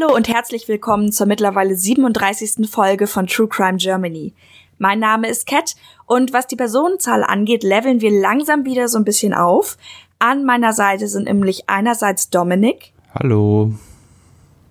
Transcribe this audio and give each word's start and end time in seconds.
Hallo 0.00 0.14
und 0.14 0.28
herzlich 0.28 0.68
willkommen 0.68 1.12
zur 1.12 1.26
mittlerweile 1.26 1.74
37. 1.74 2.70
Folge 2.70 3.06
von 3.06 3.26
True 3.26 3.48
Crime 3.48 3.76
Germany. 3.76 4.32
Mein 4.78 4.98
Name 4.98 5.28
ist 5.28 5.46
Kat 5.46 5.74
und 6.06 6.32
was 6.32 6.46
die 6.46 6.56
Personenzahl 6.56 7.22
angeht, 7.22 7.62
leveln 7.62 8.00
wir 8.00 8.10
langsam 8.10 8.64
wieder 8.64 8.88
so 8.88 8.98
ein 8.98 9.04
bisschen 9.04 9.34
auf. 9.34 9.76
An 10.18 10.44
meiner 10.44 10.72
Seite 10.72 11.06
sind 11.06 11.24
nämlich 11.24 11.68
einerseits 11.68 12.30
Dominik. 12.30 12.92
Hallo. 13.14 13.72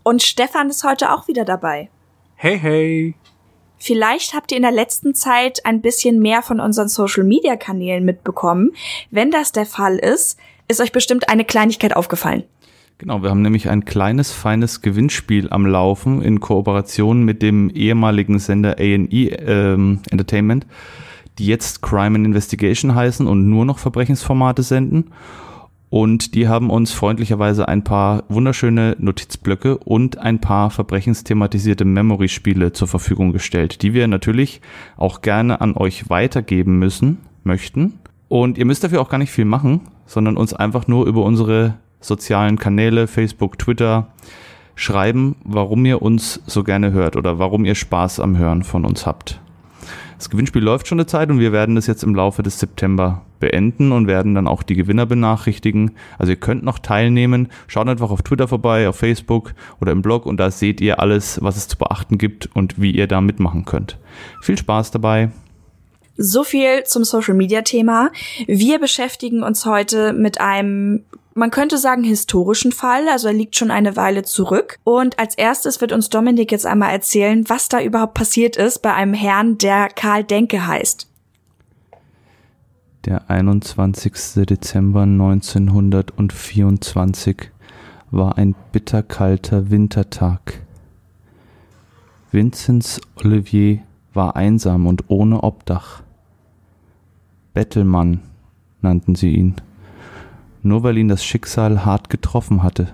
Und 0.03 0.23
Stefan 0.23 0.69
ist 0.69 0.83
heute 0.83 1.11
auch 1.11 1.27
wieder 1.27 1.45
dabei. 1.45 1.89
Hey, 2.35 2.57
hey. 2.57 3.15
Vielleicht 3.77 4.33
habt 4.33 4.51
ihr 4.51 4.57
in 4.57 4.63
der 4.63 4.71
letzten 4.71 5.13
Zeit 5.13 5.65
ein 5.65 5.81
bisschen 5.81 6.19
mehr 6.19 6.41
von 6.41 6.59
unseren 6.59 6.87
Social-Media-Kanälen 6.87 8.03
mitbekommen. 8.03 8.71
Wenn 9.11 9.31
das 9.31 9.51
der 9.51 9.65
Fall 9.65 9.97
ist, 9.97 10.39
ist 10.67 10.81
euch 10.81 10.91
bestimmt 10.91 11.29
eine 11.29 11.45
Kleinigkeit 11.45 11.95
aufgefallen. 11.95 12.45
Genau, 12.99 13.23
wir 13.23 13.29
haben 13.29 13.41
nämlich 13.41 13.69
ein 13.69 13.85
kleines, 13.85 14.33
feines 14.33 14.81
Gewinnspiel 14.81 15.47
am 15.51 15.65
Laufen 15.65 16.21
in 16.21 16.41
Kooperation 16.41 17.23
mit 17.23 17.41
dem 17.41 17.69
ehemaligen 17.69 18.39
Sender 18.39 18.75
A&E 18.77 19.29
ähm, 19.29 19.99
Entertainment, 20.11 20.67
die 21.37 21.45
jetzt 21.45 21.81
Crime 21.81 22.17
and 22.17 22.25
Investigation 22.25 22.95
heißen 22.95 23.25
und 23.25 23.49
nur 23.49 23.63
noch 23.63 23.79
Verbrechensformate 23.79 24.63
senden. 24.63 25.11
Und 25.89 26.35
die 26.35 26.49
haben 26.49 26.69
uns 26.69 26.91
freundlicherweise 26.91 27.69
ein 27.69 27.85
paar 27.85 28.25
wunderschöne 28.27 28.97
Notizblöcke 28.99 29.77
und 29.77 30.17
ein 30.17 30.41
paar 30.41 30.69
verbrechensthematisierte 30.69 31.85
Memory-Spiele 31.85 32.73
zur 32.73 32.89
Verfügung 32.89 33.31
gestellt, 33.31 33.81
die 33.81 33.93
wir 33.93 34.09
natürlich 34.09 34.59
auch 34.97 35.21
gerne 35.21 35.61
an 35.61 35.77
euch 35.77 36.09
weitergeben 36.09 36.79
müssen, 36.79 37.19
möchten. 37.45 37.93
Und 38.27 38.57
ihr 38.57 38.65
müsst 38.65 38.83
dafür 38.83 38.99
auch 38.99 39.09
gar 39.09 39.19
nicht 39.19 39.31
viel 39.31 39.45
machen, 39.45 39.87
sondern 40.05 40.35
uns 40.35 40.53
einfach 40.53 40.89
nur 40.89 41.07
über 41.07 41.23
unsere 41.23 41.75
sozialen 42.01 42.57
Kanäle, 42.57 43.07
Facebook, 43.07 43.59
Twitter, 43.59 44.07
schreiben, 44.75 45.35
warum 45.43 45.85
ihr 45.85 46.01
uns 46.01 46.41
so 46.45 46.63
gerne 46.63 46.91
hört 46.91 47.15
oder 47.15 47.39
warum 47.39 47.65
ihr 47.65 47.75
Spaß 47.75 48.19
am 48.19 48.37
Hören 48.37 48.63
von 48.63 48.85
uns 48.85 49.05
habt. 49.05 49.41
Das 50.17 50.29
Gewinnspiel 50.29 50.61
läuft 50.61 50.87
schon 50.87 50.99
eine 50.99 51.05
Zeit 51.05 51.29
und 51.29 51.39
wir 51.39 51.53
werden 51.53 51.77
es 51.77 51.87
jetzt 51.87 52.03
im 52.03 52.13
Laufe 52.13 52.43
des 52.43 52.59
September 52.59 53.21
beenden 53.39 53.93
und 53.93 54.07
werden 54.07 54.35
dann 54.35 54.47
auch 54.47 54.63
die 54.63 54.75
Gewinner 54.75 55.05
benachrichtigen. 55.05 55.91
Also 56.17 56.33
ihr 56.33 56.39
könnt 56.39 56.61
noch 56.61 56.79
teilnehmen. 56.79 57.47
Schaut 57.67 57.87
einfach 57.87 58.11
auf 58.11 58.21
Twitter 58.21 58.49
vorbei, 58.49 58.89
auf 58.89 58.97
Facebook 58.97 59.53
oder 59.79 59.93
im 59.93 60.01
Blog 60.01 60.25
und 60.25 60.37
da 60.37 60.51
seht 60.51 60.81
ihr 60.81 60.99
alles, 60.99 61.41
was 61.41 61.55
es 61.55 61.69
zu 61.69 61.77
beachten 61.77 62.17
gibt 62.17 62.49
und 62.53 62.81
wie 62.81 62.91
ihr 62.91 63.07
da 63.07 63.21
mitmachen 63.21 63.63
könnt. 63.63 63.97
Viel 64.41 64.57
Spaß 64.57 64.91
dabei. 64.91 65.31
So 66.17 66.43
viel 66.43 66.83
zum 66.83 67.05
Social 67.05 67.33
Media 67.33 67.61
Thema. 67.61 68.11
Wir 68.45 68.77
beschäftigen 68.77 69.41
uns 69.41 69.65
heute 69.65 70.11
mit 70.11 70.41
einem 70.41 71.05
man 71.39 71.51
könnte 71.51 71.77
sagen, 71.77 72.03
historischen 72.03 72.71
Fall, 72.71 73.07
also 73.09 73.27
er 73.29 73.33
liegt 73.33 73.55
schon 73.55 73.71
eine 73.71 73.95
Weile 73.95 74.23
zurück. 74.23 74.77
Und 74.83 75.17
als 75.17 75.35
erstes 75.35 75.79
wird 75.81 75.91
uns 75.91 76.09
Dominik 76.09 76.51
jetzt 76.51 76.67
einmal 76.67 76.91
erzählen, 76.91 77.43
was 77.47 77.69
da 77.69 77.81
überhaupt 77.81 78.13
passiert 78.13 78.57
ist 78.57 78.83
bei 78.83 78.93
einem 78.93 79.13
Herrn, 79.13 79.57
der 79.57 79.87
Karl 79.87 80.23
Denke 80.23 80.67
heißt. 80.67 81.07
Der 83.05 83.29
21. 83.29 84.45
Dezember 84.45 85.03
1924 85.03 87.51
war 88.11 88.37
ein 88.37 88.55
bitterkalter 88.71 89.71
Wintertag. 89.71 90.61
Vinzenz 92.31 93.01
Olivier 93.15 93.79
war 94.13 94.35
einsam 94.35 94.85
und 94.85 95.05
ohne 95.07 95.41
Obdach. 95.43 96.03
Bettelmann 97.53 98.19
nannten 98.81 99.15
sie 99.15 99.33
ihn 99.33 99.55
nur 100.63 100.83
weil 100.83 100.97
ihn 100.97 101.07
das 101.07 101.23
Schicksal 101.23 101.85
hart 101.85 102.09
getroffen 102.09 102.63
hatte 102.63 102.87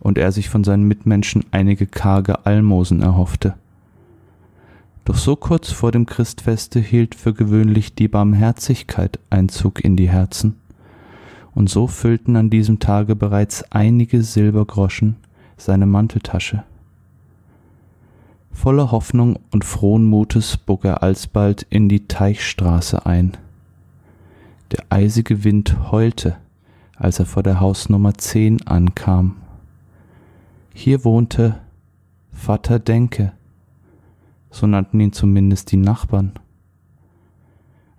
und 0.00 0.18
er 0.18 0.32
sich 0.32 0.48
von 0.48 0.64
seinen 0.64 0.84
Mitmenschen 0.84 1.44
einige 1.50 1.86
karge 1.86 2.46
Almosen 2.46 3.02
erhoffte. 3.02 3.54
Doch 5.04 5.16
so 5.16 5.36
kurz 5.36 5.70
vor 5.72 5.90
dem 5.90 6.06
Christfeste 6.06 6.80
hielt 6.80 7.14
für 7.14 7.32
gewöhnlich 7.32 7.94
die 7.94 8.08
Barmherzigkeit 8.08 9.18
Einzug 9.30 9.82
in 9.82 9.96
die 9.96 10.08
Herzen, 10.08 10.56
und 11.54 11.68
so 11.68 11.86
füllten 11.86 12.36
an 12.36 12.50
diesem 12.50 12.78
Tage 12.78 13.16
bereits 13.16 13.64
einige 13.72 14.22
Silbergroschen 14.22 15.16
seine 15.56 15.86
Manteltasche. 15.86 16.62
Voller 18.52 18.90
Hoffnung 18.90 19.38
und 19.50 19.64
frohen 19.64 20.04
Mutes 20.04 20.56
bog 20.56 20.84
er 20.84 21.02
alsbald 21.02 21.66
in 21.70 21.88
die 21.88 22.06
Teichstraße 22.06 23.06
ein. 23.06 23.36
Der 24.72 24.84
eisige 24.90 25.42
Wind 25.44 25.90
heulte, 25.90 26.36
als 26.98 27.18
er 27.18 27.26
vor 27.26 27.42
der 27.42 27.60
Hausnummer 27.60 28.14
10 28.14 28.66
ankam. 28.66 29.36
Hier 30.74 31.04
wohnte 31.04 31.58
Vater 32.32 32.78
Denke, 32.78 33.32
so 34.50 34.66
nannten 34.66 35.00
ihn 35.00 35.12
zumindest 35.12 35.72
die 35.72 35.76
Nachbarn. 35.76 36.32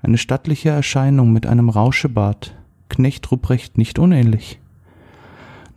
Eine 0.02 0.18
stattliche 0.18 0.70
Erscheinung 0.70 1.34
mit 1.34 1.46
einem 1.46 1.70
Rauschebart, 1.70 2.56
Knecht 2.90 3.32
Ruprecht 3.32 3.78
nicht 3.78 4.00
unähnlich. 4.00 4.60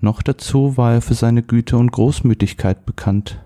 Noch 0.01 0.23
dazu 0.23 0.77
war 0.77 0.95
er 0.95 1.03
für 1.03 1.15
seine 1.15 1.43
Güte 1.43 1.77
und 1.77 1.93
Großmütigkeit 1.93 2.87
bekannt. 2.87 3.41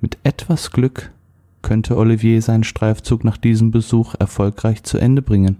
Mit 0.00 0.18
etwas 0.24 0.70
Glück 0.70 1.12
könnte 1.62 1.96
Olivier 1.96 2.40
seinen 2.40 2.64
Streifzug 2.64 3.22
nach 3.22 3.36
diesem 3.36 3.70
Besuch 3.70 4.14
erfolgreich 4.18 4.82
zu 4.82 4.98
Ende 4.98 5.22
bringen. 5.22 5.58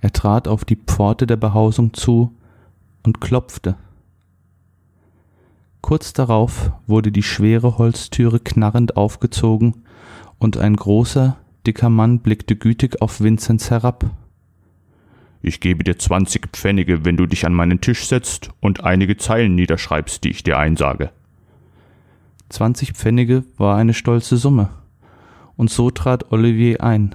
Er 0.00 0.12
trat 0.12 0.46
auf 0.48 0.64
die 0.64 0.76
Pforte 0.76 1.26
der 1.26 1.36
Behausung 1.36 1.94
zu 1.94 2.32
und 3.02 3.20
klopfte. 3.20 3.76
Kurz 5.80 6.12
darauf 6.12 6.72
wurde 6.86 7.10
die 7.10 7.22
schwere 7.22 7.78
Holztüre 7.78 8.40
knarrend 8.40 8.96
aufgezogen 8.96 9.84
und 10.38 10.58
ein 10.58 10.76
großer, 10.76 11.36
dicker 11.66 11.88
Mann 11.88 12.20
blickte 12.20 12.56
gütig 12.56 13.00
auf 13.00 13.20
Vinzenz 13.20 13.70
herab. 13.70 14.10
Ich 15.42 15.60
gebe 15.60 15.84
dir 15.84 15.98
zwanzig 15.98 16.48
Pfennige, 16.52 17.04
wenn 17.06 17.16
du 17.16 17.26
dich 17.26 17.46
an 17.46 17.54
meinen 17.54 17.80
Tisch 17.80 18.06
setzt 18.06 18.50
und 18.60 18.84
einige 18.84 19.16
Zeilen 19.16 19.54
niederschreibst, 19.54 20.22
die 20.22 20.30
ich 20.30 20.42
dir 20.42 20.58
einsage. 20.58 21.10
Zwanzig 22.50 22.92
Pfennige 22.92 23.44
war 23.56 23.76
eine 23.76 23.94
stolze 23.94 24.36
Summe, 24.36 24.68
und 25.56 25.70
so 25.70 25.90
trat 25.90 26.30
Olivier 26.30 26.82
ein. 26.82 27.14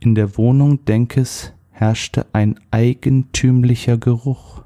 In 0.00 0.14
der 0.14 0.38
Wohnung 0.38 0.84
Denkes 0.86 1.52
herrschte 1.78 2.24
ein 2.32 2.58
eigentümlicher 2.70 3.98
Geruch. 3.98 4.62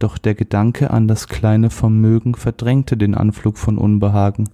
Doch 0.00 0.18
der 0.18 0.34
Gedanke 0.34 0.90
an 0.90 1.06
das 1.06 1.28
kleine 1.28 1.70
Vermögen 1.70 2.34
verdrängte 2.34 2.96
den 2.96 3.14
Anflug 3.14 3.56
von 3.56 3.78
Unbehagen, 3.78 4.48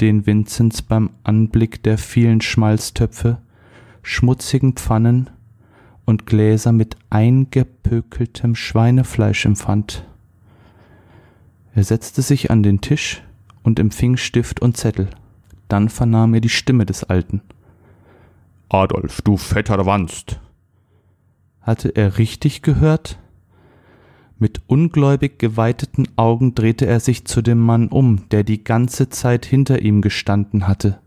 den 0.00 0.26
Vinzenz 0.26 0.82
beim 0.82 1.10
Anblick 1.22 1.84
der 1.84 1.98
vielen 1.98 2.40
Schmalztöpfe, 2.40 3.38
schmutzigen 4.02 4.72
Pfannen 4.72 5.30
und 6.04 6.26
Gläser 6.26 6.72
mit 6.72 6.96
eingepökeltem 7.10 8.56
Schweinefleisch 8.56 9.46
empfand. 9.46 10.04
Er 11.76 11.84
setzte 11.84 12.22
sich 12.22 12.50
an 12.50 12.64
den 12.64 12.80
Tisch 12.80 13.22
und 13.62 13.78
empfing 13.78 14.16
Stift 14.16 14.60
und 14.60 14.76
Zettel. 14.76 15.10
Dann 15.68 15.88
vernahm 15.88 16.34
er 16.34 16.40
die 16.40 16.48
Stimme 16.48 16.86
des 16.86 17.04
Alten. 17.04 17.40
Adolf, 18.68 19.22
du 19.22 19.36
fetter 19.36 19.86
Wanst, 19.86 20.40
hatte 21.62 21.90
er 21.96 22.18
richtig 22.18 22.62
gehört? 22.62 23.18
Mit 24.38 24.62
ungläubig 24.66 25.38
geweiteten 25.38 26.08
Augen 26.16 26.54
drehte 26.54 26.86
er 26.86 26.98
sich 26.98 27.24
zu 27.24 27.42
dem 27.42 27.60
Mann 27.60 27.88
um, 27.88 28.28
der 28.30 28.42
die 28.42 28.64
ganze 28.64 29.08
Zeit 29.08 29.46
hinter 29.46 29.82
ihm 29.82 30.02
gestanden 30.02 30.66
hatte. 30.66 30.98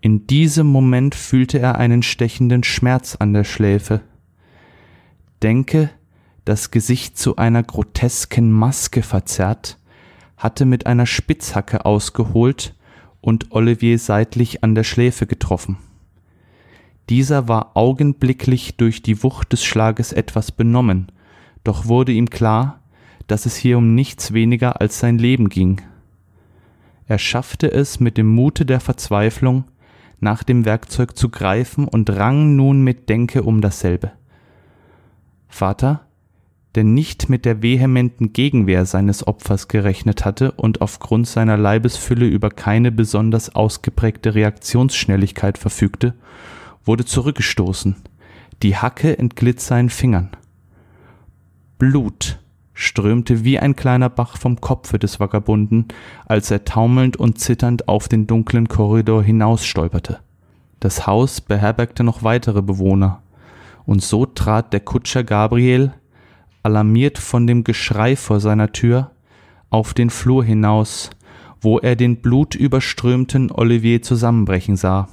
In 0.00 0.26
diesem 0.26 0.66
Moment 0.66 1.14
fühlte 1.14 1.58
er 1.58 1.76
einen 1.76 2.02
stechenden 2.02 2.64
Schmerz 2.64 3.16
an 3.16 3.34
der 3.34 3.44
Schläfe. 3.44 4.00
Denke, 5.42 5.90
das 6.44 6.70
Gesicht 6.70 7.18
zu 7.18 7.36
einer 7.36 7.62
grotesken 7.62 8.50
Maske 8.50 9.02
verzerrt, 9.02 9.78
hatte 10.36 10.64
mit 10.64 10.86
einer 10.86 11.06
Spitzhacke 11.06 11.84
ausgeholt 11.84 12.74
und 13.20 13.52
Olivier 13.52 13.98
seitlich 13.98 14.64
an 14.64 14.74
der 14.74 14.84
Schläfe 14.84 15.26
getroffen. 15.26 15.76
Dieser 17.08 17.48
war 17.48 17.72
augenblicklich 17.74 18.76
durch 18.76 19.02
die 19.02 19.22
Wucht 19.22 19.52
des 19.52 19.64
Schlages 19.64 20.12
etwas 20.12 20.52
benommen, 20.52 21.10
doch 21.64 21.86
wurde 21.86 22.12
ihm 22.12 22.30
klar, 22.30 22.80
dass 23.26 23.46
es 23.46 23.56
hier 23.56 23.78
um 23.78 23.94
nichts 23.94 24.32
weniger 24.32 24.80
als 24.80 24.98
sein 24.98 25.18
Leben 25.18 25.48
ging. 25.48 25.80
Er 27.06 27.18
schaffte 27.18 27.70
es 27.70 28.00
mit 28.00 28.16
dem 28.16 28.28
Mute 28.28 28.64
der 28.64 28.80
Verzweiflung, 28.80 29.64
nach 30.20 30.44
dem 30.44 30.64
Werkzeug 30.64 31.16
zu 31.16 31.28
greifen 31.28 31.88
und 31.88 32.08
rang 32.08 32.54
nun 32.54 32.82
mit 32.82 33.08
Denke 33.08 33.42
um 33.42 33.60
dasselbe. 33.60 34.12
Vater, 35.48 36.06
der 36.74 36.84
nicht 36.84 37.28
mit 37.28 37.44
der 37.44 37.62
vehementen 37.62 38.32
Gegenwehr 38.32 38.86
seines 38.86 39.26
Opfers 39.26 39.68
gerechnet 39.68 40.24
hatte 40.24 40.52
und 40.52 40.80
aufgrund 40.80 41.26
seiner 41.26 41.58
Leibesfülle 41.58 42.26
über 42.26 42.50
keine 42.50 42.90
besonders 42.90 43.54
ausgeprägte 43.54 44.34
Reaktionsschnelligkeit 44.34 45.58
verfügte, 45.58 46.14
wurde 46.84 47.04
zurückgestoßen. 47.04 47.96
Die 48.62 48.76
Hacke 48.76 49.18
entglitt 49.18 49.60
seinen 49.60 49.90
Fingern. 49.90 50.30
Blut 51.78 52.38
strömte 52.74 53.44
wie 53.44 53.58
ein 53.58 53.76
kleiner 53.76 54.08
Bach 54.08 54.36
vom 54.36 54.60
Kopfe 54.60 54.98
des 54.98 55.20
Vagabunden, 55.20 55.88
als 56.26 56.50
er 56.50 56.64
taumelnd 56.64 57.16
und 57.16 57.38
zitternd 57.38 57.88
auf 57.88 58.08
den 58.08 58.26
dunklen 58.26 58.68
Korridor 58.68 59.22
hinausstolperte. 59.22 60.20
Das 60.80 61.06
Haus 61.06 61.40
beherbergte 61.40 62.02
noch 62.02 62.22
weitere 62.22 62.62
Bewohner, 62.62 63.22
und 63.84 64.02
so 64.02 64.26
trat 64.26 64.72
der 64.72 64.80
Kutscher 64.80 65.24
Gabriel, 65.24 65.92
alarmiert 66.62 67.18
von 67.18 67.46
dem 67.46 67.64
Geschrei 67.64 68.16
vor 68.16 68.40
seiner 68.40 68.72
Tür, 68.72 69.10
auf 69.70 69.94
den 69.94 70.10
Flur 70.10 70.44
hinaus, 70.44 71.10
wo 71.60 71.78
er 71.78 71.96
den 71.96 72.20
blutüberströmten 72.20 73.50
Olivier 73.50 74.02
zusammenbrechen 74.02 74.76
sah. 74.76 75.08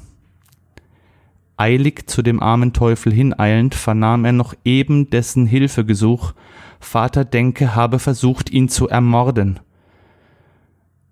Eilig 1.60 2.10
zu 2.10 2.22
dem 2.22 2.42
armen 2.42 2.72
Teufel 2.72 3.12
hineilend 3.12 3.76
vernahm 3.76 4.24
er 4.24 4.32
noch 4.32 4.54
eben 4.64 5.10
dessen 5.10 5.46
Hilfegesuch, 5.46 6.34
Vater 6.80 7.26
Denke 7.26 7.76
habe 7.76 8.00
versucht, 8.00 8.50
ihn 8.50 8.70
zu 8.70 8.88
ermorden. 8.88 9.60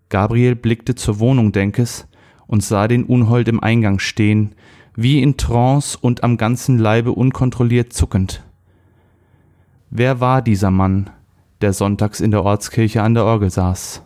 Gabriel 0.07 0.55
blickte 0.55 0.95
zur 0.95 1.19
Wohnung 1.19 1.51
Denkes 1.51 2.07
und 2.47 2.63
sah 2.63 2.87
den 2.87 3.03
Unhold 3.03 3.49
im 3.49 3.61
Eingang 3.61 3.99
stehen, 3.99 4.55
wie 4.95 5.21
in 5.21 5.35
Trance 5.35 5.97
und 5.99 6.23
am 6.23 6.37
ganzen 6.37 6.79
Leibe 6.79 7.11
unkontrolliert 7.11 7.91
zuckend. 7.91 8.41
Wer 9.89 10.21
war 10.21 10.41
dieser 10.41 10.71
Mann, 10.71 11.09
der 11.59 11.73
sonntags 11.73 12.21
in 12.21 12.31
der 12.31 12.43
Ortskirche 12.43 13.03
an 13.03 13.15
der 13.15 13.25
Orgel 13.25 13.49
saß? 13.49 14.01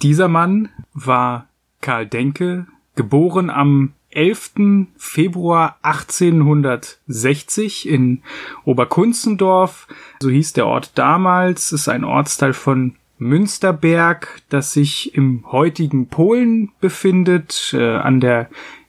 Dieser 0.00 0.28
Mann 0.28 0.70
war 0.94 1.48
Karl 1.82 2.06
Denke, 2.06 2.66
geboren 2.94 3.50
am 3.50 3.92
11. 4.10 4.86
Februar 4.96 5.78
1860 5.82 7.88
in 7.88 8.22
Oberkunzendorf. 8.64 9.86
So 10.20 10.30
hieß 10.30 10.54
der 10.54 10.66
Ort 10.66 10.92
damals. 10.94 11.72
Ist 11.72 11.88
ein 11.88 12.04
Ortsteil 12.04 12.52
von 12.52 12.96
Münsterberg, 13.18 14.42
das 14.48 14.72
sich 14.72 15.14
im 15.14 15.44
heutigen 15.50 16.08
Polen 16.08 16.70
befindet, 16.80 17.74
äh, 17.76 17.96
an 17.96 18.20
der 18.20 18.48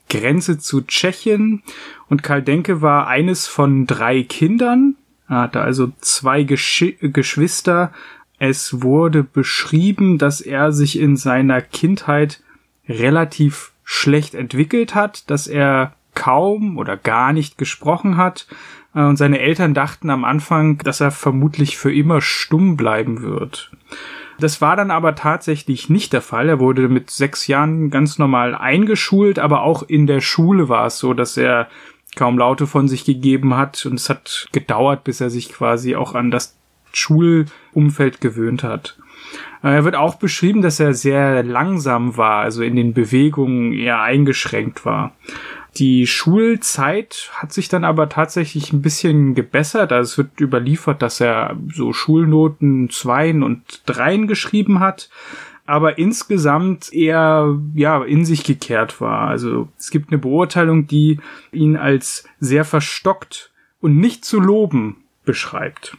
Grenze 0.09 0.57
zu 0.57 0.81
Tschechien. 0.81 1.63
Und 2.07 2.23
Karl 2.23 2.41
Denke 2.41 2.81
war 2.81 3.07
eines 3.07 3.47
von 3.47 3.87
drei 3.87 4.23
Kindern. 4.23 4.95
Er 5.27 5.41
hatte 5.41 5.61
also 5.61 5.91
zwei 5.99 6.43
Gesch 6.43 6.95
Geschwister. 7.01 7.93
Es 8.39 8.81
wurde 8.81 9.23
beschrieben, 9.23 10.17
dass 10.17 10.41
er 10.41 10.71
sich 10.71 10.99
in 10.99 11.17
seiner 11.17 11.61
Kindheit 11.61 12.41
relativ 12.87 13.71
schlecht 13.91 14.35
entwickelt 14.35 14.93
hat, 14.93 15.31
dass 15.31 15.47
er 15.47 15.93
kaum 16.13 16.77
oder 16.77 16.95
gar 16.95 17.33
nicht 17.33 17.57
gesprochen 17.57 18.17
hat. 18.17 18.45
Äh, 18.93 19.01
und 19.01 19.17
seine 19.17 19.39
Eltern 19.39 19.73
dachten 19.73 20.11
am 20.11 20.25
Anfang, 20.25 20.77
dass 20.77 21.01
er 21.01 21.09
vermutlich 21.09 21.75
für 21.79 21.91
immer 21.91 22.21
stumm 22.21 22.77
bleiben 22.77 23.23
wird. 23.23 23.71
Das 24.39 24.61
war 24.61 24.75
dann 24.75 24.91
aber 24.91 25.15
tatsächlich 25.15 25.89
nicht 25.89 26.13
der 26.13 26.21
Fall. 26.21 26.49
Er 26.49 26.59
wurde 26.59 26.87
mit 26.87 27.09
sechs 27.09 27.47
Jahren 27.47 27.89
ganz 27.89 28.19
normal 28.19 28.53
eingeschult, 28.53 29.39
aber 29.39 29.63
auch 29.63 29.81
in 29.81 30.05
der 30.05 30.21
Schule 30.21 30.69
war 30.69 30.85
es 30.85 30.99
so, 30.99 31.15
dass 31.15 31.35
er 31.35 31.67
kaum 32.15 32.37
Laute 32.37 32.67
von 32.67 32.87
sich 32.87 33.05
gegeben 33.05 33.57
hat 33.57 33.87
und 33.87 33.95
es 33.95 34.07
hat 34.07 34.49
gedauert, 34.51 35.03
bis 35.03 35.19
er 35.19 35.31
sich 35.31 35.51
quasi 35.51 35.95
auch 35.95 36.13
an 36.13 36.29
das 36.29 36.55
Schulumfeld 36.93 38.21
gewöhnt 38.21 38.63
hat. 38.63 38.99
Äh, 39.63 39.75
er 39.75 39.83
wird 39.85 39.95
auch 39.95 40.15
beschrieben, 40.15 40.61
dass 40.61 40.79
er 40.79 40.93
sehr 40.93 41.43
langsam 41.43 42.17
war, 42.17 42.41
also 42.41 42.63
in 42.63 42.75
den 42.75 42.93
Bewegungen 42.93 43.73
eher 43.73 44.01
eingeschränkt 44.01 44.85
war. 44.85 45.13
Die 45.77 46.07
Schulzeit 46.07 47.29
hat 47.33 47.53
sich 47.53 47.69
dann 47.69 47.83
aber 47.83 48.09
tatsächlich 48.09 48.73
ein 48.73 48.81
bisschen 48.81 49.35
gebessert. 49.35 49.91
Also 49.91 50.09
es 50.09 50.17
wird 50.17 50.41
überliefert, 50.41 51.01
dass 51.01 51.21
er 51.21 51.55
so 51.73 51.93
Schulnoten 51.93 52.89
Zweien 52.89 53.43
und 53.43 53.83
Dreien 53.85 54.27
geschrieben 54.27 54.79
hat, 54.79 55.09
aber 55.65 55.99
insgesamt 55.99 56.91
eher 56.91 57.55
ja 57.75 58.03
in 58.03 58.25
sich 58.25 58.43
gekehrt 58.43 58.99
war. 58.99 59.27
Also 59.27 59.69
es 59.77 59.91
gibt 59.91 60.09
eine 60.11 60.17
Beurteilung, 60.17 60.87
die 60.87 61.19
ihn 61.51 61.77
als 61.77 62.27
sehr 62.39 62.65
verstockt 62.65 63.51
und 63.79 63.97
nicht 63.97 64.25
zu 64.25 64.39
loben 64.39 64.97
beschreibt. 65.23 65.95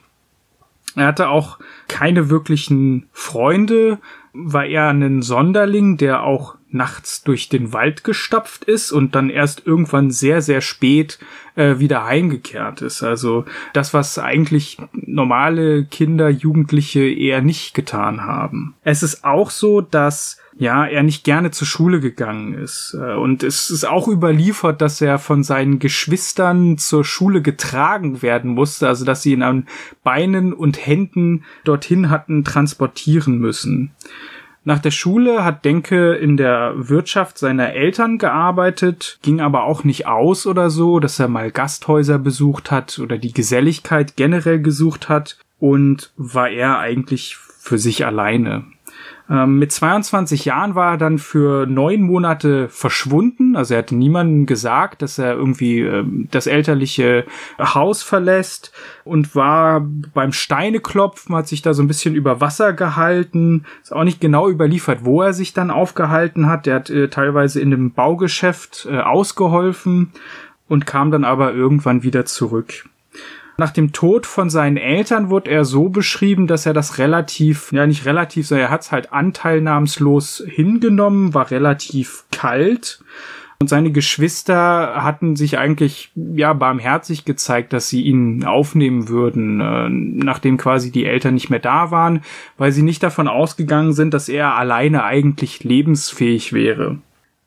Er 0.96 1.06
hatte 1.06 1.28
auch 1.28 1.58
keine 1.88 2.30
wirklichen 2.30 3.06
Freunde, 3.12 3.98
war 4.32 4.64
eher 4.64 4.88
ein 4.88 5.22
Sonderling, 5.22 5.96
der 5.96 6.22
auch 6.22 6.56
nachts 6.72 7.22
durch 7.22 7.48
den 7.48 7.72
Wald 7.72 8.04
gestapft 8.04 8.64
ist 8.64 8.92
und 8.92 9.14
dann 9.14 9.30
erst 9.30 9.66
irgendwann 9.66 10.10
sehr, 10.10 10.42
sehr 10.42 10.60
spät 10.60 11.18
äh, 11.56 11.78
wieder 11.78 12.04
heimgekehrt 12.04 12.82
ist. 12.82 13.02
Also 13.02 13.44
das, 13.72 13.92
was 13.94 14.18
eigentlich 14.18 14.78
normale 14.92 15.84
Kinder, 15.84 16.28
Jugendliche 16.28 17.02
eher 17.02 17.42
nicht 17.42 17.74
getan 17.74 18.22
haben. 18.22 18.74
Es 18.84 19.02
ist 19.02 19.24
auch 19.24 19.50
so, 19.50 19.80
dass 19.80 20.38
ja, 20.60 20.84
er 20.84 21.02
nicht 21.02 21.24
gerne 21.24 21.52
zur 21.52 21.66
Schule 21.66 22.00
gegangen 22.00 22.52
ist. 22.52 22.94
Äh, 22.94 23.14
und 23.14 23.42
es 23.42 23.70
ist 23.70 23.84
auch 23.84 24.08
überliefert, 24.08 24.82
dass 24.82 25.00
er 25.00 25.18
von 25.18 25.42
seinen 25.42 25.78
Geschwistern 25.78 26.76
zur 26.76 27.02
Schule 27.02 27.40
getragen 27.40 28.20
werden 28.20 28.50
musste, 28.52 28.86
also 28.86 29.06
dass 29.06 29.22
sie 29.22 29.32
ihn 29.32 29.42
an 29.42 29.66
Beinen 30.04 30.52
und 30.52 30.84
Händen 30.86 31.44
dorthin 31.64 32.10
hatten 32.10 32.44
transportieren 32.44 33.38
müssen. 33.38 33.92
Nach 34.62 34.78
der 34.78 34.90
Schule 34.90 35.42
hat 35.42 35.64
Denke 35.64 36.14
in 36.14 36.36
der 36.36 36.74
Wirtschaft 36.76 37.38
seiner 37.38 37.72
Eltern 37.72 38.18
gearbeitet, 38.18 39.18
ging 39.22 39.40
aber 39.40 39.64
auch 39.64 39.84
nicht 39.84 40.06
aus 40.06 40.46
oder 40.46 40.68
so, 40.68 41.00
dass 41.00 41.18
er 41.18 41.28
mal 41.28 41.50
Gasthäuser 41.50 42.18
besucht 42.18 42.70
hat 42.70 42.98
oder 42.98 43.16
die 43.16 43.32
Geselligkeit 43.32 44.16
generell 44.16 44.60
gesucht 44.60 45.08
hat 45.08 45.38
und 45.58 46.12
war 46.16 46.50
er 46.50 46.78
eigentlich 46.78 47.36
für 47.36 47.78
sich 47.78 48.04
alleine. 48.04 48.64
Ähm, 49.30 49.60
mit 49.60 49.70
22 49.70 50.44
Jahren 50.44 50.74
war 50.74 50.92
er 50.92 50.98
dann 50.98 51.18
für 51.18 51.64
neun 51.66 52.02
Monate 52.02 52.68
verschwunden. 52.68 53.54
Also 53.54 53.74
er 53.74 53.78
hatte 53.78 53.94
niemandem 53.94 54.44
gesagt, 54.46 55.02
dass 55.02 55.18
er 55.18 55.34
irgendwie 55.34 55.80
äh, 55.80 56.04
das 56.30 56.48
elterliche 56.48 57.24
Haus 57.58 58.02
verlässt 58.02 58.72
und 59.04 59.36
war 59.36 59.86
beim 60.14 60.32
Steineklopfen, 60.32 61.36
hat 61.36 61.46
sich 61.46 61.62
da 61.62 61.74
so 61.74 61.82
ein 61.82 61.88
bisschen 61.88 62.16
über 62.16 62.40
Wasser 62.40 62.72
gehalten. 62.72 63.64
Ist 63.82 63.94
auch 63.94 64.04
nicht 64.04 64.20
genau 64.20 64.48
überliefert, 64.48 65.04
wo 65.04 65.22
er 65.22 65.32
sich 65.32 65.52
dann 65.52 65.70
aufgehalten 65.70 66.48
hat. 66.48 66.66
Der 66.66 66.74
hat 66.74 66.90
äh, 66.90 67.08
teilweise 67.08 67.60
in 67.60 67.72
einem 67.72 67.92
Baugeschäft 67.92 68.88
äh, 68.90 68.98
ausgeholfen 68.98 70.10
und 70.68 70.86
kam 70.86 71.12
dann 71.12 71.24
aber 71.24 71.54
irgendwann 71.54 72.02
wieder 72.02 72.24
zurück. 72.24 72.84
Nach 73.60 73.72
dem 73.72 73.92
Tod 73.92 74.24
von 74.24 74.48
seinen 74.48 74.78
Eltern 74.78 75.28
wurde 75.28 75.50
er 75.50 75.66
so 75.66 75.90
beschrieben, 75.90 76.46
dass 76.46 76.64
er 76.64 76.72
das 76.72 76.96
relativ, 76.96 77.72
ja 77.72 77.86
nicht 77.86 78.06
relativ, 78.06 78.46
sondern 78.46 78.68
er 78.68 78.70
hat 78.70 78.80
es 78.80 78.90
halt 78.90 79.12
anteilnahmslos 79.12 80.42
hingenommen, 80.48 81.34
war 81.34 81.50
relativ 81.50 82.24
kalt. 82.32 83.04
Und 83.60 83.68
seine 83.68 83.92
Geschwister 83.92 85.04
hatten 85.04 85.36
sich 85.36 85.58
eigentlich 85.58 86.10
ja 86.16 86.54
barmherzig 86.54 87.26
gezeigt, 87.26 87.74
dass 87.74 87.90
sie 87.90 88.00
ihn 88.00 88.44
aufnehmen 88.44 89.10
würden, 89.10 89.60
äh, 89.60 89.90
nachdem 90.24 90.56
quasi 90.56 90.90
die 90.90 91.04
Eltern 91.04 91.34
nicht 91.34 91.50
mehr 91.50 91.58
da 91.58 91.90
waren, 91.90 92.22
weil 92.56 92.72
sie 92.72 92.82
nicht 92.82 93.02
davon 93.02 93.28
ausgegangen 93.28 93.92
sind, 93.92 94.14
dass 94.14 94.30
er 94.30 94.54
alleine 94.54 95.04
eigentlich 95.04 95.64
lebensfähig 95.64 96.54
wäre. 96.54 96.96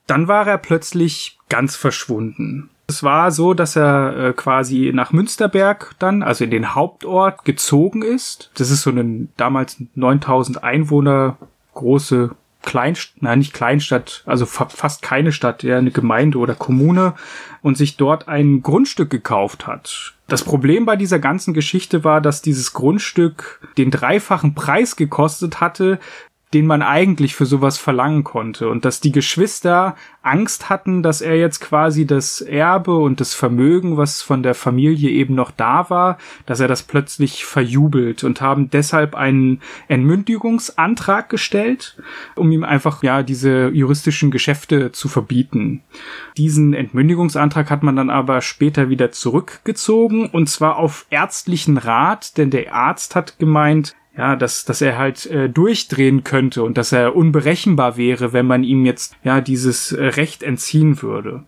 Dann 0.06 0.28
war 0.28 0.46
er 0.46 0.60
plötzlich 0.60 1.40
ganz 1.50 1.76
verschwunden. 1.76 2.70
Es 2.88 3.04
war 3.04 3.32
so, 3.32 3.54
dass 3.54 3.76
er 3.76 4.18
äh, 4.18 4.34
quasi 4.34 4.92
nach 4.94 5.12
Münsterberg 5.12 5.96
dann, 6.00 6.22
also 6.22 6.44
in 6.44 6.52
den 6.52 6.76
Hauptort, 6.76 7.46
gezogen 7.46 8.02
ist. 8.02 8.52
Das 8.56 8.70
ist 8.70 8.82
so 8.82 8.90
eine 8.90 9.28
damals 9.38 9.78
9000 9.96 10.64
Einwohner 10.64 11.38
große 11.74 12.32
Kleinstadt, 12.64 13.22
nein, 13.22 13.40
nicht 13.40 13.54
Kleinstadt, 13.54 14.24
also 14.26 14.46
fa 14.46 14.68
fast 14.70 15.02
keine 15.02 15.34
Stadt, 15.34 15.64
ja, 15.64 15.78
eine 15.78 15.92
Gemeinde 15.92 16.38
oder 16.38 16.56
Kommune 16.56 17.14
und 17.62 17.78
sich 17.78 17.98
dort 17.98 18.30
ein 18.30 18.62
Grundstück 18.64 19.10
gekauft 19.10 19.68
hat. 19.68 20.14
Das 20.28 20.44
Problem 20.44 20.86
bei 20.86 20.96
dieser 20.96 21.20
ganzen 21.20 21.54
Geschichte 21.54 22.06
war, 22.06 22.22
dass 22.22 22.42
dieses 22.42 22.74
Grundstück 22.74 23.60
den 23.78 23.92
dreifachen 23.92 24.56
Preis 24.56 24.96
gekostet 24.96 25.60
hatte, 25.60 26.00
den 26.54 26.68
man 26.68 26.82
eigentlich 26.82 27.36
für 27.36 27.46
sowas 27.46 27.78
verlangen 27.78 28.24
konnte. 28.24 28.70
Und 28.70 28.86
dass 28.86 29.02
die 29.02 29.12
Geschwister 29.12 29.96
Angst 30.22 30.70
hatten, 30.70 31.04
dass 31.04 31.22
er 31.22 31.38
jetzt 31.38 31.60
quasi 31.60 32.06
das 32.06 32.42
Erbe 32.42 32.96
und 32.96 33.20
das 33.20 33.34
Vermögen, 33.34 33.98
was 33.98 34.22
von 34.22 34.44
der 34.44 34.54
Familie 34.54 35.10
eben 35.10 35.36
noch 35.36 35.52
da 35.52 35.90
war, 35.90 36.18
dass 36.46 36.60
er 36.60 36.68
das 36.68 36.84
plötzlich 36.84 37.46
verjubelt 37.46 38.24
und 38.24 38.40
haben 38.40 38.70
deshalb 38.70 39.16
einen 39.16 39.62
Entmündigungsantrag 39.88 41.30
gestellt, 41.30 41.98
um 42.36 42.52
ihm 42.52 42.64
einfach, 42.64 43.04
ja, 43.04 43.24
diese 43.24 43.70
juristischen 43.70 44.32
Geschäfte 44.32 44.92
zu 44.92 45.10
verbieten. 45.10 45.82
Diesen 46.38 46.74
Entmündigungsantrag 46.74 47.70
hat 47.70 47.84
man 47.84 47.96
dann 47.96 48.10
aber 48.10 48.42
später 48.42 48.90
wieder 48.90 49.12
zurückgezogen 49.12 50.28
und 50.28 50.50
zwar 50.50 50.78
auf 50.78 51.06
ärztlichen 51.10 51.78
Rat, 51.78 52.38
denn 52.38 52.50
der 52.50 52.74
Arzt 52.74 53.16
hat 53.16 53.40
gemeint, 53.40 53.96
ja, 54.16 54.36
dass, 54.36 54.66
dass 54.66 54.82
er 54.82 54.98
halt 54.98 55.26
äh, 55.26 55.50
durchdrehen 55.50 56.24
könnte 56.24 56.64
und 56.64 56.78
dass 56.78 56.92
er 56.92 57.16
unberechenbar 57.16 57.98
wäre, 57.98 58.34
wenn 58.34 58.46
man 58.46 58.64
ihm 58.64 58.86
jetzt 58.86 59.16
ja 59.24 59.42
dieses 59.42 59.92
äh, 59.92 60.06
Recht 60.06 60.44
entziehen 60.44 61.02
würde. 61.02 61.44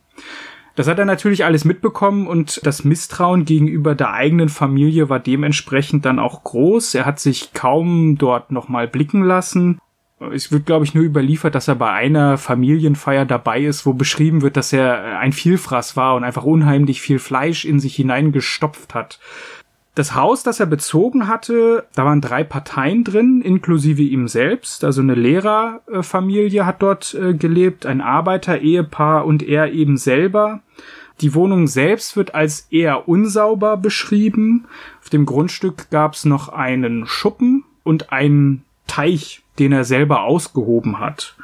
Das 0.76 0.88
hat 0.88 1.00
er 1.00 1.06
natürlich 1.06 1.46
alles 1.46 1.64
mitbekommen 1.64 2.28
und 2.28 2.60
das 2.66 2.84
Misstrauen 2.84 3.46
gegenüber 3.46 3.96
der 3.96 4.12
eigenen 4.12 4.50
Familie 4.50 5.10
war 5.10 5.20
dementsprechend 5.20 6.04
dann 6.04 6.20
auch 6.20 6.44
groß. 6.44 6.96
Er 6.96 7.06
hat 7.06 7.20
sich 7.20 7.54
kaum 7.54 8.18
dort 8.18 8.52
nochmal 8.52 8.88
blicken 8.88 9.24
lassen. 9.24 9.80
Es 10.34 10.52
wird, 10.52 10.66
glaube 10.66 10.86
ich, 10.86 10.94
nur 10.94 11.04
überliefert, 11.04 11.56
dass 11.56 11.68
er 11.68 11.76
bei 11.76 11.92
einer 11.92 12.38
Familienfeier 12.38 13.26
dabei 13.26 13.62
ist, 13.62 13.86
wo 13.86 13.94
beschrieben 13.94 14.42
wird, 14.42 14.58
dass 14.58 14.74
er 14.74 15.20
ein 15.20 15.34
Vielfraß 15.34 15.96
war 15.96 16.16
und 16.16 16.24
einfach 16.24 16.44
unheimlich 16.44 17.02
viel 17.02 17.20
Fleisch 17.20 17.64
in 17.64 17.80
sich 17.80 17.96
hineingestopft 17.96 18.94
hat. 18.94 19.20
Das 19.96 20.14
Haus, 20.14 20.44
das 20.44 20.60
er 20.60 20.66
bezogen 20.66 21.30
hatte, 21.30 21.88
da 21.96 22.04
waren 22.04 22.20
drei 22.20 22.44
Parteien 22.44 23.06
drin, 23.06 23.42
inklusive 23.42 24.02
ihm 24.02 24.28
selbst. 24.28 24.84
Also 24.84 25.02
eine 25.02 25.16
Lehrerfamilie 25.16 26.66
hat 26.66 26.82
dort 26.82 27.14
äh, 27.14 27.34
gelebt, 27.34 27.86
ein 27.86 28.02
Arbeiter-Ehepaar 28.02 29.26
und 29.26 29.42
er 29.42 29.72
eben 29.72 29.96
selber. 29.96 30.60
Die 31.22 31.34
Wohnung 31.34 31.68
selbst 31.68 32.18
wird 32.18 32.36
als 32.36 32.68
eher 32.72 33.08
unsauber 33.08 33.78
beschrieben. 33.78 34.66
Auf 35.02 35.10
dem 35.10 35.26
Grundstück 35.26 35.90
gab 35.90 36.16
es 36.16 36.26
noch 36.26 36.50
einen 36.50 37.06
Schuppen 37.08 37.64
und 37.84 38.12
einen 38.12 38.66
Teich, 38.88 39.44
den 39.60 39.72
er 39.72 39.86
selber 39.86 40.24
ausgehoben 40.24 41.00
hat. 41.00 41.35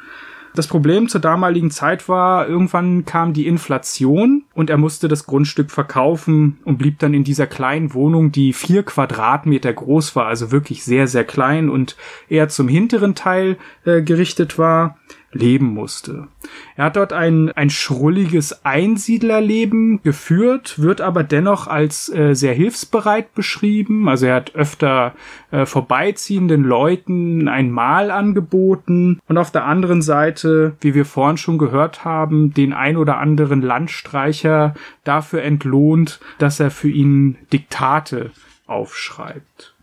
Das 0.54 0.66
Problem 0.66 1.08
zur 1.08 1.20
damaligen 1.20 1.70
Zeit 1.70 2.08
war, 2.10 2.46
irgendwann 2.46 3.06
kam 3.06 3.32
die 3.32 3.46
Inflation 3.46 4.44
und 4.52 4.68
er 4.68 4.76
musste 4.76 5.08
das 5.08 5.24
Grundstück 5.24 5.70
verkaufen 5.70 6.58
und 6.64 6.76
blieb 6.76 6.98
dann 6.98 7.14
in 7.14 7.24
dieser 7.24 7.46
kleinen 7.46 7.94
Wohnung, 7.94 8.32
die 8.32 8.52
vier 8.52 8.82
Quadratmeter 8.82 9.72
groß 9.72 10.14
war, 10.14 10.26
also 10.26 10.52
wirklich 10.52 10.84
sehr, 10.84 11.06
sehr 11.08 11.24
klein 11.24 11.70
und 11.70 11.96
eher 12.28 12.48
zum 12.48 12.68
hinteren 12.68 13.14
Teil 13.14 13.56
äh, 13.86 14.02
gerichtet 14.02 14.58
war 14.58 14.98
leben 15.32 15.66
musste. 15.66 16.28
Er 16.76 16.86
hat 16.86 16.96
dort 16.96 17.12
ein, 17.12 17.50
ein 17.52 17.70
schrulliges 17.70 18.64
Einsiedlerleben 18.64 20.02
geführt, 20.02 20.80
wird 20.80 21.00
aber 21.00 21.24
dennoch 21.24 21.66
als 21.66 22.12
äh, 22.12 22.34
sehr 22.34 22.54
hilfsbereit 22.54 23.34
beschrieben. 23.34 24.08
Also 24.08 24.26
er 24.26 24.36
hat 24.36 24.54
öfter 24.54 25.14
äh, 25.50 25.66
vorbeiziehenden 25.66 26.64
Leuten 26.64 27.48
ein 27.48 27.70
Mahl 27.70 28.10
angeboten 28.10 29.20
und 29.26 29.38
auf 29.38 29.50
der 29.50 29.64
anderen 29.64 30.02
Seite, 30.02 30.76
wie 30.80 30.94
wir 30.94 31.04
vorhin 31.04 31.36
schon 31.38 31.58
gehört 31.58 32.04
haben, 32.04 32.52
den 32.52 32.72
ein 32.72 32.96
oder 32.96 33.18
anderen 33.18 33.62
Landstreicher 33.62 34.74
dafür 35.04 35.42
entlohnt, 35.42 36.20
dass 36.38 36.60
er 36.60 36.70
für 36.70 36.90
ihn 36.90 37.38
Diktate 37.52 38.30
aufschreibt. 38.66 39.74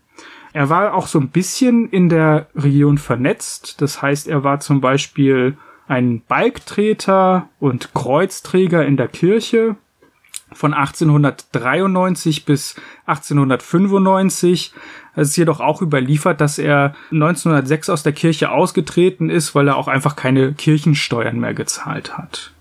Er 0.52 0.68
war 0.68 0.94
auch 0.94 1.06
so 1.06 1.20
ein 1.20 1.28
bisschen 1.28 1.88
in 1.90 2.08
der 2.08 2.48
Region 2.54 2.98
vernetzt. 2.98 3.80
Das 3.80 4.02
heißt, 4.02 4.28
er 4.28 4.42
war 4.42 4.60
zum 4.60 4.80
Beispiel 4.80 5.56
ein 5.86 6.22
Balktreter 6.26 7.48
und 7.58 7.94
Kreuzträger 7.94 8.84
in 8.84 8.96
der 8.96 9.08
Kirche 9.08 9.76
von 10.52 10.74
1893 10.74 12.44
bis 12.44 12.74
1895. 13.06 14.72
Es 15.14 15.30
ist 15.30 15.36
jedoch 15.36 15.60
auch 15.60 15.82
überliefert, 15.82 16.40
dass 16.40 16.58
er 16.58 16.94
1906 17.12 17.88
aus 17.88 18.02
der 18.02 18.12
Kirche 18.12 18.50
ausgetreten 18.50 19.30
ist, 19.30 19.54
weil 19.54 19.68
er 19.68 19.76
auch 19.76 19.88
einfach 19.88 20.16
keine 20.16 20.52
Kirchensteuern 20.52 21.38
mehr 21.38 21.54
gezahlt 21.54 22.18
hat. 22.18 22.52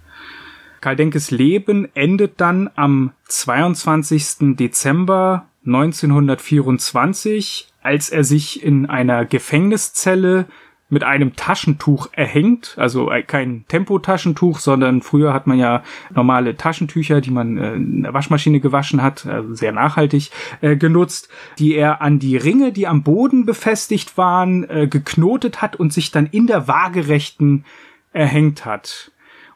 Karl 0.82 0.96
Denkes 0.96 1.32
Leben 1.32 1.90
endet 1.94 2.40
dann 2.40 2.70
am 2.76 3.12
22. 3.26 4.56
Dezember 4.56 5.48
1924 5.66 7.68
als 7.90 8.12
er 8.12 8.24
sich 8.24 8.62
in 8.62 8.86
einer 8.86 9.26
Gefängniszelle 9.26 10.46
mit 10.90 11.04
einem 11.04 11.36
Taschentuch 11.36 12.10
erhängt, 12.12 12.76
also 12.78 13.10
kein 13.26 13.66
Tempotaschentuch, 13.68 14.60
sondern 14.60 15.02
früher 15.02 15.34
hat 15.34 15.48
man 15.48 15.58
ja 15.58 15.82
normale 16.14 16.56
Taschentücher, 16.56 17.20
die 17.20 17.32
man 17.32 17.58
äh, 17.58 17.74
in 17.74 18.04
der 18.04 18.14
Waschmaschine 18.14 18.60
gewaschen 18.60 19.02
hat, 19.02 19.26
also 19.26 19.56
sehr 19.56 19.72
nachhaltig 19.72 20.30
äh, 20.62 20.76
genutzt, 20.76 21.30
die 21.58 21.74
er 21.74 22.04
an 22.04 22.20
die 22.20 22.38
Ringe, 22.38 22.72
die 22.72 22.86
am 22.86 23.02
Boden 23.02 23.48
befestigt 23.48 24.20
waren, 24.20 24.70
äh, 24.70 24.88
geknotet 24.88 25.60
hat 25.64 25.76
und 25.76 25.92
sich 25.92 26.12
dann 26.12 26.28
in 26.28 26.46
der 26.46 26.68
waagerechten 26.68 27.66
erhängt 28.14 28.66
hat. 28.66 29.12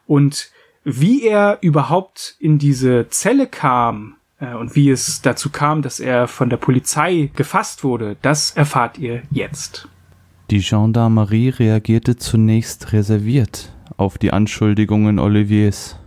Und 0.08 0.50
wie 0.82 1.22
er 1.22 1.58
überhaupt 1.60 2.34
in 2.40 2.58
diese 2.58 3.06
Zelle 3.10 3.46
kam, 3.46 4.16
äh, 4.16 4.23
und 4.52 4.76
wie 4.76 4.90
es 4.90 5.22
dazu 5.22 5.50
kam, 5.50 5.82
dass 5.82 6.00
er 6.00 6.28
von 6.28 6.50
der 6.50 6.56
Polizei 6.56 7.30
gefasst 7.34 7.84
wurde, 7.84 8.16
das 8.22 8.50
erfahrt 8.52 8.98
ihr 8.98 9.22
jetzt. 9.30 9.88
Die 10.50 10.60
Gendarmerie 10.60 11.48
reagierte 11.48 12.16
zunächst 12.16 12.92
reserviert 12.92 13.72
auf 13.96 14.18
die 14.18 14.32
Anschuldigungen 14.32 15.18
Oliviers. 15.18 15.98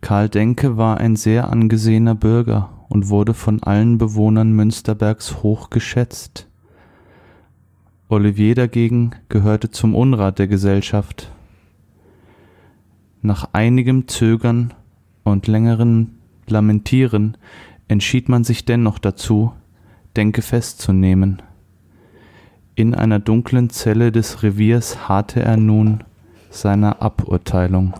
Karl 0.00 0.28
Denke 0.28 0.76
war 0.76 0.98
ein 0.98 1.16
sehr 1.16 1.50
angesehener 1.50 2.14
Bürger 2.14 2.70
und 2.88 3.08
wurde 3.08 3.34
von 3.34 3.62
allen 3.62 3.98
Bewohnern 3.98 4.52
Münsterbergs 4.52 5.42
hoch 5.42 5.70
geschätzt. 5.70 6.48
Olivier 8.08 8.54
dagegen 8.54 9.10
gehörte 9.28 9.70
zum 9.70 9.94
Unrat 9.94 10.38
der 10.38 10.46
Gesellschaft. 10.46 11.30
Nach 13.20 13.50
einigem 13.52 14.08
Zögern 14.08 14.72
und 15.24 15.46
längeren 15.46 16.17
Lamentieren 16.50 17.36
entschied 17.88 18.28
man 18.28 18.44
sich 18.44 18.64
dennoch 18.64 18.98
dazu, 18.98 19.52
Denke 20.16 20.42
festzunehmen. 20.42 21.42
In 22.74 22.94
einer 22.94 23.18
dunklen 23.18 23.70
Zelle 23.70 24.12
des 24.12 24.42
Reviers 24.42 25.08
harrte 25.08 25.40
er 25.40 25.56
nun 25.56 26.04
seiner 26.50 27.02
Aburteilung. 27.02 27.94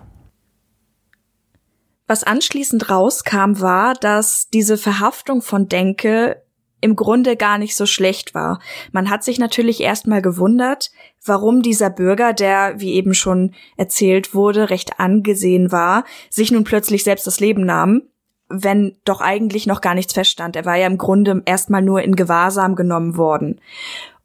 Was 2.06 2.24
anschließend 2.24 2.88
rauskam, 2.90 3.60
war, 3.60 3.94
dass 3.94 4.48
diese 4.50 4.78
Verhaftung 4.78 5.42
von 5.42 5.68
Denke 5.68 6.42
im 6.80 6.96
Grunde 6.96 7.36
gar 7.36 7.58
nicht 7.58 7.76
so 7.76 7.86
schlecht 7.86 8.34
war. 8.34 8.60
Man 8.92 9.10
hat 9.10 9.24
sich 9.24 9.38
natürlich 9.38 9.80
erstmal 9.80 10.22
gewundert, 10.22 10.90
warum 11.24 11.62
dieser 11.62 11.90
Bürger, 11.90 12.32
der, 12.32 12.80
wie 12.80 12.94
eben 12.94 13.14
schon 13.14 13.54
erzählt 13.76 14.34
wurde, 14.34 14.70
recht 14.70 15.00
angesehen 15.00 15.72
war, 15.72 16.04
sich 16.30 16.50
nun 16.50 16.64
plötzlich 16.64 17.04
selbst 17.04 17.26
das 17.26 17.40
Leben 17.40 17.64
nahm 17.64 18.02
wenn 18.48 18.96
doch 19.04 19.20
eigentlich 19.20 19.66
noch 19.66 19.80
gar 19.80 19.94
nichts 19.94 20.12
feststand. 20.12 20.56
Er 20.56 20.64
war 20.64 20.76
ja 20.76 20.86
im 20.86 20.98
Grunde 20.98 21.42
erstmal 21.44 21.82
nur 21.82 22.02
in 22.02 22.16
Gewahrsam 22.16 22.76
genommen 22.76 23.16
worden. 23.16 23.60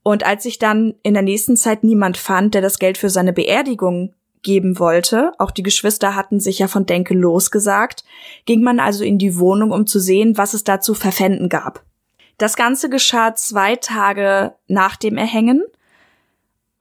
Und 0.01 0.25
als 0.25 0.43
sich 0.43 0.59
dann 0.59 0.95
in 1.03 1.13
der 1.13 1.23
nächsten 1.23 1.55
Zeit 1.55 1.83
niemand 1.83 2.17
fand, 2.17 2.53
der 2.53 2.61
das 2.61 2.79
Geld 2.79 2.97
für 2.97 3.09
seine 3.09 3.33
Beerdigung 3.33 4.13
geben 4.41 4.77
wollte, 4.77 5.31
auch 5.39 5.51
die 5.51 5.63
Geschwister 5.63 6.15
hatten 6.15 6.39
sich 6.39 6.59
ja 6.59 6.67
von 6.67 6.85
Denke 6.85 7.13
losgesagt, 7.13 8.03
ging 8.45 8.61
man 8.61 8.79
also 8.79 9.03
in 9.05 9.17
die 9.17 9.37
Wohnung, 9.37 9.71
um 9.71 9.87
zu 9.87 9.99
sehen, 9.99 10.37
was 10.37 10.53
es 10.53 10.65
da 10.65 10.81
zu 10.81 10.93
verpfänden 10.93 11.47
gab. 11.47 11.83
Das 12.37 12.57
Ganze 12.57 12.89
geschah 12.89 13.35
zwei 13.35 13.77
Tage 13.77 14.53
nach 14.67 14.97
dem 14.97 15.17
Erhängen. 15.17 15.63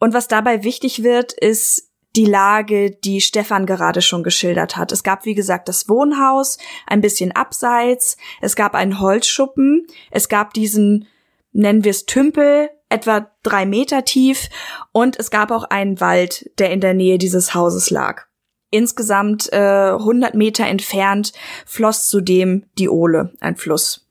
Und 0.01 0.15
was 0.15 0.27
dabei 0.27 0.65
wichtig 0.65 1.05
wird, 1.05 1.33
ist 1.33 1.92
die 2.17 2.27
Lage, 2.27 2.91
die 2.91 3.21
Stefan 3.21 3.67
gerade 3.67 4.03
schon 4.03 4.23
geschildert 4.23 4.77
hat. 4.77 4.93
Es 4.93 5.03
gab, 5.03 5.25
wie 5.25 5.35
gesagt, 5.35 5.69
das 5.69 5.89
Wohnhaus, 5.89 6.59
ein 6.87 7.01
bisschen 7.01 7.33
abseits, 7.33 8.17
es 8.41 8.57
gab 8.57 8.75
einen 8.75 9.01
Holzschuppen, 9.01 9.87
es 10.11 10.29
gab 10.29 10.53
diesen, 10.53 11.07
nennen 11.53 11.85
wir 11.85 11.91
es 11.91 12.07
Tümpel, 12.07 12.71
etwa 12.89 13.31
drei 13.43 13.65
Meter 13.65 14.05
tief, 14.05 14.51
und 14.93 15.19
es 15.19 15.31
gab 15.31 15.51
auch 15.51 15.65
einen 15.65 16.01
Wald, 16.01 16.51
der 16.59 16.71
in 16.71 16.81
der 16.81 16.95
Nähe 16.95 17.19
dieses 17.19 17.55
Hauses 17.55 17.91
lag. 17.91 18.27
Insgesamt 18.71 19.53
äh, 19.53 19.91
100 19.93 20.35
Meter 20.35 20.67
entfernt 20.67 21.33
floss 21.67 22.09
zudem 22.09 22.65
die 22.79 22.89
Ole, 22.89 23.33
ein 23.41 23.57
Fluss. 23.57 24.07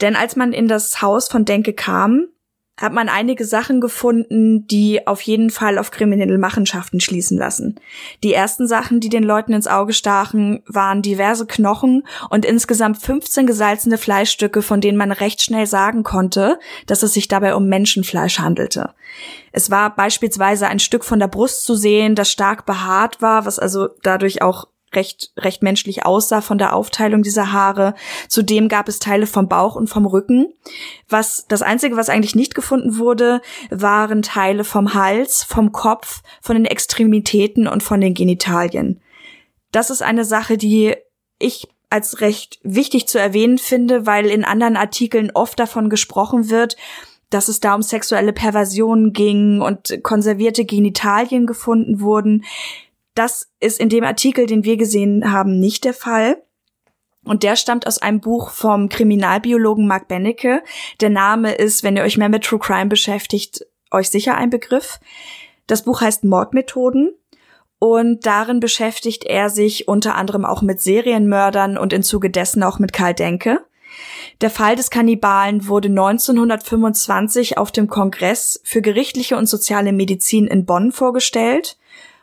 Denn 0.00 0.16
als 0.16 0.36
man 0.36 0.52
in 0.52 0.68
das 0.68 1.00
Haus 1.00 1.28
von 1.28 1.44
Denke 1.44 1.72
kam, 1.72 2.26
hat 2.78 2.92
man 2.92 3.08
einige 3.08 3.44
Sachen 3.44 3.80
gefunden, 3.80 4.66
die 4.66 5.06
auf 5.06 5.20
jeden 5.20 5.50
Fall 5.50 5.78
auf 5.78 5.90
kriminelle 5.90 6.38
Machenschaften 6.38 7.00
schließen 7.00 7.36
lassen. 7.36 7.78
Die 8.22 8.32
ersten 8.32 8.66
Sachen, 8.66 8.98
die 8.98 9.10
den 9.10 9.22
Leuten 9.22 9.52
ins 9.52 9.66
Auge 9.66 9.92
stachen, 9.92 10.62
waren 10.66 11.02
diverse 11.02 11.46
Knochen 11.46 12.04
und 12.30 12.44
insgesamt 12.44 12.98
15 12.98 13.46
gesalzene 13.46 13.98
Fleischstücke, 13.98 14.62
von 14.62 14.80
denen 14.80 14.96
man 14.96 15.12
recht 15.12 15.42
schnell 15.42 15.66
sagen 15.66 16.02
konnte, 16.02 16.58
dass 16.86 17.02
es 17.02 17.12
sich 17.12 17.28
dabei 17.28 17.54
um 17.54 17.68
Menschenfleisch 17.68 18.38
handelte. 18.38 18.94
Es 19.52 19.70
war 19.70 19.94
beispielsweise 19.94 20.66
ein 20.66 20.78
Stück 20.78 21.04
von 21.04 21.18
der 21.18 21.28
Brust 21.28 21.64
zu 21.64 21.74
sehen, 21.74 22.14
das 22.14 22.30
stark 22.30 22.64
behaart 22.64 23.20
war, 23.20 23.44
was 23.44 23.58
also 23.58 23.88
dadurch 24.02 24.40
auch 24.40 24.66
recht, 24.94 25.32
recht 25.38 25.62
menschlich 25.62 26.04
aussah 26.04 26.40
von 26.40 26.58
der 26.58 26.74
Aufteilung 26.74 27.22
dieser 27.22 27.52
Haare. 27.52 27.94
Zudem 28.28 28.68
gab 28.68 28.88
es 28.88 28.98
Teile 28.98 29.26
vom 29.26 29.48
Bauch 29.48 29.76
und 29.76 29.88
vom 29.88 30.06
Rücken. 30.06 30.52
Was, 31.08 31.46
das 31.48 31.62
einzige, 31.62 31.96
was 31.96 32.08
eigentlich 32.08 32.34
nicht 32.34 32.54
gefunden 32.54 32.98
wurde, 32.98 33.40
waren 33.70 34.22
Teile 34.22 34.64
vom 34.64 34.94
Hals, 34.94 35.44
vom 35.44 35.72
Kopf, 35.72 36.22
von 36.40 36.56
den 36.56 36.64
Extremitäten 36.66 37.66
und 37.68 37.82
von 37.82 38.00
den 38.00 38.14
Genitalien. 38.14 39.00
Das 39.70 39.90
ist 39.90 40.02
eine 40.02 40.24
Sache, 40.24 40.56
die 40.56 40.94
ich 41.38 41.68
als 41.90 42.20
recht 42.20 42.58
wichtig 42.62 43.06
zu 43.06 43.18
erwähnen 43.18 43.58
finde, 43.58 44.06
weil 44.06 44.26
in 44.26 44.44
anderen 44.44 44.76
Artikeln 44.76 45.30
oft 45.34 45.58
davon 45.58 45.90
gesprochen 45.90 46.48
wird, 46.48 46.76
dass 47.28 47.48
es 47.48 47.60
da 47.60 47.74
um 47.74 47.82
sexuelle 47.82 48.32
Perversionen 48.32 49.12
ging 49.12 49.60
und 49.60 50.02
konservierte 50.02 50.64
Genitalien 50.64 51.46
gefunden 51.46 52.00
wurden. 52.00 52.44
Das 53.14 53.50
ist 53.60 53.78
in 53.78 53.88
dem 53.88 54.04
Artikel, 54.04 54.46
den 54.46 54.64
wir 54.64 54.76
gesehen 54.76 55.32
haben, 55.32 55.60
nicht 55.60 55.84
der 55.84 55.94
Fall. 55.94 56.42
Und 57.24 57.42
der 57.42 57.56
stammt 57.56 57.86
aus 57.86 57.98
einem 57.98 58.20
Buch 58.20 58.50
vom 58.50 58.88
Kriminalbiologen 58.88 59.86
Mark 59.86 60.08
Bennecke. 60.08 60.62
Der 61.00 61.10
Name 61.10 61.52
ist, 61.52 61.84
wenn 61.84 61.96
ihr 61.96 62.02
euch 62.02 62.16
mehr 62.16 62.28
mit 62.28 62.44
True 62.44 62.58
Crime 62.58 62.86
beschäftigt, 62.86 63.64
euch 63.90 64.10
sicher 64.10 64.36
ein 64.36 64.50
Begriff. 64.50 64.98
Das 65.66 65.82
Buch 65.82 66.00
heißt 66.00 66.24
Mordmethoden. 66.24 67.14
Und 67.78 68.26
darin 68.26 68.60
beschäftigt 68.60 69.24
er 69.24 69.50
sich 69.50 69.88
unter 69.88 70.14
anderem 70.14 70.44
auch 70.44 70.62
mit 70.62 70.80
Serienmördern 70.80 71.76
und 71.76 71.92
im 71.92 72.02
Zuge 72.02 72.30
dessen 72.30 72.62
auch 72.62 72.78
mit 72.78 72.92
Karl 72.92 73.14
Denke. 73.14 73.64
Der 74.40 74.50
Fall 74.50 74.76
des 74.76 74.88
Kannibalen 74.90 75.68
wurde 75.68 75.88
1925 75.88 77.58
auf 77.58 77.72
dem 77.72 77.88
Kongress 77.88 78.60
für 78.64 78.82
gerichtliche 78.82 79.36
und 79.36 79.46
soziale 79.46 79.92
Medizin 79.92 80.46
in 80.46 80.64
Bonn 80.64 80.92
vorgestellt 80.92 81.76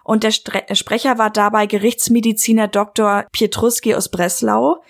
und 0.10 0.24
der 0.24 0.32
Stre 0.32 0.64
Sprecher 0.74 1.20
war 1.20 1.30
dabei 1.30 1.68
Gerichtsmediziner 1.68 2.68
Dr. 2.68 3.28
Pietruski 3.32 3.94
aus 3.94 4.10
Breslau, 4.10 4.82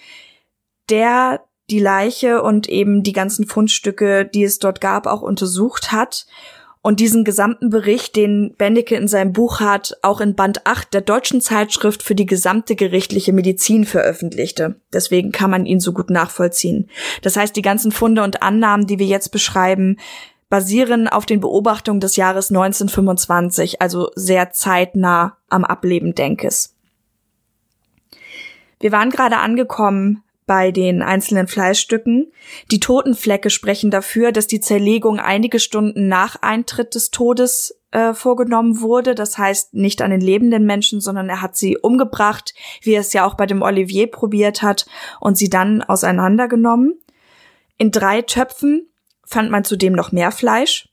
der 0.90 1.42
die 1.70 1.80
Leiche 1.80 2.42
und 2.42 2.70
eben 2.70 3.04
die 3.04 3.12
ganzen 3.12 3.46
Fundstücke, 3.46 4.24
die 4.24 4.46
es 4.46 4.60
dort 4.60 4.80
gab, 4.80 5.08
auch 5.08 5.22
untersucht 5.22 5.92
hat 5.92 6.26
und 6.82 7.02
diesen 7.02 7.26
gesamten 7.26 7.70
Bericht, 7.70 8.16
den 8.16 8.56
Bendike 8.58 8.96
in 8.96 9.10
seinem 9.10 9.34
Buch 9.34 9.60
hat, 9.60 9.98
auch 10.04 10.22
in 10.22 10.36
Band 10.36 10.66
8 10.66 10.94
der 10.94 11.02
deutschen 11.02 11.42
Zeitschrift 11.42 12.02
für 12.02 12.16
die 12.16 12.26
gesamte 12.26 12.78
gerichtliche 12.78 13.34
Medizin 13.34 13.84
veröffentlichte. 13.84 14.80
Deswegen 14.94 15.34
kann 15.34 15.52
man 15.52 15.66
ihn 15.66 15.82
so 15.82 15.92
gut 15.92 16.10
nachvollziehen. 16.10 16.90
Das 17.24 17.36
heißt, 17.36 17.58
die 17.58 17.62
ganzen 17.62 17.92
Funde 17.92 18.24
und 18.24 18.42
Annahmen, 18.42 18.88
die 18.88 19.00
wir 19.00 19.08
jetzt 19.08 19.34
beschreiben, 19.34 19.98
basieren 20.50 21.08
auf 21.08 21.26
den 21.26 21.40
Beobachtungen 21.40 22.00
des 22.00 22.16
Jahres 22.16 22.50
1925, 22.50 23.82
also 23.82 24.12
sehr 24.16 24.52
zeitnah 24.52 25.38
am 25.48 25.64
Ableben 25.64 26.16
Denkes. 26.16 26.76
Wir 28.80 28.92
waren 28.92 29.10
gerade 29.10 29.38
angekommen 29.38 30.24
bei 30.50 30.72
den 30.72 31.04
einzelnen 31.04 31.48
Fleischstücken. 31.48 32.32
Die 32.72 32.80
Totenflecke 32.80 33.52
sprechen 33.52 33.92
dafür, 33.92 34.32
dass 34.32 34.48
die 34.48 34.62
Zerlegung 34.62 35.20
einige 35.20 35.60
Stunden 35.60 36.08
nach 36.08 36.38
Eintritt 36.42 36.96
des 36.96 37.12
Todes 37.12 37.80
äh, 37.92 38.16
vorgenommen 38.16 38.82
wurde. 38.82 39.14
Das 39.14 39.38
heißt 39.38 39.76
nicht 39.76 40.02
an 40.02 40.10
den 40.10 40.22
lebenden 40.22 40.66
Menschen, 40.66 41.02
sondern 41.02 41.30
er 41.30 41.44
hat 41.44 41.56
sie 41.56 41.78
umgebracht, 41.78 42.56
wie 42.82 42.94
er 42.94 43.02
es 43.02 43.14
ja 43.14 43.26
auch 43.26 43.36
bei 43.36 43.46
dem 43.46 43.62
Olivier 43.62 44.08
probiert 44.08 44.64
hat, 44.64 44.88
und 45.20 45.38
sie 45.38 45.50
dann 45.50 45.84
auseinandergenommen. 45.84 47.00
In 47.78 47.92
drei 47.92 48.24
Töpfen 48.24 48.88
fand 49.30 49.52
man 49.52 49.64
zudem 49.64 49.94
noch 49.94 50.12
mehr 50.12 50.32
Fleisch. 50.32 50.90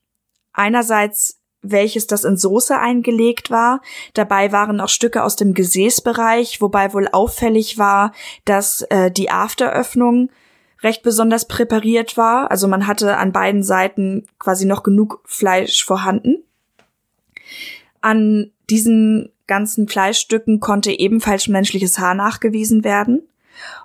Einerseits 0.53 1.41
welches 1.71 2.07
das 2.07 2.25
in 2.25 2.37
Soße 2.37 2.79
eingelegt 2.79 3.51
war. 3.51 3.81
Dabei 4.15 4.53
waren 4.53 4.81
auch 4.81 4.89
Stücke 4.89 5.25
aus 5.25 5.37
dem 5.37 5.55
Gesäßbereich, 5.55 6.61
wobei 6.61 6.93
wohl 6.93 7.09
auffällig 7.09 7.79
war, 7.79 8.13
dass 8.45 8.83
äh, 8.83 9.11
die 9.11 9.31
Afteröffnung 9.31 10.31
recht 10.83 11.03
besonders 11.03 11.49
präpariert 11.49 12.17
war. 12.17 12.51
Also 12.51 12.69
man 12.69 12.87
hatte 12.87 13.17
an 13.17 13.33
beiden 13.33 13.63
Seiten 13.63 14.27
quasi 14.39 14.67
noch 14.67 14.83
genug 14.83 15.23
Fleisch 15.25 15.85
vorhanden. 15.85 16.45
An 18.01 18.53
diesen 18.71 19.33
ganzen 19.47 19.89
Fleischstücken 19.89 20.61
konnte 20.61 20.93
ebenfalls 20.93 21.49
menschliches 21.49 21.99
Haar 21.99 22.15
nachgewiesen 22.15 22.85
werden. 22.85 23.27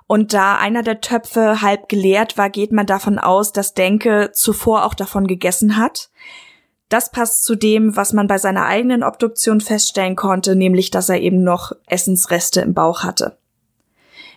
Und 0.06 0.32
da 0.32 0.56
einer 0.56 0.82
der 0.82 1.00
Töpfe 1.00 1.62
halb 1.62 1.88
geleert 1.88 2.36
war, 2.36 2.50
geht 2.50 2.72
man 2.72 2.86
davon 2.86 3.18
aus, 3.18 3.52
dass 3.52 3.74
Denke 3.74 4.30
zuvor 4.32 4.84
auch 4.84 4.94
davon 4.94 5.26
gegessen 5.26 5.76
hat. 5.76 6.10
Das 6.88 7.10
passt 7.10 7.44
zu 7.44 7.54
dem, 7.54 7.96
was 7.96 8.12
man 8.12 8.26
bei 8.26 8.36
seiner 8.36 8.66
eigenen 8.66 9.02
Obduktion 9.02 9.60
feststellen 9.62 10.16
konnte, 10.16 10.56
nämlich 10.56 10.90
dass 10.90 11.08
er 11.08 11.20
eben 11.20 11.42
noch 11.42 11.72
Essensreste 11.86 12.60
im 12.60 12.74
Bauch 12.74 13.02
hatte. 13.02 13.38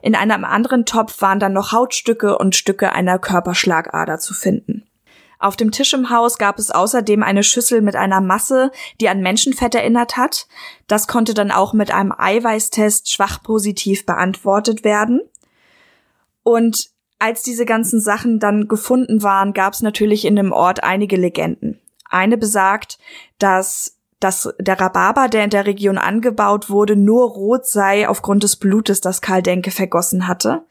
In 0.01 0.15
einem 0.15 0.45
anderen 0.45 0.85
Topf 0.85 1.21
waren 1.21 1.39
dann 1.39 1.53
noch 1.53 1.71
Hautstücke 1.71 2.37
und 2.37 2.55
Stücke 2.55 2.93
einer 2.93 3.19
Körperschlagader 3.19 4.19
zu 4.19 4.33
finden. 4.33 4.85
Auf 5.39 5.55
dem 5.55 5.71
Tisch 5.71 5.93
im 5.93 6.09
Haus 6.09 6.37
gab 6.37 6.59
es 6.59 6.71
außerdem 6.71 7.21
eine 7.23 7.43
Schüssel 7.43 7.81
mit 7.81 7.95
einer 7.95 8.21
Masse, 8.21 8.71
die 9.01 9.09
an 9.09 9.21
Menschenfett 9.21 9.75
erinnert 9.75 10.15
hat. 10.15 10.47
Das 10.87 11.07
konnte 11.07 11.33
dann 11.33 11.51
auch 11.51 11.73
mit 11.73 11.91
einem 11.91 12.13
Eiweißtest 12.17 13.11
schwach 13.11 13.43
positiv 13.43 14.05
beantwortet 14.05 14.83
werden. 14.83 15.21
Und 16.45 16.91
als 17.17 17.41
diese 17.41 17.65
ganzen 17.65 17.99
Sachen 17.99 18.39
dann 18.39 18.67
gefunden 18.67 19.23
waren, 19.23 19.53
gab 19.53 19.73
es 19.73 19.81
natürlich 19.81 20.25
in 20.25 20.35
dem 20.35 20.51
Ort 20.51 20.83
einige 20.83 21.17
Legenden. 21.17 21.81
Eine 22.07 22.37
besagt, 22.37 22.99
dass 23.39 23.93
dass 24.21 24.49
der 24.59 24.79
Rhabarber, 24.79 25.27
der 25.27 25.43
in 25.43 25.49
der 25.49 25.65
Region 25.65 25.97
angebaut 25.97 26.69
wurde, 26.69 26.95
nur 26.95 27.29
rot 27.29 27.65
sei 27.67 28.07
aufgrund 28.07 28.43
des 28.43 28.55
Blutes, 28.55 29.01
das 29.01 29.21
Karl 29.21 29.43
Denke 29.43 29.71
vergossen 29.71 30.27
hatte. 30.27 30.63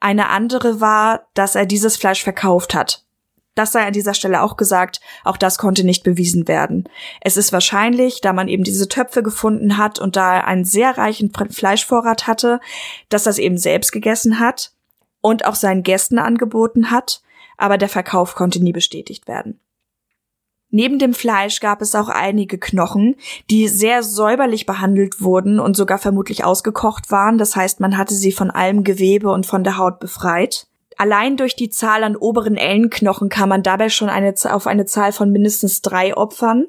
Eine 0.00 0.28
andere 0.28 0.80
war, 0.80 1.28
dass 1.34 1.54
er 1.54 1.66
dieses 1.66 1.96
Fleisch 1.96 2.24
verkauft 2.24 2.74
hat. 2.74 3.04
Das 3.54 3.72
sei 3.72 3.86
an 3.86 3.92
dieser 3.92 4.12
Stelle 4.12 4.42
auch 4.42 4.56
gesagt, 4.56 5.00
auch 5.24 5.36
das 5.36 5.56
konnte 5.56 5.84
nicht 5.84 6.02
bewiesen 6.02 6.48
werden. 6.48 6.88
Es 7.20 7.36
ist 7.36 7.52
wahrscheinlich, 7.52 8.20
da 8.20 8.32
man 8.32 8.48
eben 8.48 8.64
diese 8.64 8.88
Töpfe 8.88 9.22
gefunden 9.22 9.76
hat 9.76 9.98
und 9.98 10.16
da 10.16 10.36
er 10.36 10.46
einen 10.46 10.64
sehr 10.64 10.98
reichen 10.98 11.32
Fleischvorrat 11.32 12.26
hatte, 12.26 12.60
dass 13.08 13.26
er 13.26 13.30
es 13.30 13.38
eben 13.38 13.56
selbst 13.56 13.92
gegessen 13.92 14.40
hat 14.40 14.72
und 15.20 15.44
auch 15.44 15.54
seinen 15.54 15.82
Gästen 15.82 16.18
angeboten 16.18 16.90
hat, 16.90 17.22
aber 17.56 17.78
der 17.78 17.88
Verkauf 17.88 18.34
konnte 18.34 18.62
nie 18.62 18.72
bestätigt 18.72 19.28
werden. 19.28 19.60
Neben 20.70 21.00
dem 21.00 21.14
Fleisch 21.14 21.58
gab 21.60 21.82
es 21.82 21.96
auch 21.96 22.08
einige 22.08 22.56
Knochen, 22.58 23.16
die 23.50 23.66
sehr 23.66 24.04
säuberlich 24.04 24.66
behandelt 24.66 25.20
wurden 25.20 25.58
und 25.58 25.76
sogar 25.76 25.98
vermutlich 25.98 26.44
ausgekocht 26.44 27.10
waren. 27.10 27.38
Das 27.38 27.56
heißt, 27.56 27.80
man 27.80 27.96
hatte 27.96 28.14
sie 28.14 28.30
von 28.30 28.52
allem 28.52 28.84
Gewebe 28.84 29.30
und 29.30 29.46
von 29.46 29.64
der 29.64 29.78
Haut 29.78 29.98
befreit. 29.98 30.68
Allein 30.96 31.36
durch 31.36 31.56
die 31.56 31.70
Zahl 31.70 32.04
an 32.04 32.14
oberen 32.14 32.56
Ellenknochen 32.56 33.28
kam 33.28 33.48
man 33.48 33.64
dabei 33.64 33.88
schon 33.88 34.08
eine, 34.08 34.32
auf 34.50 34.66
eine 34.68 34.84
Zahl 34.84 35.12
von 35.12 35.32
mindestens 35.32 35.82
drei 35.82 36.16
Opfern. 36.16 36.66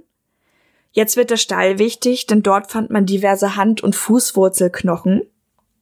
Jetzt 0.92 1.16
wird 1.16 1.30
der 1.30 1.38
Stall 1.38 1.78
wichtig, 1.78 2.26
denn 2.26 2.42
dort 2.42 2.72
fand 2.72 2.90
man 2.90 3.06
diverse 3.06 3.56
Hand- 3.56 3.82
und 3.82 3.96
Fußwurzelknochen. 3.96 5.22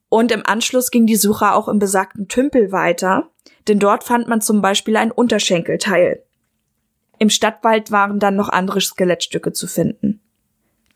Und 0.09 0.31
im 0.31 0.45
Anschluss 0.45 0.91
ging 0.91 1.05
die 1.05 1.15
Suche 1.15 1.53
auch 1.53 1.67
im 1.67 1.79
besagten 1.79 2.27
Tümpel 2.27 2.71
weiter, 2.71 3.29
denn 3.67 3.79
dort 3.79 4.03
fand 4.03 4.27
man 4.27 4.41
zum 4.41 4.61
Beispiel 4.61 4.97
ein 4.97 5.11
Unterschenkelteil. 5.11 6.23
Im 7.19 7.29
Stadtwald 7.29 7.91
waren 7.91 8.19
dann 8.19 8.35
noch 8.35 8.49
andere 8.49 8.81
Skelettstücke 8.81 9.53
zu 9.53 9.67
finden. 9.67 10.21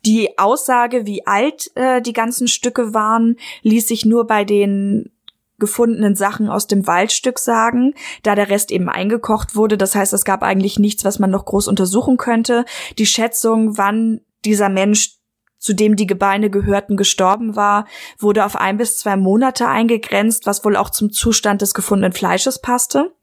Die 0.04 0.38
Aussage, 0.38 1.06
wie 1.06 1.26
alt 1.26 1.70
äh, 1.76 2.02
die 2.02 2.12
ganzen 2.12 2.48
Stücke 2.48 2.92
waren, 2.92 3.36
ließ 3.62 3.88
sich 3.88 4.04
nur 4.04 4.26
bei 4.26 4.44
den 4.44 5.10
gefundenen 5.58 6.14
Sachen 6.14 6.48
aus 6.48 6.66
dem 6.66 6.86
Waldstück 6.86 7.38
sagen, 7.38 7.94
da 8.22 8.34
der 8.34 8.50
Rest 8.50 8.70
eben 8.70 8.88
eingekocht 8.88 9.54
wurde. 9.54 9.78
Das 9.78 9.94
heißt, 9.94 10.12
es 10.12 10.24
gab 10.24 10.42
eigentlich 10.42 10.78
nichts, 10.78 11.04
was 11.04 11.18
man 11.18 11.30
noch 11.30 11.44
groß 11.44 11.68
untersuchen 11.68 12.16
könnte. 12.16 12.64
Die 12.98 13.06
Schätzung, 13.06 13.78
wann 13.78 14.20
dieser 14.44 14.68
Mensch 14.68 15.18
zu 15.64 15.72
dem 15.72 15.96
die 15.96 16.06
Gebeine 16.06 16.50
gehörten, 16.50 16.98
gestorben 16.98 17.56
war, 17.56 17.86
wurde 18.18 18.44
auf 18.44 18.54
ein 18.54 18.76
bis 18.76 18.98
zwei 18.98 19.16
Monate 19.16 19.66
eingegrenzt, 19.66 20.44
was 20.44 20.62
wohl 20.62 20.76
auch 20.76 20.90
zum 20.90 21.10
Zustand 21.10 21.62
des 21.62 21.72
gefundenen 21.72 22.12
Fleisches 22.12 22.58
passte. 22.58 23.14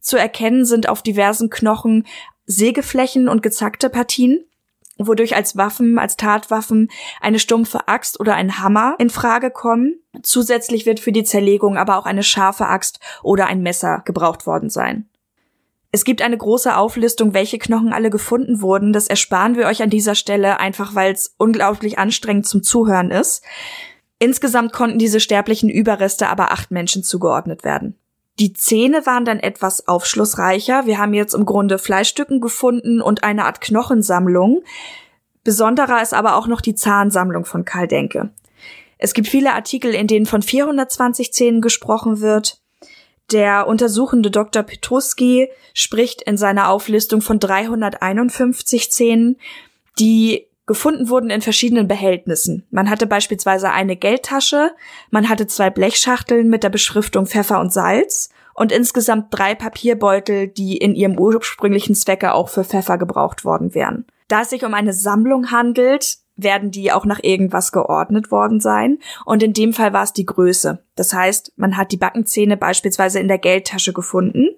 Zu 0.00 0.16
erkennen 0.16 0.64
sind 0.64 0.88
auf 0.88 1.02
diversen 1.02 1.50
Knochen 1.50 2.06
Sägeflächen 2.46 3.28
und 3.28 3.42
gezackte 3.42 3.90
Partien 3.90 4.42
wodurch 4.98 5.36
als 5.36 5.58
Waffen, 5.58 5.98
als 5.98 6.16
Tatwaffen 6.16 6.88
eine 7.20 7.38
stumpfe 7.38 7.86
Axt 7.86 8.18
oder 8.18 8.34
ein 8.34 8.58
Hammer 8.60 8.94
in 8.98 9.10
Frage 9.10 9.50
kommen. 9.50 10.00
Zusätzlich 10.22 10.86
wird 10.86 11.00
für 11.00 11.12
die 11.12 11.24
Zerlegung 11.24 11.76
aber 11.76 11.98
auch 11.98 12.06
eine 12.06 12.22
scharfe 12.22 12.66
Axt 12.66 12.98
oder 13.22 13.46
ein 13.46 13.60
Messer 13.60 14.00
gebraucht 14.06 14.46
worden 14.46 14.70
sein. 14.70 15.06
Es 15.96 16.04
gibt 16.04 16.20
eine 16.20 16.36
große 16.36 16.76
Auflistung, 16.76 17.32
welche 17.32 17.56
Knochen 17.56 17.94
alle 17.94 18.10
gefunden 18.10 18.60
wurden. 18.60 18.92
Das 18.92 19.06
ersparen 19.06 19.56
wir 19.56 19.64
euch 19.64 19.82
an 19.82 19.88
dieser 19.88 20.14
Stelle, 20.14 20.60
einfach 20.60 20.94
weil 20.94 21.14
es 21.14 21.34
unglaublich 21.38 21.98
anstrengend 21.98 22.46
zum 22.46 22.62
Zuhören 22.62 23.10
ist. 23.10 23.42
Insgesamt 24.18 24.74
konnten 24.74 24.98
diese 24.98 25.20
sterblichen 25.20 25.70
Überreste 25.70 26.28
aber 26.28 26.52
acht 26.52 26.70
Menschen 26.70 27.02
zugeordnet 27.02 27.64
werden. 27.64 27.98
Die 28.38 28.52
Zähne 28.52 29.06
waren 29.06 29.24
dann 29.24 29.40
etwas 29.40 29.88
aufschlussreicher. 29.88 30.84
Wir 30.84 30.98
haben 30.98 31.14
jetzt 31.14 31.32
im 31.32 31.46
Grunde 31.46 31.78
Fleischstücken 31.78 32.42
gefunden 32.42 33.00
und 33.00 33.24
eine 33.24 33.46
Art 33.46 33.62
Knochensammlung. 33.62 34.64
Besonderer 35.44 36.02
ist 36.02 36.12
aber 36.12 36.36
auch 36.36 36.46
noch 36.46 36.60
die 36.60 36.74
Zahnsammlung 36.74 37.46
von 37.46 37.64
Karl 37.64 37.88
Denke. 37.88 38.28
Es 38.98 39.14
gibt 39.14 39.28
viele 39.28 39.54
Artikel, 39.54 39.94
in 39.94 40.08
denen 40.08 40.26
von 40.26 40.42
420 40.42 41.32
Zähnen 41.32 41.62
gesprochen 41.62 42.20
wird. 42.20 42.60
Der 43.32 43.66
untersuchende 43.66 44.30
Dr. 44.30 44.62
Petruski 44.62 45.48
spricht 45.74 46.22
in 46.22 46.36
seiner 46.36 46.70
Auflistung 46.70 47.20
von 47.20 47.40
351 47.40 48.92
Zähnen, 48.92 49.36
die 49.98 50.46
gefunden 50.66 51.08
wurden 51.08 51.30
in 51.30 51.42
verschiedenen 51.42 51.88
Behältnissen. 51.88 52.66
Man 52.70 52.90
hatte 52.90 53.06
beispielsweise 53.06 53.70
eine 53.70 53.96
Geldtasche, 53.96 54.72
man 55.10 55.28
hatte 55.28 55.46
zwei 55.46 55.70
Blechschachteln 55.70 56.48
mit 56.48 56.62
der 56.62 56.70
Beschriftung 56.70 57.26
Pfeffer 57.26 57.60
und 57.60 57.72
Salz 57.72 58.30
und 58.54 58.72
insgesamt 58.72 59.26
drei 59.30 59.54
Papierbeutel, 59.54 60.48
die 60.48 60.76
in 60.76 60.94
ihrem 60.94 61.18
ursprünglichen 61.18 61.94
Zwecke 61.94 62.32
auch 62.32 62.48
für 62.48 62.64
Pfeffer 62.64 62.98
gebraucht 62.98 63.44
worden 63.44 63.74
wären. 63.74 64.06
Da 64.28 64.42
es 64.42 64.50
sich 64.50 64.64
um 64.64 64.74
eine 64.74 64.92
Sammlung 64.92 65.52
handelt, 65.52 66.18
werden 66.36 66.70
die 66.70 66.92
auch 66.92 67.04
nach 67.04 67.22
irgendwas 67.22 67.72
geordnet 67.72 68.30
worden 68.30 68.60
sein. 68.60 68.98
Und 69.24 69.42
in 69.42 69.52
dem 69.52 69.72
Fall 69.72 69.92
war 69.92 70.04
es 70.04 70.12
die 70.12 70.26
Größe. 70.26 70.82
Das 70.94 71.12
heißt, 71.12 71.52
man 71.56 71.76
hat 71.76 71.92
die 71.92 71.96
Backenzähne 71.96 72.56
beispielsweise 72.56 73.20
in 73.20 73.28
der 73.28 73.38
Geldtasche 73.38 73.92
gefunden. 73.92 74.48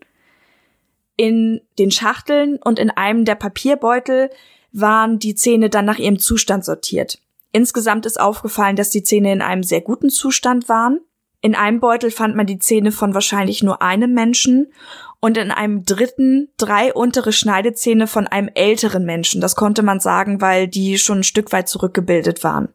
In 1.17 1.61
den 1.79 1.91
Schachteln 1.91 2.59
und 2.63 2.79
in 2.79 2.91
einem 2.91 3.25
der 3.25 3.37
Papierbeutel 3.37 4.31
waren 4.73 5.19
die 5.19 5.35
Zähne 5.35 5.71
dann 5.71 5.85
nach 5.85 5.99
ihrem 5.99 6.19
Zustand 6.19 6.65
sortiert. 6.65 7.19
Insgesamt 7.53 8.07
ist 8.07 8.21
aufgefallen, 8.21 8.77
dass 8.77 8.91
die 8.91 9.03
Zähne 9.03 9.33
in 9.33 9.43
einem 9.43 9.63
sehr 9.63 9.81
guten 9.81 10.11
Zustand 10.11 10.69
waren. 10.69 11.01
In 11.41 11.55
einem 11.55 11.81
Beutel 11.81 12.11
fand 12.11 12.37
man 12.37 12.47
die 12.47 12.59
Zähne 12.59 12.93
von 12.93 13.15
wahrscheinlich 13.15 13.63
nur 13.63 13.81
einem 13.81 14.13
Menschen 14.13 14.73
und 15.21 15.37
in 15.37 15.51
einem 15.51 15.85
dritten 15.85 16.49
drei 16.57 16.93
untere 16.93 17.33
Schneidezähne 17.33 18.07
von 18.07 18.27
einem 18.27 18.49
älteren 18.55 19.05
Menschen. 19.05 19.41
Das 19.41 19.57
konnte 19.57 19.83
man 19.83 20.01
sagen, 20.01 20.41
weil 20.41 20.69
die 20.69 20.99
schon 20.99 21.21
ein 21.21 21.25
Stück 21.25 21.53
weit 21.53 21.69
zurückgebildet 21.69 22.45
waren. 22.45 22.69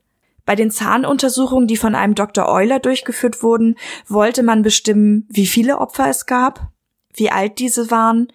Bei 0.45 0.55
den 0.55 0.71
Zahnuntersuchungen, 0.71 1.67
die 1.67 1.77
von 1.77 1.95
einem 1.95 2.15
Dr. 2.15 2.49
Euler 2.49 2.79
durchgeführt 2.79 3.43
wurden, 3.43 3.75
wollte 4.07 4.43
man 4.43 4.61
bestimmen, 4.61 5.25
wie 5.29 5.47
viele 5.47 5.77
Opfer 5.77 6.09
es 6.09 6.25
gab, 6.25 6.67
wie 7.13 7.31
alt 7.31 7.59
diese 7.59 7.91
waren, 7.91 8.27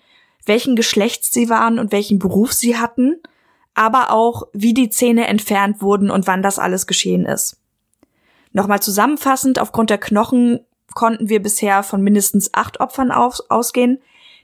welchen 0.47 0.75
Geschlechts 0.75 1.31
sie 1.31 1.51
waren 1.51 1.79
und 1.79 1.93
welchen 1.93 2.19
Beruf 2.19 2.55
sie 2.55 2.79
hatten, 2.79 3.21
aber 3.75 4.11
auch, 4.11 4.45
wie 4.55 4.73
die 4.73 4.89
Zähne 4.89 5.27
entfernt 5.27 5.83
wurden 5.83 6.11
und 6.11 6.27
wann 6.27 6.43
das 6.43 6.59
alles 6.59 6.87
geschehen 6.87 7.27
ist. 7.27 7.59
Nochmal 8.53 8.81
zusammenfassend, 8.81 9.59
aufgrund 9.59 9.91
der 9.91 9.99
Knochen 9.99 10.61
konnten 10.95 11.29
wir 11.29 11.43
bisher 11.43 11.83
von 11.83 12.03
mindestens 12.03 12.53
acht 12.55 12.81
Opfern 12.81 13.11
aus 13.11 13.51
ausgehen. 13.51 14.01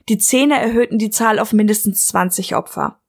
Die 0.09 0.17
Zähne 0.17 0.59
erhöhten 0.59 0.97
die 0.97 1.09
Zahl 1.09 1.39
auf 1.39 1.53
mindestens 1.53 2.07
20 2.07 2.55
Opfer. 2.55 2.99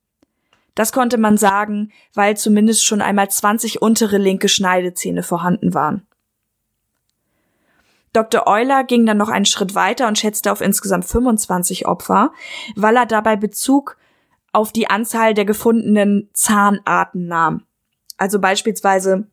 Das 0.74 0.92
konnte 0.92 1.18
man 1.18 1.38
sagen, 1.38 1.90
weil 2.14 2.36
zumindest 2.36 2.84
schon 2.84 3.00
einmal 3.00 3.30
20 3.30 3.82
untere 3.82 4.18
linke 4.18 4.48
Schneidezähne 4.48 5.22
vorhanden 5.22 5.74
waren. 5.74 6.06
Dr. 8.12 8.46
Euler 8.46 8.84
ging 8.84 9.04
dann 9.04 9.18
noch 9.18 9.28
einen 9.28 9.44
Schritt 9.44 9.74
weiter 9.74 10.08
und 10.08 10.18
schätzte 10.18 10.50
auf 10.50 10.60
insgesamt 10.62 11.04
25 11.04 11.86
Opfer, 11.86 12.32
weil 12.74 12.96
er 12.96 13.06
dabei 13.06 13.36
Bezug 13.36 13.98
auf 14.52 14.72
die 14.72 14.88
Anzahl 14.88 15.34
der 15.34 15.44
gefundenen 15.44 16.30
Zahnarten 16.32 17.26
nahm. 17.26 17.64
Also 18.16 18.38
beispielsweise 18.38 19.26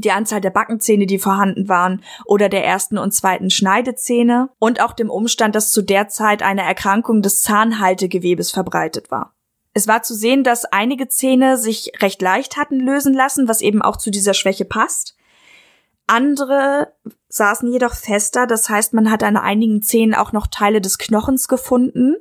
die 0.00 0.12
Anzahl 0.12 0.40
der 0.40 0.50
Backenzähne, 0.50 1.06
die 1.06 1.18
vorhanden 1.18 1.68
waren, 1.68 2.02
oder 2.24 2.48
der 2.48 2.64
ersten 2.64 2.98
und 2.98 3.12
zweiten 3.12 3.50
Schneidezähne 3.50 4.50
und 4.58 4.80
auch 4.80 4.92
dem 4.92 5.10
Umstand, 5.10 5.54
dass 5.54 5.72
zu 5.72 5.82
der 5.82 6.08
Zeit 6.08 6.42
eine 6.42 6.62
Erkrankung 6.62 7.22
des 7.22 7.42
Zahnhaltegewebes 7.42 8.50
verbreitet 8.50 9.10
war. 9.10 9.34
Es 9.72 9.88
war 9.88 10.02
zu 10.02 10.14
sehen, 10.14 10.44
dass 10.44 10.64
einige 10.64 11.08
Zähne 11.08 11.56
sich 11.56 11.92
recht 12.00 12.22
leicht 12.22 12.56
hatten 12.56 12.78
lösen 12.78 13.12
lassen, 13.12 13.48
was 13.48 13.60
eben 13.60 13.82
auch 13.82 13.96
zu 13.96 14.10
dieser 14.10 14.34
Schwäche 14.34 14.64
passt. 14.64 15.16
Andere 16.06 16.92
saßen 17.28 17.72
jedoch 17.72 17.94
fester, 17.94 18.46
das 18.46 18.68
heißt, 18.68 18.92
man 18.92 19.10
hat 19.10 19.22
an 19.22 19.36
einigen 19.36 19.82
Zähnen 19.82 20.14
auch 20.14 20.32
noch 20.32 20.46
Teile 20.46 20.80
des 20.80 20.98
Knochens 20.98 21.48
gefunden 21.48 22.16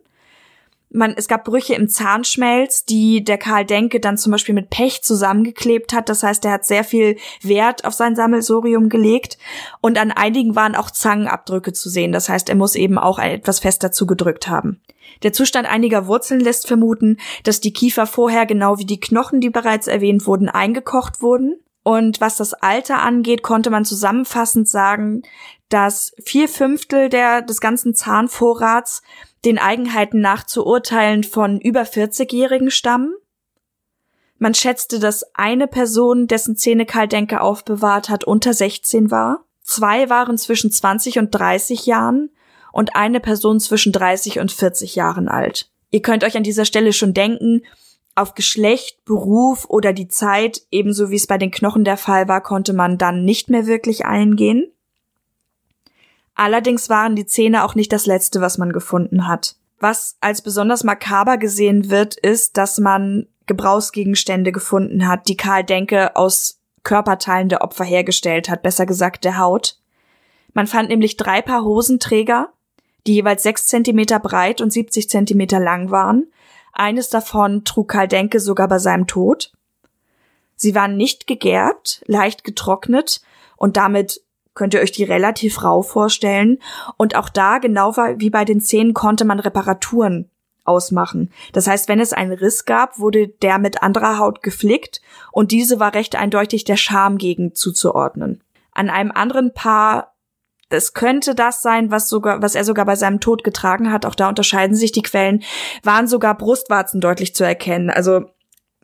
man, 0.93 1.13
es 1.17 1.27
gab 1.27 1.43
Brüche 1.43 1.73
im 1.73 1.89
Zahnschmelz, 1.89 2.85
die 2.85 3.23
der 3.23 3.37
Karl 3.37 3.65
Denke 3.65 3.99
dann 3.99 4.17
zum 4.17 4.31
Beispiel 4.31 4.55
mit 4.55 4.69
Pech 4.69 5.03
zusammengeklebt 5.03 5.93
hat. 5.93 6.07
Das 6.07 6.23
heißt, 6.23 6.45
er 6.45 6.51
hat 6.51 6.65
sehr 6.65 6.83
viel 6.83 7.17
Wert 7.41 7.85
auf 7.85 7.93
sein 7.93 8.15
Sammelsorium 8.15 8.89
gelegt. 8.89 9.37
Und 9.81 9.97
an 9.97 10.11
einigen 10.11 10.55
waren 10.55 10.75
auch 10.75 10.91
Zangenabdrücke 10.91 11.73
zu 11.73 11.89
sehen. 11.89 12.11
Das 12.11 12.29
heißt, 12.29 12.49
er 12.49 12.55
muss 12.55 12.75
eben 12.75 12.97
auch 12.97 13.19
etwas 13.19 13.59
fester 13.59 13.91
zugedrückt 13.91 14.47
haben. 14.47 14.81
Der 15.23 15.33
Zustand 15.33 15.67
einiger 15.67 16.07
Wurzeln 16.07 16.39
lässt 16.39 16.67
vermuten, 16.67 17.17
dass 17.43 17.59
die 17.59 17.73
Kiefer 17.73 18.05
vorher 18.05 18.45
genau 18.45 18.77
wie 18.77 18.85
die 18.85 18.99
Knochen, 18.99 19.41
die 19.41 19.49
bereits 19.49 19.87
erwähnt 19.87 20.25
wurden, 20.27 20.49
eingekocht 20.49 21.21
wurden. 21.21 21.55
Und 21.83 22.21
was 22.21 22.37
das 22.37 22.53
Alter 22.53 23.01
angeht, 23.01 23.43
konnte 23.43 23.69
man 23.69 23.83
zusammenfassend 23.83 24.69
sagen, 24.69 25.23
dass 25.69 26.13
vier 26.23 26.47
Fünftel 26.47 27.09
der, 27.09 27.41
des 27.41 27.59
ganzen 27.59 27.93
Zahnvorrats 27.93 29.01
den 29.45 29.59
Eigenheiten 29.59 30.21
nach 30.21 30.45
zu 30.45 30.65
urteilen 30.65 31.23
von 31.23 31.59
über 31.59 31.81
40-Jährigen 31.81 32.71
stammen. 32.71 33.13
Man 34.37 34.53
schätzte, 34.53 34.99
dass 34.99 35.35
eine 35.35 35.67
Person, 35.67 36.27
dessen 36.27 36.55
Zähne 36.55 36.85
Karl 36.85 37.07
Denke 37.07 37.41
aufbewahrt 37.41 38.09
hat, 38.09 38.23
unter 38.23 38.53
16 38.53 39.11
war. 39.11 39.45
Zwei 39.61 40.09
waren 40.09 40.37
zwischen 40.37 40.71
20 40.71 41.19
und 41.19 41.31
30 41.31 41.85
Jahren 41.85 42.29
und 42.71 42.95
eine 42.95 43.19
Person 43.19 43.59
zwischen 43.59 43.93
30 43.93 44.39
und 44.39 44.51
40 44.51 44.95
Jahren 44.95 45.27
alt. 45.29 45.69
Ihr 45.91 46.01
könnt 46.01 46.23
euch 46.23 46.35
an 46.35 46.43
dieser 46.43 46.65
Stelle 46.65 46.91
schon 46.91 47.13
denken, 47.13 47.61
auf 48.15 48.35
Geschlecht, 48.35 49.05
Beruf 49.05 49.65
oder 49.69 49.93
die 49.93 50.07
Zeit, 50.07 50.61
ebenso 50.71 51.09
wie 51.09 51.15
es 51.15 51.27
bei 51.27 51.37
den 51.37 51.51
Knochen 51.51 51.83
der 51.83 51.97
Fall 51.97 52.27
war, 52.27 52.41
konnte 52.41 52.73
man 52.73 52.97
dann 52.97 53.23
nicht 53.23 53.49
mehr 53.49 53.65
wirklich 53.65 54.05
eingehen. 54.05 54.71
Allerdings 56.35 56.89
waren 56.89 57.15
die 57.15 57.25
Zähne 57.25 57.63
auch 57.63 57.75
nicht 57.75 57.91
das 57.93 58.05
letzte, 58.05 58.41
was 58.41 58.57
man 58.57 58.71
gefunden 58.71 59.27
hat. 59.27 59.55
Was 59.79 60.17
als 60.21 60.41
besonders 60.41 60.83
makaber 60.83 61.37
gesehen 61.37 61.89
wird, 61.89 62.15
ist, 62.15 62.57
dass 62.57 62.79
man 62.79 63.27
Gebrauchsgegenstände 63.45 64.51
gefunden 64.51 65.07
hat, 65.07 65.27
die 65.27 65.37
Karl 65.37 65.63
Denke 65.63 66.15
aus 66.15 66.59
Körperteilen 66.83 67.49
der 67.49 67.61
Opfer 67.61 67.83
hergestellt 67.83 68.49
hat, 68.49 68.61
besser 68.61 68.85
gesagt 68.85 69.25
der 69.25 69.37
Haut. 69.37 69.77
Man 70.53 70.67
fand 70.67 70.89
nämlich 70.89 71.17
drei 71.17 71.41
Paar 71.41 71.63
Hosenträger, 71.63 72.53
die 73.05 73.15
jeweils 73.15 73.43
sechs 73.43 73.67
Zentimeter 73.67 74.19
breit 74.19 74.61
und 74.61 74.71
70 74.71 75.09
Zentimeter 75.09 75.59
lang 75.59 75.91
waren. 75.91 76.31
Eines 76.71 77.09
davon 77.09 77.65
trug 77.65 77.89
Karl 77.89 78.07
Denke 78.07 78.39
sogar 78.39 78.67
bei 78.67 78.79
seinem 78.79 79.07
Tod. 79.07 79.51
Sie 80.55 80.75
waren 80.75 80.95
nicht 80.95 81.27
gegerbt, 81.27 82.03
leicht 82.07 82.43
getrocknet 82.43 83.21
und 83.57 83.77
damit 83.77 84.21
könnt 84.53 84.73
ihr 84.73 84.81
euch 84.81 84.91
die 84.91 85.03
relativ 85.03 85.63
rau 85.63 85.81
vorstellen. 85.81 86.59
Und 86.97 87.15
auch 87.15 87.29
da, 87.29 87.57
genau 87.57 87.95
wie 87.95 88.29
bei 88.29 88.45
den 88.45 88.61
Zähnen, 88.61 88.93
konnte 88.93 89.25
man 89.25 89.39
Reparaturen 89.39 90.29
ausmachen. 90.65 91.31
Das 91.51 91.67
heißt, 91.67 91.89
wenn 91.89 91.99
es 91.99 92.13
einen 92.13 92.33
Riss 92.33 92.65
gab, 92.65 92.99
wurde 92.99 93.27
der 93.27 93.59
mit 93.59 93.83
anderer 93.83 94.17
Haut 94.17 94.43
geflickt 94.43 95.01
und 95.31 95.51
diese 95.51 95.79
war 95.79 95.93
recht 95.93 96.15
eindeutig 96.15 96.63
der 96.63 96.77
Schamgegend 96.77 97.57
zuzuordnen. 97.57 98.41
An 98.71 98.89
einem 98.89 99.11
anderen 99.11 99.53
Paar, 99.53 100.15
das 100.69 100.93
könnte 100.93 101.35
das 101.35 101.61
sein, 101.61 101.91
was 101.91 102.09
sogar, 102.09 102.41
was 102.41 102.55
er 102.55 102.63
sogar 102.63 102.85
bei 102.85 102.95
seinem 102.95 103.19
Tod 103.19 103.43
getragen 103.43 103.91
hat, 103.91 104.05
auch 104.05 104.15
da 104.15 104.29
unterscheiden 104.29 104.75
sich 104.75 104.91
die 104.91 105.03
Quellen, 105.03 105.43
waren 105.83 106.07
sogar 106.07 106.35
Brustwarzen 106.37 107.01
deutlich 107.01 107.35
zu 107.35 107.43
erkennen. 107.43 107.89
Also, 107.89 108.25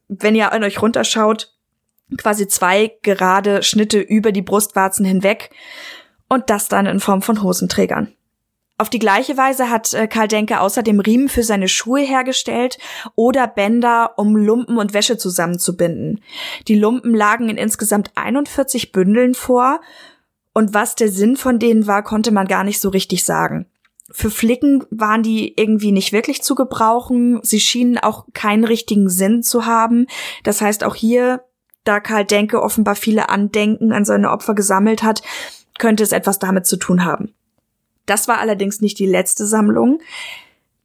wenn 0.08 0.36
ihr 0.36 0.52
an 0.52 0.64
euch 0.64 0.82
runterschaut, 0.82 1.54
quasi 2.18 2.48
zwei 2.48 2.98
gerade 3.02 3.64
Schnitte 3.64 4.00
über 4.00 4.32
die 4.32 4.42
Brustwarzen 4.42 5.06
hinweg 5.06 5.52
und 6.28 6.50
das 6.50 6.68
dann 6.68 6.86
in 6.86 7.00
Form 7.00 7.22
von 7.22 7.44
Hosenträgern. 7.44 8.14
Auf 8.78 8.90
die 8.90 9.00
gleiche 9.00 9.36
Weise 9.36 9.70
hat 9.70 9.94
äh, 9.94 10.08
Karl 10.08 10.30
Denke 10.30 10.62
außerdem 10.62 11.02
Riemen 11.02 11.28
für 11.28 11.44
seine 11.44 11.68
Schuhe 11.68 12.00
hergestellt 12.00 12.78
oder 13.16 13.46
Bänder, 13.46 14.14
um 14.16 14.38
Lumpen 14.38 14.78
und 14.78 14.94
Wäsche 14.94 15.18
zusammenzubinden. 15.18 16.24
Die 16.70 16.80
Lumpen 16.80 17.14
lagen 17.14 17.50
in 17.50 17.58
insgesamt 17.58 18.12
41 18.16 18.94
Bündeln 18.94 19.34
vor 19.34 19.82
und 20.54 20.74
was 20.74 20.96
der 20.96 21.10
Sinn 21.10 21.36
von 21.36 21.60
denen 21.60 21.88
war, 21.88 22.04
konnte 22.04 22.32
man 22.32 22.48
gar 22.48 22.64
nicht 22.64 22.80
so 22.80 22.88
richtig 22.88 23.26
sagen. 23.26 23.66
Für 24.12 24.32
Flicken 24.32 24.86
waren 24.90 25.24
die 25.24 25.54
irgendwie 25.60 25.92
nicht 25.92 26.14
wirklich 26.14 26.42
zu 26.42 26.56
gebrauchen. 26.56 27.42
Sie 27.44 27.60
schienen 27.60 27.98
auch 27.98 28.28
keinen 28.34 28.64
richtigen 28.64 29.10
Sinn 29.10 29.44
zu 29.44 29.66
haben. 29.66 30.08
Das 30.44 30.62
heißt, 30.62 30.84
auch 30.84 30.96
hier 30.96 31.44
da 31.84 32.00
Karl 32.00 32.26
Denke 32.26 32.62
offenbar 32.62 32.96
viele 32.96 33.30
Andenken 33.30 33.92
an 33.92 34.06
seine 34.06 34.32
Opfer 34.32 34.56
gesammelt 34.56 35.04
hat, 35.04 35.22
könnte 35.78 36.04
es 36.04 36.12
etwas 36.12 36.40
damit 36.40 36.66
zu 36.66 36.78
tun 36.78 37.06
haben. 37.06 37.34
Das 38.06 38.28
war 38.28 38.40
allerdings 38.40 38.82
nicht 38.82 39.00
die 39.00 39.06
letzte 39.06 39.46
Sammlung, 39.46 40.00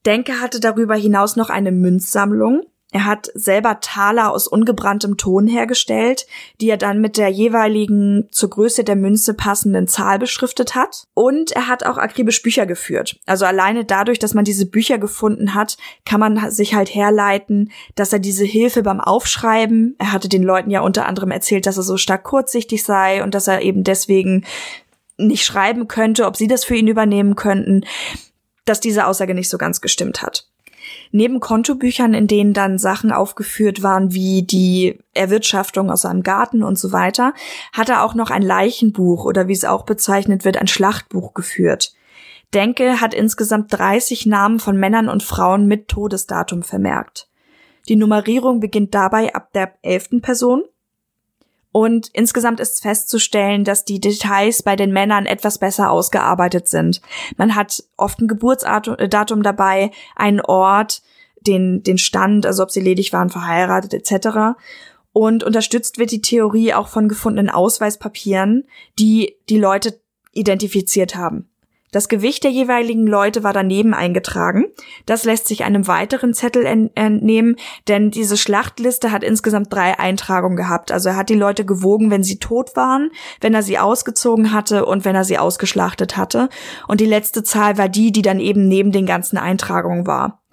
Denke 0.06 0.40
hatte 0.40 0.60
darüber 0.60 0.94
hinaus 0.94 1.36
noch 1.36 1.48
eine 1.48 1.72
Münzsammlung, 1.72 2.66
er 2.94 3.06
hat 3.06 3.28
selber 3.34 3.80
Taler 3.80 4.30
aus 4.30 4.46
ungebranntem 4.46 5.16
Ton 5.16 5.48
hergestellt, 5.48 6.28
die 6.60 6.70
er 6.70 6.76
dann 6.76 7.00
mit 7.00 7.16
der 7.16 7.28
jeweiligen 7.28 8.28
zur 8.30 8.50
Größe 8.50 8.84
der 8.84 8.94
Münze 8.94 9.34
passenden 9.34 9.88
Zahl 9.88 10.20
beschriftet 10.20 10.76
hat. 10.76 11.08
Und 11.12 11.50
er 11.50 11.66
hat 11.66 11.84
auch 11.84 11.98
akribisch 11.98 12.40
Bücher 12.40 12.66
geführt. 12.66 13.18
Also 13.26 13.46
alleine 13.46 13.84
dadurch, 13.84 14.20
dass 14.20 14.32
man 14.32 14.44
diese 14.44 14.66
Bücher 14.66 14.98
gefunden 14.98 15.54
hat, 15.54 15.76
kann 16.06 16.20
man 16.20 16.52
sich 16.52 16.76
halt 16.76 16.94
herleiten, 16.94 17.72
dass 17.96 18.12
er 18.12 18.20
diese 18.20 18.44
Hilfe 18.44 18.84
beim 18.84 19.00
Aufschreiben, 19.00 19.96
er 19.98 20.12
hatte 20.12 20.28
den 20.28 20.44
Leuten 20.44 20.70
ja 20.70 20.80
unter 20.80 21.06
anderem 21.06 21.32
erzählt, 21.32 21.66
dass 21.66 21.76
er 21.76 21.82
so 21.82 21.96
stark 21.96 22.22
kurzsichtig 22.22 22.84
sei 22.84 23.24
und 23.24 23.34
dass 23.34 23.48
er 23.48 23.62
eben 23.62 23.82
deswegen 23.82 24.44
nicht 25.16 25.44
schreiben 25.44 25.88
könnte, 25.88 26.26
ob 26.26 26.36
sie 26.36 26.46
das 26.46 26.64
für 26.64 26.76
ihn 26.76 26.86
übernehmen 26.86 27.34
könnten, 27.34 27.84
dass 28.66 28.78
diese 28.78 29.08
Aussage 29.08 29.34
nicht 29.34 29.48
so 29.48 29.58
ganz 29.58 29.80
gestimmt 29.80 30.22
hat. 30.22 30.46
Neben 31.16 31.38
Kontobüchern, 31.38 32.12
in 32.12 32.26
denen 32.26 32.54
dann 32.54 32.76
Sachen 32.76 33.12
aufgeführt 33.12 33.84
waren 33.84 34.12
wie 34.12 34.42
die 34.42 34.98
Erwirtschaftung 35.12 35.88
aus 35.88 36.02
seinem 36.02 36.24
Garten 36.24 36.64
und 36.64 36.76
so 36.76 36.90
weiter, 36.90 37.34
hat 37.72 37.88
er 37.88 38.02
auch 38.02 38.16
noch 38.16 38.30
ein 38.30 38.42
Leichenbuch 38.42 39.24
oder 39.24 39.46
wie 39.46 39.52
es 39.52 39.64
auch 39.64 39.84
bezeichnet 39.84 40.44
wird, 40.44 40.56
ein 40.56 40.66
Schlachtbuch 40.66 41.32
geführt. 41.32 41.94
Denke 42.52 43.00
hat 43.00 43.14
insgesamt 43.14 43.72
30 43.72 44.26
Namen 44.26 44.58
von 44.58 44.76
Männern 44.76 45.08
und 45.08 45.22
Frauen 45.22 45.68
mit 45.68 45.86
Todesdatum 45.86 46.64
vermerkt. 46.64 47.28
Die 47.86 47.94
Nummerierung 47.94 48.58
beginnt 48.58 48.92
dabei 48.92 49.36
ab 49.36 49.52
der 49.52 49.72
elften 49.82 50.20
Person 50.20 50.64
und 51.76 52.08
insgesamt 52.12 52.60
ist 52.60 52.82
festzustellen, 52.82 53.64
dass 53.64 53.84
die 53.84 53.98
Details 53.98 54.62
bei 54.62 54.76
den 54.76 54.92
Männern 54.92 55.26
etwas 55.26 55.58
besser 55.58 55.90
ausgearbeitet 55.90 56.68
sind. 56.68 57.00
Man 57.36 57.56
hat 57.56 57.82
oft 57.96 58.20
ein 58.20 58.28
Geburtsdatum 58.28 59.42
dabei, 59.42 59.90
einen 60.14 60.40
Ort, 60.40 61.02
den, 61.40 61.82
den 61.82 61.98
Stand, 61.98 62.46
also 62.46 62.62
ob 62.62 62.70
sie 62.70 62.78
ledig 62.78 63.12
waren, 63.12 63.28
verheiratet 63.28 63.92
etc. 63.92 64.56
Und 65.12 65.42
unterstützt 65.42 65.98
wird 65.98 66.12
die 66.12 66.22
Theorie 66.22 66.74
auch 66.74 66.86
von 66.86 67.08
gefundenen 67.08 67.50
Ausweispapieren, 67.50 68.68
die 69.00 69.34
die 69.48 69.58
Leute 69.58 70.00
identifiziert 70.30 71.16
haben. 71.16 71.48
Das 71.94 72.08
Gewicht 72.08 72.42
der 72.42 72.50
jeweiligen 72.50 73.06
Leute 73.06 73.44
war 73.44 73.52
daneben 73.52 73.94
eingetragen. 73.94 74.64
Das 75.06 75.24
lässt 75.24 75.46
sich 75.46 75.62
einem 75.62 75.86
weiteren 75.86 76.34
Zettel 76.34 76.66
entnehmen, 76.66 77.54
denn 77.86 78.10
diese 78.10 78.36
Schlachtliste 78.36 79.12
hat 79.12 79.22
insgesamt 79.22 79.72
drei 79.72 79.96
Eintragungen 79.96 80.56
gehabt. 80.56 80.90
Also 80.90 81.10
er 81.10 81.16
hat 81.16 81.28
die 81.28 81.36
Leute 81.36 81.64
gewogen, 81.64 82.10
wenn 82.10 82.24
sie 82.24 82.40
tot 82.40 82.74
waren, 82.74 83.12
wenn 83.40 83.54
er 83.54 83.62
sie 83.62 83.78
ausgezogen 83.78 84.52
hatte 84.52 84.86
und 84.86 85.04
wenn 85.04 85.14
er 85.14 85.22
sie 85.22 85.38
ausgeschlachtet 85.38 86.16
hatte. 86.16 86.48
Und 86.88 87.00
die 87.00 87.06
letzte 87.06 87.44
Zahl 87.44 87.78
war 87.78 87.88
die, 87.88 88.10
die 88.10 88.22
dann 88.22 88.40
eben 88.40 88.66
neben 88.66 88.90
den 88.90 89.06
ganzen 89.06 89.38
Eintragungen 89.38 90.04
war. 90.04 90.43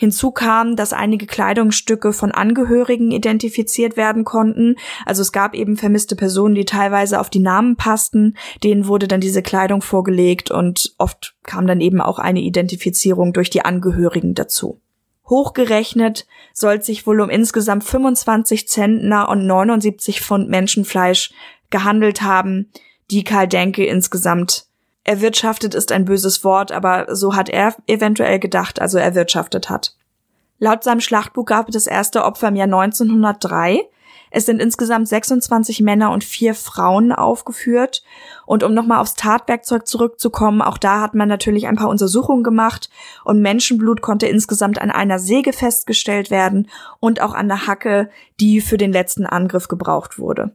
Hinzu 0.00 0.30
kam, 0.30 0.76
dass 0.76 0.94
einige 0.94 1.26
Kleidungsstücke 1.26 2.14
von 2.14 2.32
Angehörigen 2.32 3.10
identifiziert 3.10 3.98
werden 3.98 4.24
konnten. 4.24 4.76
Also 5.04 5.20
es 5.20 5.30
gab 5.30 5.54
eben 5.54 5.76
vermisste 5.76 6.16
Personen, 6.16 6.54
die 6.54 6.64
teilweise 6.64 7.20
auf 7.20 7.28
die 7.28 7.38
Namen 7.38 7.76
passten. 7.76 8.34
Denen 8.64 8.86
wurde 8.86 9.08
dann 9.08 9.20
diese 9.20 9.42
Kleidung 9.42 9.82
vorgelegt 9.82 10.50
und 10.50 10.94
oft 10.96 11.36
kam 11.42 11.66
dann 11.66 11.82
eben 11.82 12.00
auch 12.00 12.18
eine 12.18 12.40
Identifizierung 12.40 13.34
durch 13.34 13.50
die 13.50 13.62
Angehörigen 13.62 14.32
dazu. 14.32 14.80
Hochgerechnet 15.28 16.26
soll 16.54 16.80
sich 16.80 17.06
wohl 17.06 17.20
um 17.20 17.28
insgesamt 17.28 17.84
25 17.84 18.68
Zentner 18.68 19.28
und 19.28 19.46
79 19.46 20.22
Pfund 20.22 20.48
Menschenfleisch 20.48 21.30
gehandelt 21.68 22.22
haben, 22.22 22.70
die 23.10 23.22
Karl 23.22 23.48
Denke 23.48 23.84
insgesamt 23.84 24.64
erwirtschaftet 25.04 25.74
ist 25.74 25.92
ein 25.92 26.04
böses 26.04 26.44
Wort, 26.44 26.72
aber 26.72 27.14
so 27.14 27.34
hat 27.34 27.48
er 27.48 27.74
eventuell 27.86 28.38
gedacht, 28.38 28.80
also 28.80 28.98
erwirtschaftet 28.98 29.70
hat. 29.70 29.96
Laut 30.58 30.84
seinem 30.84 31.00
Schlachtbuch 31.00 31.46
gab 31.46 31.68
es 31.68 31.72
das 31.72 31.86
erste 31.86 32.24
Opfer 32.24 32.48
im 32.48 32.56
Jahr 32.56 32.66
1903. 32.66 33.88
Es 34.30 34.46
sind 34.46 34.60
insgesamt 34.60 35.08
26 35.08 35.80
Männer 35.80 36.12
und 36.12 36.22
vier 36.22 36.54
Frauen 36.54 37.12
aufgeführt. 37.12 38.02
Und 38.46 38.62
um 38.62 38.74
nochmal 38.74 39.00
aufs 39.00 39.14
Tatwerkzeug 39.14 39.88
zurückzukommen, 39.88 40.62
auch 40.62 40.78
da 40.78 41.00
hat 41.00 41.14
man 41.14 41.28
natürlich 41.28 41.66
ein 41.66 41.76
paar 41.76 41.88
Untersuchungen 41.88 42.44
gemacht 42.44 42.90
und 43.24 43.40
Menschenblut 43.40 44.02
konnte 44.02 44.26
insgesamt 44.26 44.80
an 44.80 44.90
einer 44.90 45.18
Säge 45.18 45.52
festgestellt 45.52 46.30
werden 46.30 46.68
und 47.00 47.20
auch 47.20 47.34
an 47.34 47.48
der 47.48 47.66
Hacke, 47.66 48.10
die 48.38 48.60
für 48.60 48.76
den 48.76 48.92
letzten 48.92 49.26
Angriff 49.26 49.66
gebraucht 49.66 50.18
wurde. 50.18 50.54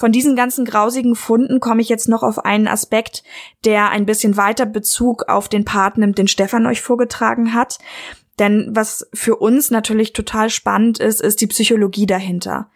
Von 0.00 0.12
diesen 0.12 0.34
ganzen 0.34 0.64
grausigen 0.64 1.14
Funden 1.14 1.60
komme 1.60 1.82
ich 1.82 1.90
jetzt 1.90 2.08
noch 2.08 2.22
auf 2.22 2.38
einen 2.38 2.68
Aspekt, 2.68 3.22
der 3.66 3.90
ein 3.90 4.06
bisschen 4.06 4.38
weiter 4.38 4.64
Bezug 4.64 5.24
auf 5.28 5.46
den 5.46 5.66
Part 5.66 5.98
nimmt, 5.98 6.16
den 6.16 6.26
Stefan 6.26 6.64
euch 6.64 6.80
vorgetragen 6.80 7.52
hat. 7.52 7.78
Denn 8.38 8.70
was 8.70 9.10
für 9.12 9.36
uns 9.36 9.70
natürlich 9.70 10.14
total 10.14 10.48
spannend 10.48 10.98
ist, 11.00 11.20
ist 11.20 11.42
die 11.42 11.48
Psychologie 11.48 12.06
dahinter. 12.06 12.70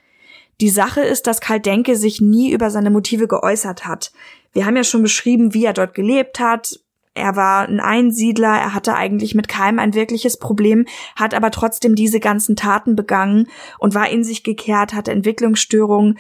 Die 0.61 0.69
Sache 0.69 1.01
ist, 1.01 1.27
dass 1.27 1.41
Karl 1.41 1.61
Denke 1.61 1.97
sich 1.97 2.21
nie 2.21 2.53
über 2.53 2.69
seine 2.69 2.91
Motive 2.91 3.27
geäußert 3.27 3.87
hat. 3.87 4.13
Wir 4.53 4.67
haben 4.67 4.77
ja 4.77 4.85
schon 4.85 5.01
beschrieben, 5.01 5.55
wie 5.55 5.65
er 5.65 5.73
dort 5.73 5.95
gelebt 5.95 6.41
hat. 6.41 6.79
Er 7.15 7.37
war 7.37 7.67
ein 7.67 7.81
Einsiedler, 7.81 8.53
er 8.55 8.75
hatte 8.75 8.97
eigentlich 8.97 9.35
mit 9.35 9.49
keinem 9.49 9.79
ein 9.79 9.95
wirkliches 9.95 10.39
Problem, 10.39 10.85
hat 11.17 11.33
aber 11.33 11.51
trotzdem 11.51 11.95
diese 11.95 12.21
ganzen 12.21 12.55
Taten 12.55 12.97
begangen 12.97 13.49
und 13.79 13.95
war 13.95 14.11
in 14.11 14.25
sich 14.25 14.43
gekehrt, 14.43 14.93
hatte 14.93 15.13
Entwicklungsstörungen. 15.13 16.19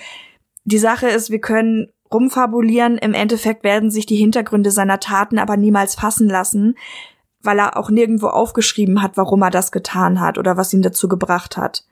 Die 0.64 0.79
Sache 0.79 1.09
ist, 1.09 1.31
wir 1.31 1.40
können 1.40 1.88
rumfabulieren, 2.12 2.96
im 2.98 3.12
Endeffekt 3.12 3.64
werden 3.64 3.90
sich 3.90 4.07
die 4.07 4.16
Hintergründe 4.16 4.70
seiner 4.70 5.00
Taten 5.00 5.38
aber 5.38 5.57
niemals 5.57 5.94
fassen 5.94 6.29
lassen, 6.29 6.77
weil 7.42 7.59
er 7.59 7.77
auch 7.77 7.90
nirgendwo 7.90 8.29
aufgeschrieben 8.29 9.03
hat, 9.03 9.16
warum 9.16 9.42
er 9.42 9.50
das 9.50 9.72
getan 9.72 10.20
hat 10.20 10.38
oder 10.38 10.57
was 10.57 10.72
ihn 10.72 10.83
dazu 10.83 11.09
gebracht 11.09 11.57
hat. 11.57 11.85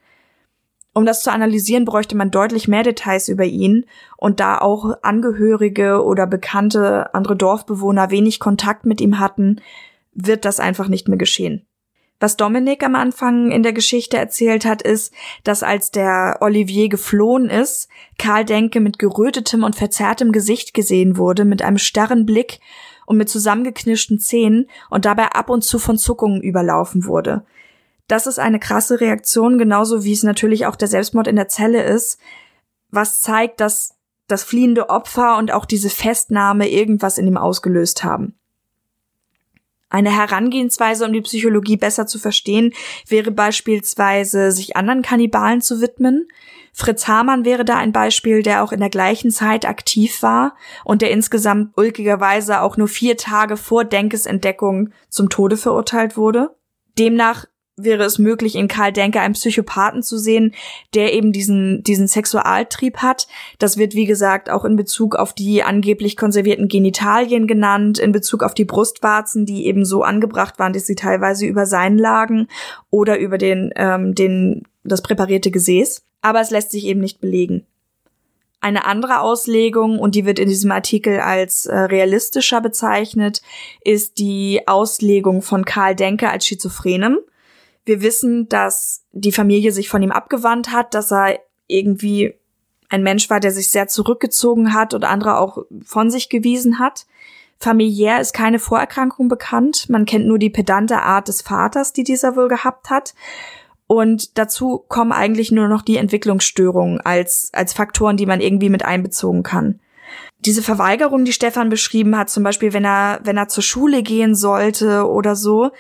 Um 0.95 1.07
das 1.07 1.23
zu 1.23 1.33
analysieren, 1.33 1.85
bräuchte 1.85 2.17
man 2.17 2.31
deutlich 2.31 2.69
mehr 2.69 2.83
Details 2.83 3.29
über 3.29 3.45
ihn 3.45 3.87
und 4.17 4.41
da 4.41 4.59
auch 4.59 4.97
Angehörige 5.03 6.05
oder 6.05 6.27
bekannte 6.27 7.15
andere 7.15 7.37
Dorfbewohner 7.37 8.11
wenig 8.11 8.41
Kontakt 8.41 8.85
mit 8.85 9.01
ihm 9.01 9.19
hatten, 9.19 9.61
wird 10.13 10.45
das 10.45 10.61
einfach 10.61 10.89
nicht 10.89 11.09
mehr 11.09 11.19
geschehen. 11.19 11.67
Was 12.23 12.37
Dominik 12.37 12.85
am 12.85 12.95
Anfang 12.95 13.51
in 13.51 13.65
der 13.65 13.73
Geschichte 13.73 14.17
erzählt 14.17 14.65
hat, 14.65 14.81
ist, 14.81 15.13
dass 15.43 15.65
als 15.65 15.91
der 15.91 16.37
Olivier 16.39 16.89
geflohen 16.89 17.51
ist, 17.51 17.89
Karl 18.17 18.45
Denke 18.45 18.79
mit 18.79 19.01
gerötetem 19.01 19.65
und 19.65 19.75
verzerrtem 19.75 20.31
Gesicht 20.31 20.73
gesehen 20.73 21.17
wurde, 21.17 21.45
mit 21.45 21.63
einem 21.63 21.79
starren 21.79 22.25
Blick 22.25 22.61
und 23.07 23.17
mit 23.17 23.29
zusammengeknirschten 23.29 24.21
Zähnen 24.21 24.69
und 24.89 25.05
dabei 25.05 25.33
ab 25.33 25.51
und 25.51 25.65
zu 25.65 25.81
von 25.81 25.99
Zuckungen 25.99 26.43
überlaufen 26.43 27.07
wurde. 27.07 27.45
Das 28.07 28.29
ist 28.29 28.39
eine 28.39 28.61
krasse 28.61 29.01
Reaktion, 29.01 29.59
genauso 29.59 30.05
wie 30.05 30.13
es 30.13 30.23
natürlich 30.23 30.67
auch 30.67 30.77
der 30.77 30.87
Selbstmord 30.87 31.27
in 31.27 31.35
der 31.35 31.49
Zelle 31.49 31.83
ist, 31.83 32.21
was 32.93 33.21
zeigt, 33.21 33.59
dass 33.59 33.97
das 34.29 34.45
fliehende 34.45 34.91
Opfer 34.91 35.39
und 35.39 35.51
auch 35.51 35.65
diese 35.65 35.91
Festnahme 35.91 36.69
irgendwas 36.69 37.19
in 37.19 37.27
ihm 37.27 37.37
ausgelöst 37.37 38.05
haben. 38.05 38.37
Eine 39.93 40.11
Herangehensweise, 40.11 41.05
um 41.05 41.13
die 41.13 41.21
Psychologie 41.21 41.77
besser 41.77 42.07
zu 42.07 42.19
verstehen, 42.19 42.73
wäre 43.07 43.31
beispielsweise, 43.31 44.51
sich 44.51 44.75
anderen 44.75 45.03
Kannibalen 45.03 45.61
zu 45.61 45.83
widmen. 45.83 46.29
Fritz 46.73 47.09
Hamann 47.09 47.45
wäre 47.45 47.67
da 47.67 47.77
ein 47.77 47.93
Beispiel, 47.93 48.43
der 48.43 48.65
auch 48.65 48.73
in 48.73 48.81
der 48.81 48.89
gleichen 48.89 49.31
Zeit 49.31 49.67
aktiv 49.67 50.23
war 50.23 50.57
und 50.87 51.03
der 51.03 51.11
insgesamt 51.11 51.77
ulkigerweise 51.77 52.63
auch 52.63 52.79
nur 52.79 52.89
vier 52.89 53.19
Tage 53.19 53.59
vor 53.59 53.85
Denkes 53.85 54.25
Entdeckung 54.25 54.95
zum 55.11 55.29
Tode 55.29 55.59
verurteilt 55.59 56.17
wurde. 56.17 56.57
Demnach 56.99 57.45
wäre 57.77 58.05
es 58.05 58.19
möglich, 58.19 58.55
in 58.55 58.69
Karl 58.69 58.93
Denke 58.93 59.21
einen 59.21 59.35
Psychopathen 59.35 60.03
zu 60.03 60.19
sehen, 60.19 60.55
der 60.95 61.15
eben 61.15 61.33
diesen, 61.33 61.83
diesen 61.83 62.07
Sexualtrieb 62.07 62.99
hat. 62.99 63.29
Das 63.59 63.79
wird, 63.79 63.95
wie 63.95 64.05
gesagt, 64.05 64.51
auch 64.51 64.65
in 64.65 64.77
Bezug 64.77 65.17
auf 65.17 65.33
die 65.33 65.63
angeblich 65.63 66.17
konservierten 66.17 66.69
Genitalien 66.69 67.47
genannt, 67.47 67.99
in 67.99 68.13
Bezug 68.13 68.43
auf 68.43 68.55
die 68.55 68.67
Brustwarzen, 68.67 69.47
die 69.47 69.67
eben 69.67 69.85
so 69.85 70.03
angebracht 70.03 70.59
waren, 70.59 70.73
dass 70.73 70.87
sie 70.87 70.97
teilweise 70.97 71.47
über 71.47 71.65
seinen 71.65 71.99
lagen 71.99 72.49
oder 72.91 73.19
über 73.19 73.39
den, 73.39 73.73
ähm, 73.77 74.15
den, 74.15 74.65
das 74.85 75.03
präparierte 75.03 75.51
Gesäß. 75.51 76.03
Aber 76.21 76.41
es 76.41 76.51
lässt 76.51 76.71
sich 76.71 76.85
eben 76.85 77.01
nicht 77.01 77.21
belegen. 77.21 77.67
Eine 78.61 78.85
andere 78.85 79.21
Auslegung, 79.21 79.99
und 79.99 80.15
die 80.15 80.25
wird 80.25 80.39
in 80.39 80.49
diesem 80.49 80.71
Artikel 80.71 81.19
als 81.19 81.67
äh, 81.67 81.77
realistischer 81.77 82.61
bezeichnet, 82.61 83.43
ist 83.83 84.19
die 84.19 84.61
Auslegung 84.67 85.43
von 85.43 85.65
Karl 85.65 85.97
Denke 85.97 86.31
als 86.31 86.47
Schizophrenem. 86.47 87.19
Wir 87.85 88.03
wissen, 88.03 88.49
dass 88.49 89.05
die 89.12 89.33
Familie 89.33 89.73
sich 89.73 89.88
von 89.88 90.03
ihm 90.03 90.12
abgewandt 90.12 90.71
hat, 90.71 90.95
dass 90.95 91.12
er 91.12 91.40
irgendwie 91.66 92.35
ein 92.88 93.03
Mensch 93.03 93.31
war, 93.31 93.40
der 93.40 93.51
sich 93.51 93.71
sehr 93.71 93.88
zurückgezogen 93.88 94.75
hat 94.75 94.95
und 94.95 95.05
andere 95.05 95.38
auch 95.38 95.59
von 95.85 96.11
sich 96.11 96.29
gewiesen 96.29 96.79
hat. 96.79 97.07
Familiär 97.59 98.21
ist 98.21 98.35
keine 98.35 98.59
Vorerkrankung 98.59 99.29
bekannt. 99.29 99.88
Man 99.88 100.05
kennt 100.05 100.27
nur 100.27 100.38
die 100.38 100.51
pedante 100.51 101.01
Art 101.01 101.29
des 101.29 101.42
Vaters, 101.42 101.92
die 101.92 102.05
dieser 102.05 102.37
wohl 102.37 102.49
gehabt 102.49 102.90
hat. 102.90 103.14
Und 103.87 104.38
dazu 104.38 104.85
kommen 104.88 105.12
eigentlich 105.12 105.53
nur 105.53 105.68
noch 105.68 105.83
die 105.83 105.97
Entwicklungsstörungen 105.97 107.01
als, 107.01 107.51
als 107.53 107.73
Faktoren, 107.73 108.16
die 108.16 108.27
man 108.27 108.40
irgendwie 108.40 108.68
mit 108.68 108.85
einbezogen 108.85 109.42
kann. 109.42 109.81
Diese 110.40 110.62
Verweigerung, 110.62 111.25
die 111.25 111.33
Stefan 111.33 111.68
beschrieben 111.68 112.16
hat, 112.16 112.31
zum 112.31 112.42
Beispiel, 112.42 112.73
wenn 112.73 112.85
er, 112.85 113.21
wenn 113.23 113.37
er 113.37 113.49
zur 113.49 113.62
Schule 113.62 114.03
gehen 114.03 114.35
sollte 114.35 115.07
oder 115.07 115.37
so, 115.37 115.71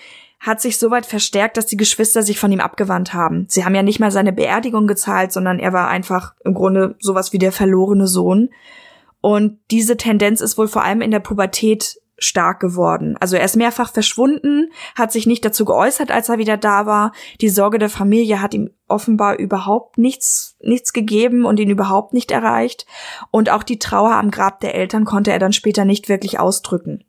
hat 0.42 0.60
sich 0.60 0.76
soweit 0.76 1.06
verstärkt, 1.06 1.56
dass 1.56 1.66
die 1.66 1.76
Geschwister 1.76 2.24
sich 2.24 2.38
von 2.38 2.50
ihm 2.50 2.60
abgewandt 2.60 3.14
haben. 3.14 3.46
Sie 3.48 3.64
haben 3.64 3.76
ja 3.76 3.84
nicht 3.84 4.00
mal 4.00 4.10
seine 4.10 4.32
Beerdigung 4.32 4.88
gezahlt, 4.88 5.32
sondern 5.32 5.60
er 5.60 5.72
war 5.72 5.86
einfach 5.86 6.34
im 6.44 6.52
Grunde 6.52 6.96
sowas 6.98 7.32
wie 7.32 7.38
der 7.38 7.52
verlorene 7.52 8.08
Sohn. 8.08 8.50
Und 9.20 9.60
diese 9.70 9.96
Tendenz 9.96 10.40
ist 10.40 10.58
wohl 10.58 10.66
vor 10.66 10.82
allem 10.82 11.00
in 11.00 11.12
der 11.12 11.20
Pubertät 11.20 11.96
stark 12.18 12.58
geworden. 12.58 13.16
Also 13.20 13.36
er 13.36 13.44
ist 13.44 13.56
mehrfach 13.56 13.92
verschwunden, 13.92 14.70
hat 14.96 15.12
sich 15.12 15.26
nicht 15.26 15.44
dazu 15.44 15.64
geäußert, 15.64 16.10
als 16.10 16.28
er 16.28 16.38
wieder 16.38 16.56
da 16.56 16.86
war. 16.86 17.12
Die 17.40 17.48
Sorge 17.48 17.78
der 17.78 17.88
Familie 17.88 18.42
hat 18.42 18.52
ihm 18.52 18.70
offenbar 18.88 19.38
überhaupt 19.38 19.96
nichts, 19.96 20.56
nichts 20.60 20.92
gegeben 20.92 21.44
und 21.44 21.60
ihn 21.60 21.70
überhaupt 21.70 22.14
nicht 22.14 22.32
erreicht. 22.32 22.84
Und 23.30 23.48
auch 23.48 23.62
die 23.62 23.78
Trauer 23.78 24.14
am 24.14 24.32
Grab 24.32 24.58
der 24.58 24.74
Eltern 24.74 25.04
konnte 25.04 25.30
er 25.30 25.38
dann 25.38 25.52
später 25.52 25.84
nicht 25.84 26.08
wirklich 26.08 26.40
ausdrücken. 26.40 27.04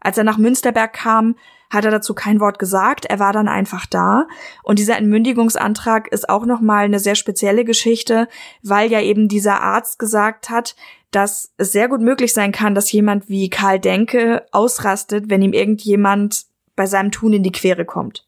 Als 0.00 0.18
er 0.18 0.24
nach 0.24 0.38
Münsterberg 0.38 0.92
kam, 0.92 1.36
hat 1.70 1.84
er 1.84 1.90
dazu 1.90 2.14
kein 2.14 2.40
Wort 2.40 2.58
gesagt. 2.58 3.04
Er 3.04 3.18
war 3.18 3.32
dann 3.32 3.48
einfach 3.48 3.86
da. 3.86 4.26
Und 4.62 4.78
dieser 4.78 4.96
Entmündigungsantrag 4.96 6.08
ist 6.08 6.28
auch 6.28 6.46
nochmal 6.46 6.84
eine 6.84 6.98
sehr 6.98 7.14
spezielle 7.14 7.64
Geschichte, 7.64 8.28
weil 8.62 8.90
ja 8.90 9.00
eben 9.00 9.28
dieser 9.28 9.60
Arzt 9.60 9.98
gesagt 9.98 10.50
hat, 10.50 10.76
dass 11.10 11.52
es 11.56 11.72
sehr 11.72 11.88
gut 11.88 12.00
möglich 12.00 12.32
sein 12.32 12.52
kann, 12.52 12.74
dass 12.74 12.92
jemand 12.92 13.28
wie 13.28 13.50
Karl 13.50 13.80
Denke 13.80 14.46
ausrastet, 14.52 15.30
wenn 15.30 15.42
ihm 15.42 15.52
irgendjemand 15.52 16.44
bei 16.76 16.86
seinem 16.86 17.10
Tun 17.10 17.32
in 17.32 17.42
die 17.42 17.52
Quere 17.52 17.84
kommt. 17.84 18.27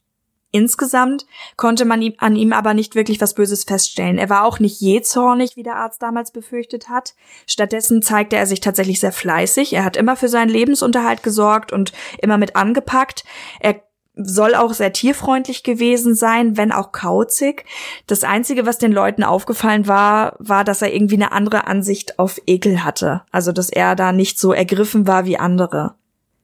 Insgesamt 0.53 1.27
konnte 1.57 1.85
man 1.85 2.03
ihm, 2.03 2.15
an 2.19 2.35
ihm 2.35 2.53
aber 2.53 2.75
nicht 2.75 2.95
wirklich 2.97 3.21
was 3.21 3.35
Böses 3.35 3.65
feststellen. 3.65 4.19
Er 4.19 4.29
war 4.29 4.45
auch 4.45 4.59
nicht 4.59 4.81
je 4.81 5.01
zornig, 5.01 5.57
wie 5.57 5.63
der 5.63 5.77
Arzt 5.77 6.03
damals 6.03 6.33
befürchtet 6.33 6.89
hat. 6.89 7.15
Stattdessen 7.47 8.03
zeigte 8.03 8.37
er 8.37 8.47
sich 8.47 8.61
tatsächlich 8.61 8.99
sehr 8.99 9.13
fleißig. 9.13 9.73
Er 9.73 9.85
hat 9.85 9.97
immer 9.97 10.17
für 10.17 10.29
seinen 10.29 10.49
Lebensunterhalt 10.49 11.23
gesorgt 11.23 11.73
und 11.73 11.93
immer 12.21 12.37
mit 12.37 12.57
angepackt. 12.57 13.25
Er 13.61 13.81
soll 14.17 14.55
auch 14.55 14.73
sehr 14.73 14.93
tierfreundlich 14.93 15.63
gewesen 15.63 16.15
sein, 16.15 16.57
wenn 16.57 16.73
auch 16.73 16.93
kauzig. 16.93 17.65
Das 18.07 18.25
Einzige, 18.25 18.67
was 18.67 18.79
den 18.79 18.93
Leuten 18.93 19.23
aufgefallen 19.23 19.87
war, 19.87 20.35
war, 20.39 20.65
dass 20.65 20.83
er 20.83 20.93
irgendwie 20.93 21.15
eine 21.15 21.33
andere 21.33 21.67
Ansicht 21.67 22.19
auf 22.19 22.41
Ekel 22.47 22.85
hatte. 22.85 23.23
Also, 23.31 23.53
dass 23.53 23.71
er 23.71 23.95
da 23.95 24.13
nicht 24.13 24.39
so 24.39 24.53
ergriffen 24.53 25.07
war 25.07 25.25
wie 25.27 25.39
andere. 25.39 25.95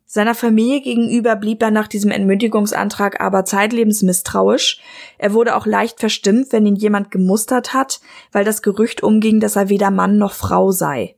Seiner 0.08 0.36
Familie 0.36 0.80
gegenüber 0.80 1.34
blieb 1.34 1.60
er 1.62 1.72
nach 1.72 1.88
diesem 1.88 2.12
Entmündigungsantrag 2.12 3.20
aber 3.20 3.44
zeitlebens 3.44 4.02
misstrauisch. 4.02 4.80
Er 5.18 5.32
wurde 5.32 5.56
auch 5.56 5.66
leicht 5.66 5.98
verstimmt, 5.98 6.52
wenn 6.52 6.64
ihn 6.64 6.76
jemand 6.76 7.10
gemustert 7.10 7.74
hat, 7.74 8.00
weil 8.30 8.44
das 8.44 8.62
Gerücht 8.62 9.02
umging, 9.02 9.40
dass 9.40 9.56
er 9.56 9.68
weder 9.68 9.90
Mann 9.90 10.16
noch 10.16 10.32
Frau 10.32 10.70
sei. 10.70 11.16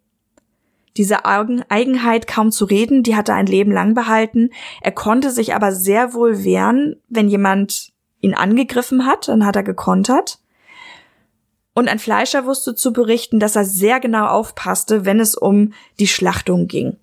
Diese 0.96 1.26
Eigenheit, 1.26 2.26
kaum 2.26 2.50
zu 2.50 2.64
reden, 2.64 3.02
die 3.02 3.14
hat 3.14 3.28
er 3.28 3.34
ein 3.34 3.46
Leben 3.46 3.70
lang 3.70 3.94
behalten. 3.94 4.50
Er 4.80 4.90
konnte 4.90 5.30
sich 5.30 5.54
aber 5.54 5.70
sehr 5.70 6.14
wohl 6.14 6.42
wehren, 6.42 6.96
wenn 7.08 7.28
jemand 7.28 7.92
ihn 8.20 8.34
angegriffen 8.34 9.06
hat, 9.06 9.28
dann 9.28 9.44
hat 9.44 9.54
er 9.54 9.62
gekontert. 9.62 10.40
Und 11.74 11.88
ein 11.88 12.00
Fleischer 12.00 12.46
wusste 12.46 12.74
zu 12.74 12.92
berichten, 12.92 13.38
dass 13.38 13.54
er 13.54 13.64
sehr 13.64 14.00
genau 14.00 14.26
aufpasste, 14.26 15.04
wenn 15.04 15.20
es 15.20 15.36
um 15.36 15.72
die 16.00 16.08
Schlachtung 16.08 16.66
ging. 16.66 16.96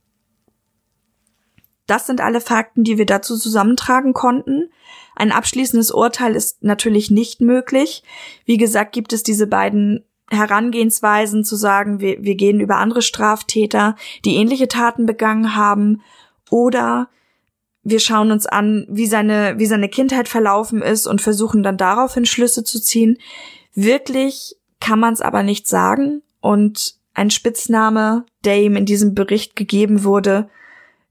Das 1.88 2.08
sind 2.08 2.22
alle 2.22 2.42
Fakten, 2.42 2.84
die 2.84 2.98
wir 2.98 3.06
dazu 3.06 3.38
zusammentragen 3.38 4.14
konnten. 4.14 4.70
Ein 5.16 5.32
abschließendes 5.32 5.92
Urteil 5.92 6.36
ist 6.36 6.64
natürlich 6.64 7.12
nicht 7.12 7.42
möglich. 7.42 8.04
Wie 8.46 8.58
gesagt, 8.58 8.92
gibt 8.92 9.14
es 9.14 9.24
diese 9.24 9.48
beiden 9.48 10.04
Herangehensweisen 10.32 11.44
zu 11.44 11.56
sagen, 11.56 12.00
wir, 12.00 12.24
wir 12.24 12.36
gehen 12.36 12.60
über 12.60 12.78
andere 12.78 13.04
Straftäter, 13.04 13.96
die 14.26 14.36
ähnliche 14.38 14.68
Taten 14.68 15.06
begangen 15.06 15.56
haben, 15.56 16.02
oder 16.50 17.10
wir 17.84 18.00
schauen 18.00 18.32
uns 18.32 18.48
an, 18.48 18.88
wie 18.90 19.06
seine, 19.06 19.56
wie 19.58 19.68
seine 19.68 19.90
Kindheit 19.90 20.28
verlaufen 20.28 20.82
ist 20.82 21.06
und 21.06 21.22
versuchen 21.22 21.64
dann 21.64 21.78
daraufhin 21.78 22.26
Schlüsse 22.26 22.64
zu 22.64 22.82
ziehen. 22.82 23.18
Wirklich 23.76 24.56
kann 24.80 25.00
man 25.00 25.14
es 25.14 25.22
aber 25.22 25.44
nicht 25.44 25.68
sagen 25.68 26.24
und 26.42 26.96
ein 27.14 27.30
Spitzname, 27.30 28.26
der 28.44 28.62
ihm 28.62 28.76
in 28.76 28.86
diesem 28.86 29.14
Bericht 29.14 29.56
gegeben 29.56 30.04
wurde, 30.04 30.50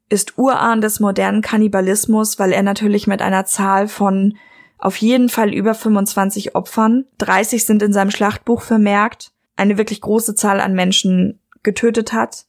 ist 0.09 0.39
Urahn 0.39 0.81
des 0.81 1.01
modernen 1.01 1.43
Kannibalismus, 1.43 2.39
weil 2.39 2.53
er 2.53 2.63
natürlich 2.63 3.07
mit 3.07 3.23
einer 3.23 3.45
Zahl 3.47 3.89
von 3.89 4.37
auf 4.79 4.97
jeden 4.97 5.29
Fall 5.29 5.53
über 5.53 5.75
25 5.75 6.55
Opfern, 6.55 7.07
30 7.19 7.65
sind 7.65 7.83
in 7.83 7.93
seinem 7.93 8.11
Schlachtbuch 8.11 8.61
vermerkt, 8.61 9.33
eine 9.57 9.79
wirklich 9.79 10.01
große 10.01 10.35
Zahl 10.35 10.61
an 10.61 10.75
Menschen 10.75 11.41
getötet 11.63 12.13
hat 12.13 12.45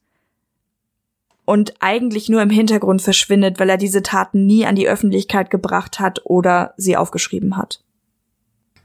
und 1.46 1.76
eigentlich 1.80 2.28
nur 2.28 2.42
im 2.42 2.50
Hintergrund 2.50 3.02
verschwindet, 3.02 3.60
weil 3.60 3.70
er 3.70 3.78
diese 3.78 4.04
Taten 4.04 4.46
nie 4.46 4.66
an 4.66 4.76
die 4.76 4.88
Öffentlichkeit 4.90 5.50
gebracht 5.50 6.00
hat 6.00 6.22
oder 6.26 6.74
sie 6.76 6.98
aufgeschrieben 6.98 7.56
hat. 7.56 7.82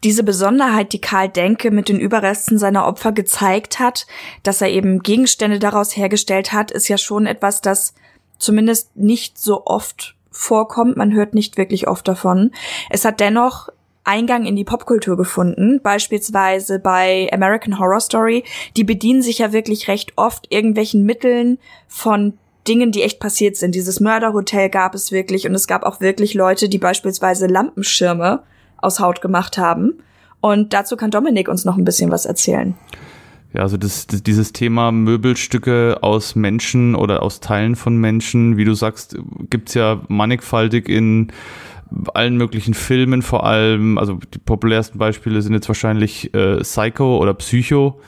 Diese 0.04 0.22
Besonderheit, 0.22 0.92
die 0.92 1.00
Karl 1.00 1.28
Denke 1.28 1.70
mit 1.70 1.88
den 1.88 2.00
Überresten 2.00 2.58
seiner 2.58 2.86
Opfer 2.86 3.12
gezeigt 3.12 3.78
hat, 3.78 4.06
dass 4.42 4.62
er 4.62 4.70
eben 4.70 5.02
Gegenstände 5.02 5.58
daraus 5.58 5.94
hergestellt 5.96 6.52
hat, 6.52 6.70
ist 6.70 6.88
ja 6.88 6.96
schon 6.96 7.26
etwas, 7.26 7.60
das 7.60 7.94
zumindest 8.40 8.96
nicht 8.96 9.38
so 9.38 9.66
oft 9.66 10.16
vorkommt. 10.32 10.96
Man 10.96 11.12
hört 11.12 11.34
nicht 11.34 11.56
wirklich 11.56 11.86
oft 11.86 12.08
davon. 12.08 12.50
Es 12.88 13.04
hat 13.04 13.20
dennoch 13.20 13.68
Eingang 14.02 14.46
in 14.46 14.56
die 14.56 14.64
Popkultur 14.64 15.16
gefunden, 15.16 15.80
beispielsweise 15.82 16.78
bei 16.78 17.28
American 17.32 17.78
Horror 17.78 18.00
Story. 18.00 18.44
Die 18.76 18.84
bedienen 18.84 19.22
sich 19.22 19.38
ja 19.38 19.52
wirklich 19.52 19.88
recht 19.88 20.14
oft 20.16 20.46
irgendwelchen 20.50 21.04
Mitteln 21.04 21.58
von 21.86 22.38
Dingen, 22.66 22.92
die 22.92 23.02
echt 23.02 23.20
passiert 23.20 23.56
sind. 23.56 23.74
Dieses 23.74 24.00
Mörderhotel 24.00 24.68
gab 24.68 24.94
es 24.94 25.12
wirklich 25.12 25.46
und 25.46 25.54
es 25.54 25.66
gab 25.66 25.84
auch 25.84 26.00
wirklich 26.00 26.34
Leute, 26.34 26.68
die 26.68 26.78
beispielsweise 26.78 27.46
Lampenschirme 27.46 28.42
aus 28.78 29.00
Haut 29.00 29.20
gemacht 29.20 29.58
haben. 29.58 30.02
Und 30.40 30.72
dazu 30.72 30.96
kann 30.96 31.10
Dominik 31.10 31.48
uns 31.48 31.64
noch 31.64 31.76
ein 31.76 31.84
bisschen 31.84 32.10
was 32.10 32.26
erzählen. 32.26 32.74
Ja, 33.52 33.62
also 33.62 33.76
das, 33.76 34.06
dieses 34.06 34.52
Thema 34.52 34.92
Möbelstücke 34.92 35.98
aus 36.02 36.36
Menschen 36.36 36.94
oder 36.94 37.22
aus 37.22 37.40
Teilen 37.40 37.74
von 37.74 37.96
Menschen, 37.96 38.56
wie 38.56 38.64
du 38.64 38.74
sagst, 38.74 39.18
gibt's 39.50 39.74
ja 39.74 40.00
mannigfaltig 40.08 40.88
in 40.88 41.32
allen 42.14 42.36
möglichen 42.36 42.74
Filmen 42.74 43.22
vor 43.22 43.44
allem. 43.44 43.98
Also 43.98 44.20
die 44.32 44.38
populärsten 44.38 44.98
Beispiele 44.98 45.42
sind 45.42 45.54
jetzt 45.54 45.68
wahrscheinlich 45.68 46.32
äh, 46.32 46.58
Psycho 46.58 47.18
oder 47.18 47.34
Psycho. 47.34 48.00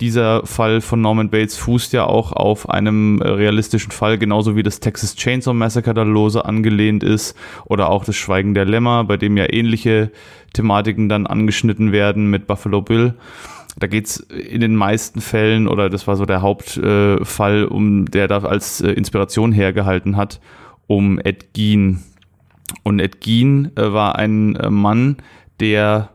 Dieser 0.00 0.46
Fall 0.46 0.80
von 0.80 1.00
Norman 1.02 1.28
Bates 1.28 1.58
fußt 1.58 1.92
ja 1.92 2.06
auch 2.06 2.32
auf 2.32 2.70
einem 2.70 3.20
äh, 3.20 3.28
realistischen 3.28 3.92
Fall, 3.92 4.16
genauso 4.16 4.56
wie 4.56 4.62
das 4.62 4.80
Texas 4.80 5.16
Chainsaw 5.16 5.54
Massacre 5.54 5.92
da 5.92 6.02
lose 6.02 6.46
angelehnt 6.46 7.04
ist 7.04 7.36
oder 7.66 7.90
auch 7.90 8.04
das 8.04 8.16
Schweigen 8.16 8.54
der 8.54 8.64
Lämmer, 8.64 9.04
bei 9.04 9.18
dem 9.18 9.36
ja 9.36 9.52
ähnliche 9.52 10.10
Thematiken 10.54 11.10
dann 11.10 11.26
angeschnitten 11.26 11.92
werden 11.92 12.30
mit 12.30 12.46
Buffalo 12.46 12.80
Bill 12.80 13.14
da 13.76 13.86
geht's 13.86 14.18
in 14.18 14.60
den 14.60 14.76
meisten 14.76 15.20
Fällen, 15.20 15.66
oder 15.66 15.88
das 15.88 16.06
war 16.06 16.16
so 16.16 16.26
der 16.26 16.42
Hauptfall, 16.42 17.62
äh, 17.62 17.66
um 17.66 18.06
der 18.06 18.28
da 18.28 18.38
als 18.38 18.80
äh, 18.80 18.90
Inspiration 18.92 19.52
hergehalten 19.52 20.16
hat, 20.16 20.40
um 20.86 21.18
Ed 21.18 21.54
Gein. 21.54 22.02
Und 22.82 23.00
Ed 23.00 23.20
Gein 23.20 23.72
äh, 23.76 23.92
war 23.92 24.16
ein 24.16 24.56
äh, 24.56 24.70
Mann, 24.70 25.16
der 25.60 26.10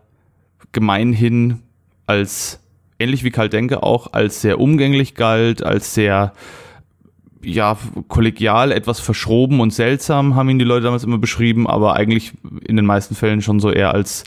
gemeinhin 0.72 1.62
als, 2.06 2.60
ähnlich 3.00 3.24
wie 3.24 3.32
Karl 3.32 3.50
Denke 3.50 3.84
auch, 3.84 4.14
als 4.14 4.42
sehr 4.42 4.60
umgänglich 4.60 5.16
galt, 5.16 5.64
als 5.64 5.94
sehr 5.94 6.34
ja, 7.44 7.78
kollegial, 8.08 8.72
etwas 8.72 9.00
verschroben 9.00 9.60
und 9.60 9.74
seltsam, 9.74 10.36
haben 10.36 10.50
ihn 10.50 10.60
die 10.60 10.66
Leute 10.66 10.84
damals 10.84 11.04
immer 11.04 11.18
beschrieben, 11.18 11.68
aber 11.68 11.96
eigentlich 11.96 12.34
in 12.66 12.76
den 12.76 12.86
meisten 12.86 13.16
Fällen 13.16 13.42
schon 13.42 13.60
so 13.60 13.72
eher 13.72 13.94
als 13.94 14.24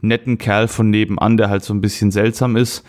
netten 0.00 0.38
Kerl 0.38 0.68
von 0.68 0.90
nebenan, 0.90 1.36
der 1.36 1.48
halt 1.48 1.64
so 1.64 1.72
ein 1.72 1.80
bisschen 1.80 2.10
seltsam 2.10 2.56
ist. 2.56 2.84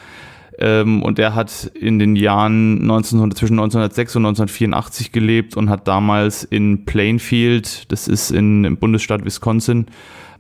Ähm, 0.60 1.02
und 1.02 1.18
der 1.18 1.36
hat 1.36 1.72
in 1.74 2.00
den 2.00 2.16
Jahren 2.16 2.82
1900, 2.82 3.38
zwischen 3.38 3.60
1906 3.60 4.16
und 4.18 4.26
1984 4.26 5.12
gelebt 5.12 5.58
und 5.58 5.70
hat 5.70 5.88
damals 5.88 6.44
in 6.44 6.86
Plainfield, 6.86 7.92
das 7.92 8.08
ist 8.08 8.32
in, 8.32 8.64
im 8.64 8.78
Bundesstaat 8.78 9.26
Wisconsin, 9.26 9.88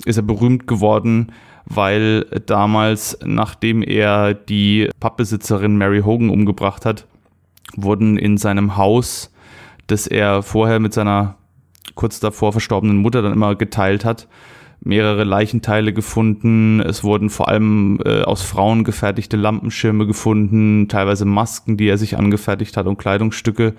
ist 0.05 0.17
er 0.17 0.23
berühmt 0.23 0.67
geworden, 0.67 1.31
weil 1.65 2.25
damals, 2.45 3.17
nachdem 3.25 3.81
er 3.81 4.33
die 4.33 4.89
Pappbesitzerin 4.99 5.77
Mary 5.77 6.01
Hogan 6.01 6.29
umgebracht 6.29 6.85
hat, 6.85 7.07
wurden 7.75 8.17
in 8.17 8.37
seinem 8.37 8.77
Haus, 8.77 9.31
das 9.87 10.07
er 10.07 10.43
vorher 10.43 10.79
mit 10.79 10.93
seiner 10.93 11.35
kurz 11.95 12.19
davor 12.19 12.51
verstorbenen 12.51 12.97
Mutter 12.97 13.21
dann 13.21 13.33
immer 13.33 13.55
geteilt 13.55 14.05
hat, 14.05 14.27
mehrere 14.81 15.23
Leichenteile 15.23 15.93
gefunden. 15.93 16.79
Es 16.81 17.03
wurden 17.03 17.29
vor 17.29 17.49
allem 17.49 17.99
äh, 18.05 18.21
aus 18.21 18.41
Frauen 18.41 18.83
gefertigte 18.83 19.37
Lampenschirme 19.37 20.05
gefunden, 20.05 20.87
teilweise 20.89 21.25
Masken, 21.25 21.77
die 21.77 21.87
er 21.87 21.97
sich 21.97 22.17
angefertigt 22.17 22.77
hat 22.77 22.87
und 22.87 22.97
Kleidungsstücke. 22.97 23.75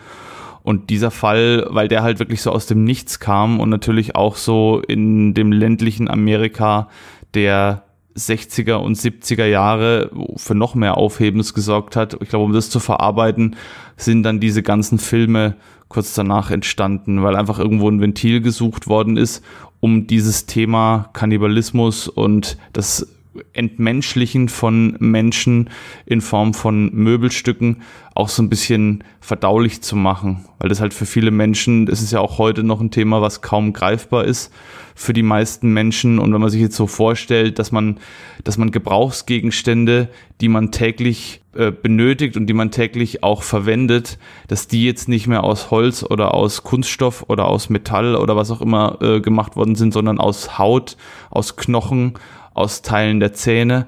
Und 0.62 0.88
dieser 0.88 1.10
Fall, 1.10 1.66
weil 1.68 1.88
der 1.88 2.02
halt 2.02 2.20
wirklich 2.20 2.40
so 2.40 2.50
aus 2.50 2.64
dem 2.64 2.84
Nichts 2.84 3.20
kam 3.20 3.60
und 3.60 3.68
natürlich 3.68 4.16
auch 4.16 4.36
so 4.36 4.80
in 4.80 5.34
dem 5.34 5.52
ländlichen 5.52 6.08
Amerika 6.08 6.88
der 7.34 7.84
60er 8.16 8.74
und 8.74 8.96
70er 8.96 9.46
Jahre 9.46 10.10
für 10.36 10.54
noch 10.54 10.74
mehr 10.74 10.96
Aufhebens 10.96 11.54
gesorgt 11.54 11.96
hat. 11.96 12.16
Ich 12.20 12.28
glaube, 12.28 12.44
um 12.44 12.52
das 12.52 12.70
zu 12.70 12.80
verarbeiten, 12.80 13.56
sind 13.96 14.22
dann 14.22 14.40
diese 14.40 14.62
ganzen 14.62 14.98
Filme 14.98 15.56
kurz 15.88 16.14
danach 16.14 16.50
entstanden, 16.50 17.22
weil 17.22 17.36
einfach 17.36 17.58
irgendwo 17.58 17.88
ein 17.88 18.00
Ventil 18.00 18.40
gesucht 18.40 18.86
worden 18.86 19.16
ist 19.16 19.44
um 19.84 20.06
dieses 20.06 20.46
Thema 20.46 21.10
Kannibalismus 21.12 22.08
und 22.08 22.56
das 22.72 23.06
Entmenschlichen 23.52 24.48
von 24.48 24.96
Menschen 24.98 25.70
in 26.06 26.20
Form 26.20 26.54
von 26.54 26.92
Möbelstücken 26.92 27.82
auch 28.14 28.28
so 28.28 28.42
ein 28.42 28.48
bisschen 28.48 29.02
verdaulich 29.20 29.82
zu 29.82 29.96
machen. 29.96 30.44
Weil 30.58 30.68
das 30.68 30.80
halt 30.80 30.94
für 30.94 31.06
viele 31.06 31.30
Menschen, 31.30 31.86
das 31.86 32.00
ist 32.00 32.12
ja 32.12 32.20
auch 32.20 32.38
heute 32.38 32.62
noch 32.62 32.80
ein 32.80 32.90
Thema, 32.90 33.20
was 33.20 33.42
kaum 33.42 33.72
greifbar 33.72 34.24
ist 34.24 34.52
für 34.94 35.12
die 35.12 35.22
meisten 35.22 35.72
Menschen. 35.72 36.20
Und 36.20 36.32
wenn 36.32 36.40
man 36.40 36.50
sich 36.50 36.60
jetzt 36.60 36.76
so 36.76 36.86
vorstellt, 36.86 37.58
dass 37.58 37.72
man, 37.72 37.98
dass 38.44 38.56
man 38.56 38.70
Gebrauchsgegenstände, 38.70 40.08
die 40.40 40.48
man 40.48 40.70
täglich 40.70 41.42
äh, 41.54 41.72
benötigt 41.72 42.36
und 42.36 42.46
die 42.46 42.54
man 42.54 42.70
täglich 42.70 43.24
auch 43.24 43.42
verwendet, 43.42 44.18
dass 44.46 44.68
die 44.68 44.84
jetzt 44.84 45.08
nicht 45.08 45.26
mehr 45.26 45.42
aus 45.42 45.70
Holz 45.70 46.04
oder 46.04 46.34
aus 46.34 46.62
Kunststoff 46.62 47.24
oder 47.28 47.46
aus 47.46 47.68
Metall 47.68 48.14
oder 48.14 48.36
was 48.36 48.50
auch 48.50 48.60
immer 48.60 48.98
äh, 49.02 49.20
gemacht 49.20 49.56
worden 49.56 49.74
sind, 49.74 49.92
sondern 49.92 50.18
aus 50.18 50.58
Haut, 50.58 50.96
aus 51.30 51.56
Knochen, 51.56 52.14
aus 52.54 52.82
Teilen 52.82 53.20
der 53.20 53.34
Zähne. 53.34 53.86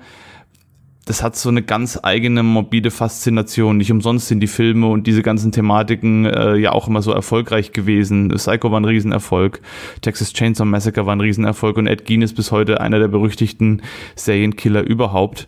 Das 1.06 1.22
hat 1.22 1.36
so 1.36 1.48
eine 1.48 1.62
ganz 1.62 2.00
eigene 2.02 2.42
morbide 2.42 2.90
Faszination. 2.90 3.76
Nicht 3.76 3.92
umsonst 3.92 4.26
sind 4.26 4.40
die 4.40 4.48
Filme 4.48 4.88
und 4.88 5.06
diese 5.06 5.22
ganzen 5.22 5.52
Thematiken 5.52 6.26
äh, 6.26 6.56
ja 6.56 6.72
auch 6.72 6.88
immer 6.88 7.00
so 7.00 7.12
erfolgreich 7.12 7.70
gewesen. 7.70 8.28
Psycho 8.30 8.72
war 8.72 8.80
ein 8.80 8.84
Riesenerfolg, 8.84 9.60
Texas 10.00 10.32
Chainsaw 10.32 10.66
Massacre 10.66 11.06
war 11.06 11.14
ein 11.14 11.20
Riesenerfolg 11.20 11.76
und 11.76 11.86
Ed 11.86 12.06
Gein 12.06 12.22
ist 12.22 12.34
bis 12.34 12.50
heute 12.50 12.80
einer 12.80 12.98
der 12.98 13.06
berüchtigten 13.06 13.82
Serienkiller 14.16 14.82
überhaupt. 14.82 15.46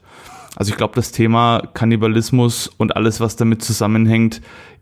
Also 0.55 0.71
ich 0.71 0.77
glaube, 0.77 0.95
das 0.95 1.11
Thema 1.11 1.62
Kannibalismus 1.75 2.69
und 2.79 2.97
alles, 2.97 3.21
was 3.21 3.35
damit 3.35 3.62
zusammenhängt, 3.62 4.41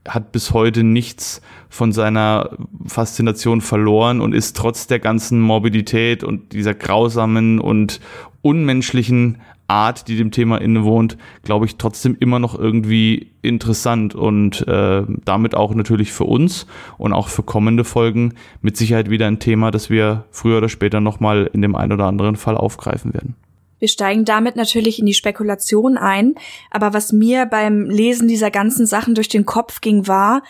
hat 0.08 0.32
bis 0.32 0.52
heute 0.52 0.82
nichts 0.82 1.40
von 1.68 1.92
seiner 1.92 2.56
Faszination 2.86 3.60
verloren 3.60 4.20
und 4.20 4.34
ist 4.34 4.56
trotz 4.56 4.86
der 4.86 4.98
ganzen 4.98 5.40
Morbidität 5.40 6.24
und 6.24 6.52
dieser 6.52 6.74
grausamen 6.74 7.60
und 7.60 8.00
unmenschlichen 8.42 9.38
Art, 9.68 10.06
die 10.06 10.16
dem 10.16 10.30
Thema 10.30 10.60
innewohnt, 10.60 11.16
glaube 11.42 11.66
ich, 11.66 11.76
trotzdem 11.76 12.16
immer 12.20 12.38
noch 12.38 12.56
irgendwie 12.56 13.32
interessant 13.42 14.14
und 14.14 14.66
äh, 14.68 15.02
damit 15.24 15.54
auch 15.54 15.74
natürlich 15.74 16.12
für 16.12 16.24
uns 16.24 16.66
und 16.98 17.12
auch 17.12 17.28
für 17.28 17.42
kommende 17.42 17.84
Folgen 17.84 18.34
mit 18.62 18.76
Sicherheit 18.76 19.10
wieder 19.10 19.26
ein 19.26 19.40
Thema, 19.40 19.70
das 19.70 19.90
wir 19.90 20.24
früher 20.30 20.58
oder 20.58 20.68
später 20.68 21.00
nochmal 21.00 21.50
in 21.52 21.62
dem 21.62 21.74
einen 21.74 21.92
oder 21.92 22.06
anderen 22.06 22.36
Fall 22.36 22.56
aufgreifen 22.56 23.12
werden. 23.12 23.34
Wir 23.78 23.88
steigen 23.88 24.24
damit 24.24 24.56
natürlich 24.56 24.98
in 24.98 25.06
die 25.06 25.14
Spekulation 25.14 25.98
ein, 25.98 26.34
aber 26.70 26.94
was 26.94 27.12
mir 27.12 27.46
beim 27.46 27.90
Lesen 27.90 28.28
dieser 28.28 28.50
ganzen 28.50 28.86
Sachen 28.86 29.14
durch 29.14 29.28
den 29.28 29.44
Kopf 29.44 29.80
ging, 29.80 30.06
war, 30.06 30.42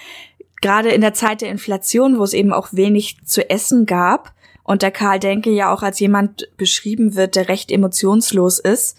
gerade 0.61 0.91
in 0.91 1.01
der 1.01 1.15
Zeit 1.15 1.41
der 1.41 1.51
Inflation, 1.51 2.19
wo 2.19 2.25
es 2.25 2.35
eben 2.35 2.53
auch 2.53 2.69
wenig 2.73 3.19
zu 3.25 3.49
essen 3.49 3.87
gab 3.87 4.35
und 4.63 4.83
der 4.83 4.91
Karl 4.91 5.19
Denke 5.19 5.51
ja 5.51 5.73
auch 5.73 5.83
als 5.83 6.01
jemand 6.01 6.49
beschrieben 6.57 7.15
wird, 7.15 7.37
der 7.37 7.49
recht 7.49 7.71
emotionslos 7.71 8.59
ist, 8.59 8.97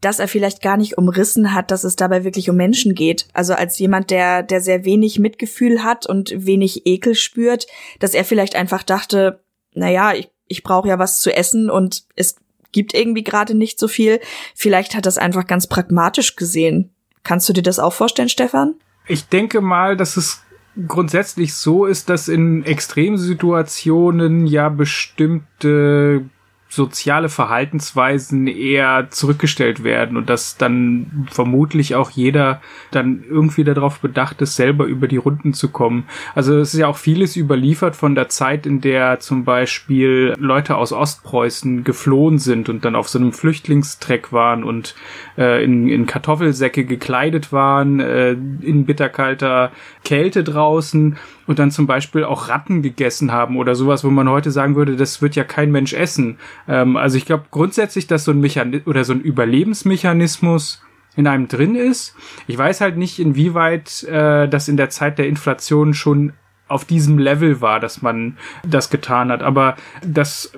dass 0.00 0.18
er 0.18 0.28
vielleicht 0.28 0.62
gar 0.62 0.76
nicht 0.76 0.98
umrissen 0.98 1.54
hat, 1.54 1.70
dass 1.70 1.84
es 1.84 1.96
dabei 1.96 2.24
wirklich 2.24 2.50
um 2.50 2.56
Menschen 2.56 2.94
geht. 2.94 3.26
Also 3.32 3.54
als 3.54 3.78
jemand, 3.78 4.10
der, 4.10 4.42
der 4.42 4.60
sehr 4.60 4.84
wenig 4.84 5.18
Mitgefühl 5.18 5.82
hat 5.82 6.06
und 6.06 6.46
wenig 6.46 6.86
Ekel 6.86 7.14
spürt, 7.14 7.66
dass 7.98 8.14
er 8.14 8.24
vielleicht 8.24 8.56
einfach 8.56 8.82
dachte, 8.82 9.44
na 9.72 9.90
ja, 9.90 10.14
ich, 10.14 10.30
ich 10.46 10.62
brauche 10.62 10.88
ja 10.88 10.98
was 10.98 11.20
zu 11.20 11.34
essen 11.34 11.70
und 11.70 12.04
es 12.14 12.36
gibt 12.72 12.94
irgendwie 12.94 13.24
gerade 13.24 13.54
nicht 13.54 13.78
so 13.78 13.88
viel. 13.88 14.20
Vielleicht 14.54 14.94
hat 14.94 15.06
das 15.06 15.18
einfach 15.18 15.46
ganz 15.46 15.66
pragmatisch 15.66 16.36
gesehen. 16.36 16.90
Kannst 17.22 17.48
du 17.48 17.52
dir 17.52 17.62
das 17.62 17.78
auch 17.78 17.92
vorstellen, 17.92 18.28
Stefan? 18.28 18.74
Ich 19.08 19.28
denke 19.28 19.60
mal, 19.60 19.96
dass 19.96 20.16
es 20.16 20.42
grundsätzlich 20.86 21.54
so 21.54 21.86
ist, 21.86 22.08
dass 22.10 22.28
in 22.28 22.64
Extremsituationen 22.64 24.46
ja 24.46 24.68
bestimmte 24.68 26.28
soziale 26.76 27.28
Verhaltensweisen 27.28 28.46
eher 28.46 29.08
zurückgestellt 29.10 29.82
werden 29.82 30.16
und 30.16 30.30
dass 30.30 30.56
dann 30.56 31.26
vermutlich 31.30 31.94
auch 31.94 32.10
jeder 32.10 32.60
dann 32.90 33.24
irgendwie 33.28 33.64
darauf 33.64 33.98
bedacht 34.00 34.42
ist, 34.42 34.56
selber 34.56 34.84
über 34.84 35.08
die 35.08 35.16
Runden 35.16 35.54
zu 35.54 35.70
kommen. 35.70 36.04
Also 36.34 36.58
es 36.58 36.74
ist 36.74 36.80
ja 36.80 36.86
auch 36.86 36.98
vieles 36.98 37.34
überliefert 37.36 37.96
von 37.96 38.14
der 38.14 38.28
Zeit, 38.28 38.66
in 38.66 38.80
der 38.80 39.18
zum 39.20 39.44
Beispiel 39.44 40.34
Leute 40.38 40.76
aus 40.76 40.92
Ostpreußen 40.92 41.82
geflohen 41.82 42.38
sind 42.38 42.68
und 42.68 42.84
dann 42.84 42.94
auf 42.94 43.08
so 43.08 43.18
einem 43.18 43.32
Flüchtlingstreck 43.32 44.32
waren 44.32 44.62
und 44.62 44.94
äh, 45.38 45.64
in, 45.64 45.88
in 45.88 46.06
Kartoffelsäcke 46.06 46.84
gekleidet 46.84 47.52
waren, 47.52 48.00
äh, 48.00 48.32
in 48.32 48.84
bitterkalter 48.84 49.72
Kälte 50.04 50.44
draußen 50.44 51.16
und 51.46 51.58
dann 51.58 51.70
zum 51.70 51.86
Beispiel 51.86 52.24
auch 52.24 52.48
Ratten 52.48 52.82
gegessen 52.82 53.32
haben 53.32 53.56
oder 53.56 53.74
sowas, 53.74 54.04
wo 54.04 54.10
man 54.10 54.28
heute 54.28 54.50
sagen 54.50 54.76
würde, 54.76 54.96
das 54.96 55.22
wird 55.22 55.36
ja 55.36 55.44
kein 55.44 55.70
Mensch 55.70 55.92
essen. 55.92 56.38
Ähm, 56.68 56.96
also 56.96 57.16
ich 57.16 57.24
glaube 57.24 57.44
grundsätzlich, 57.50 58.06
dass 58.06 58.24
so 58.24 58.32
ein 58.32 58.40
Mechanismus 58.40 58.86
oder 58.86 59.04
so 59.04 59.12
ein 59.12 59.20
Überlebensmechanismus 59.20 60.82
in 61.16 61.26
einem 61.26 61.48
drin 61.48 61.74
ist. 61.74 62.14
Ich 62.46 62.58
weiß 62.58 62.80
halt 62.80 62.96
nicht, 62.96 63.18
inwieweit 63.18 64.02
äh, 64.04 64.48
das 64.48 64.68
in 64.68 64.76
der 64.76 64.90
Zeit 64.90 65.18
der 65.18 65.28
Inflation 65.28 65.94
schon 65.94 66.32
auf 66.68 66.84
diesem 66.84 67.18
Level 67.18 67.60
war, 67.60 67.80
dass 67.80 68.02
man 68.02 68.36
das 68.64 68.90
getan 68.90 69.30
hat. 69.30 69.42
Aber 69.42 69.76
das 70.04 70.52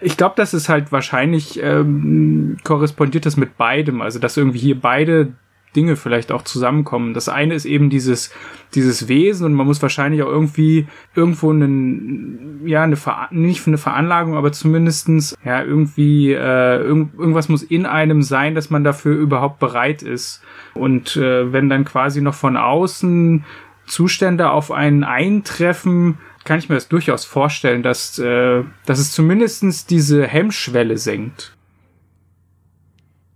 ich 0.00 0.16
glaube, 0.16 0.34
das 0.36 0.54
ist 0.54 0.68
halt 0.68 0.92
wahrscheinlich 0.92 1.60
ähm, 1.62 2.56
korrespondiert 2.62 3.26
das 3.26 3.36
mit 3.36 3.56
beidem. 3.56 4.00
Also, 4.00 4.18
dass 4.18 4.36
irgendwie 4.36 4.58
hier 4.58 4.80
beide 4.80 5.32
Dinge 5.76 5.96
vielleicht 5.96 6.32
auch 6.32 6.42
zusammenkommen. 6.42 7.14
Das 7.14 7.28
eine 7.28 7.54
ist 7.54 7.64
eben 7.64 7.90
dieses, 7.90 8.32
dieses 8.74 9.08
Wesen 9.08 9.46
und 9.46 9.54
man 9.54 9.66
muss 9.66 9.82
wahrscheinlich 9.82 10.22
auch 10.22 10.28
irgendwie 10.28 10.86
irgendwo 11.14 11.50
einen, 11.50 12.66
ja, 12.66 12.82
eine 12.82 12.96
Ver 12.96 13.28
nicht 13.30 13.66
eine 13.66 13.78
Veranlagung, 13.78 14.36
aber 14.36 14.52
zumindestens 14.52 15.36
ja, 15.44 15.62
irgendwie, 15.62 16.32
äh, 16.32 16.78
irgend, 16.78 17.18
irgendwas 17.18 17.48
muss 17.48 17.62
in 17.62 17.86
einem 17.86 18.22
sein, 18.22 18.54
dass 18.54 18.70
man 18.70 18.84
dafür 18.84 19.16
überhaupt 19.16 19.58
bereit 19.58 20.02
ist. 20.02 20.42
Und 20.74 21.16
äh, 21.16 21.52
wenn 21.52 21.68
dann 21.68 21.84
quasi 21.84 22.20
noch 22.20 22.34
von 22.34 22.56
außen 22.56 23.44
Zustände 23.86 24.50
auf 24.50 24.70
einen 24.70 25.04
eintreffen, 25.04 26.18
kann 26.44 26.58
ich 26.58 26.68
mir 26.68 26.76
das 26.76 26.88
durchaus 26.88 27.24
vorstellen, 27.24 27.82
dass, 27.82 28.18
äh, 28.18 28.64
dass 28.86 28.98
es 28.98 29.12
zumindestens 29.12 29.86
diese 29.86 30.26
Hemmschwelle 30.26 30.96
senkt. 30.96 31.57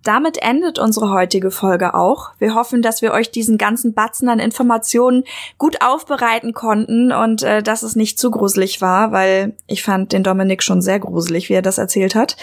Damit 0.02 0.42
endet 0.42 0.78
unsere 0.78 1.10
heutige 1.10 1.50
Folge 1.50 1.94
auch. 1.94 2.30
Wir 2.38 2.54
hoffen, 2.54 2.82
dass 2.82 3.02
wir 3.02 3.12
euch 3.12 3.30
diesen 3.30 3.56
ganzen 3.56 3.94
Batzen 3.94 4.28
an 4.28 4.40
Informationen 4.40 5.24
gut 5.58 5.80
aufbereiten 5.80 6.52
konnten 6.54 7.12
und 7.12 7.42
äh, 7.42 7.62
dass 7.62 7.82
es 7.82 7.94
nicht 7.94 8.18
zu 8.18 8.30
gruselig 8.30 8.80
war, 8.80 9.12
weil 9.12 9.54
ich 9.66 9.82
fand 9.82 10.12
den 10.12 10.24
Dominik 10.24 10.62
schon 10.62 10.82
sehr 10.82 10.98
gruselig, 10.98 11.48
wie 11.48 11.54
er 11.54 11.62
das 11.62 11.78
erzählt 11.78 12.14
hat. 12.14 12.36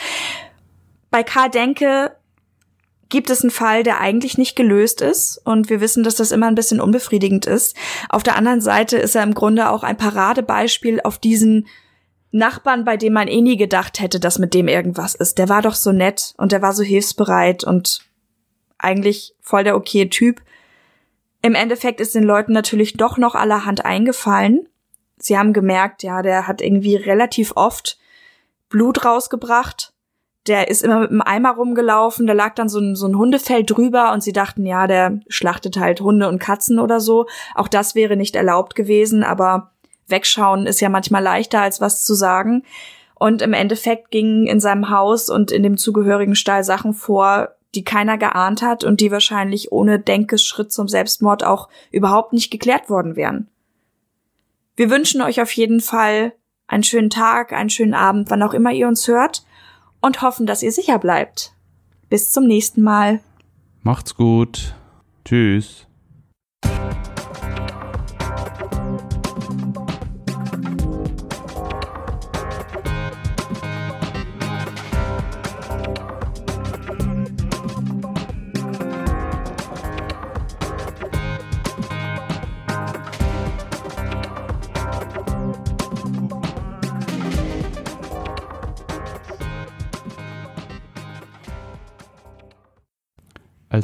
Bei 1.12 1.24
Karl 1.24 1.50
Denke 1.50 2.12
gibt 3.10 3.30
es 3.30 3.42
einen 3.42 3.52
Fall, 3.52 3.84
der 3.84 4.00
eigentlich 4.00 4.38
nicht 4.38 4.56
gelöst 4.56 5.02
ist 5.02 5.42
und 5.44 5.70
wir 5.70 5.82
wissen, 5.82 6.04
dass 6.04 6.16
das 6.16 6.32
immer 6.32 6.48
ein 6.48 6.56
bisschen 6.56 6.80
unbefriedigend 6.80 7.46
ist. 7.46 7.76
Auf 8.08 8.24
der 8.24 8.36
anderen 8.36 8.62
Seite 8.62 8.98
ist 8.98 9.16
er 9.16 9.24
im 9.24 9.34
Grunde 9.34 9.70
auch 9.70 9.84
ein 9.84 9.98
Paradebeispiel 9.98 11.02
auf 11.02 11.18
diesen 11.18 11.68
Nachbarn, 12.32 12.86
bei 12.86 12.96
dem 12.98 13.14
man 13.14 13.28
eh 13.28 13.42
nie 13.42 13.58
gedacht 13.58 14.00
hätte, 14.00 14.20
dass 14.20 14.40
mit 14.40 14.54
dem 14.54 14.68
irgendwas 14.68 15.16
ist. 15.16 15.38
Der 15.38 15.50
war 15.50 15.62
doch 15.62 15.74
so 15.74 15.92
nett 15.92 16.34
und 16.38 16.52
der 16.52 16.62
war 16.62 16.74
so 16.74 16.84
hilfsbereit 16.84 17.64
und 17.64 18.02
eigentlich 18.78 19.36
voll 19.42 19.64
der 19.64 19.76
okay 19.76 20.08
Typ. 20.10 20.42
Im 21.42 21.56
Endeffekt 21.56 22.00
ist 22.00 22.16
den 22.16 22.24
Leuten 22.24 22.54
natürlich 22.54 22.94
doch 22.94 23.18
noch 23.18 23.36
allerhand 23.36 23.86
eingefallen. 23.86 24.68
Sie 25.18 25.38
haben 25.38 25.54
gemerkt, 25.54 26.04
ja, 26.04 26.22
der 26.22 26.48
hat 26.48 26.62
irgendwie 26.62 26.96
relativ 26.96 27.54
oft 27.56 27.98
Blut 28.70 29.06
rausgebracht. 29.06 29.94
Der 30.48 30.70
ist 30.70 30.84
immer 30.84 31.02
mit 31.02 31.12
einem 31.12 31.22
Eimer 31.22 31.56
rumgelaufen, 31.56 32.26
da 32.26 32.34
lag 32.34 32.56
dann 32.56 32.70
so 32.70 32.80
ein, 32.80 32.96
so 32.96 33.08
ein 33.08 33.18
Hundefell 33.18 33.64
drüber 33.64 34.14
und 34.14 34.24
sie 34.24 34.32
dachten, 34.32 34.66
ja, 34.66 34.88
der 34.88 35.20
schlachtet 35.28 35.78
halt 35.78 36.02
Hunde 36.02 36.28
und 36.28 36.40
Katzen 36.40 36.80
oder 36.80 37.00
so. 37.00 37.28
Auch 37.56 37.68
das 37.68 37.96
wäre 37.96 38.16
nicht 38.16 38.36
erlaubt 38.36 38.76
gewesen, 38.76 39.24
aber 39.24 39.72
wegschauen 40.10 40.66
ist 40.66 40.80
ja 40.80 40.90
manchmal 40.90 41.24
leichter 41.24 41.62
als 41.62 41.82
was 41.82 42.04
zu 42.04 42.14
sagen. 42.14 42.64
Und 43.16 43.42
im 43.42 43.54
Endeffekt 43.54 44.12
gingen 44.12 44.48
in 44.48 44.60
seinem 44.60 44.90
Haus 44.90 45.30
und 45.30 45.52
in 45.52 45.64
dem 45.64 45.78
zugehörigen 45.78 46.36
Stall 46.36 46.64
Sachen 46.64 46.94
vor, 46.94 47.50
die 47.76 47.84
keiner 47.84 48.18
geahnt 48.18 48.62
hat 48.62 48.84
und 48.84 49.02
die 49.02 49.12
wahrscheinlich 49.12 49.72
ohne 49.72 50.00
Denkesschritt 50.00 50.72
zum 50.72 50.88
Selbstmord 50.88 51.44
auch 51.44 51.70
überhaupt 51.92 52.34
nicht 52.34 52.50
geklärt 52.50 52.90
worden 52.90 53.16
wären. 53.16 53.48
Wir 54.76 54.90
wünschen 54.90 55.22
euch 55.22 55.42
auf 55.42 55.52
jeden 55.52 55.82
Fall 55.82 56.34
einen 56.68 56.84
schönen 56.84 57.10
Tag, 57.10 57.52
einen 57.52 57.70
schönen 57.70 57.94
Abend, 57.94 58.30
wann 58.32 58.44
auch 58.44 58.54
immer 58.54 58.72
ihr 58.72 58.88
uns 58.88 59.08
hört 59.08 59.44
und 60.02 60.22
hoffen, 60.22 60.46
dass 60.46 60.64
ihr 60.64 60.72
sicher 60.72 61.00
bleibt. 61.00 61.54
Bis 62.10 62.32
zum 62.32 62.46
nächsten 62.46 62.82
Mal. 62.82 63.20
Macht's 63.84 64.16
gut. 64.16 64.74
Tschüss. 65.26 65.89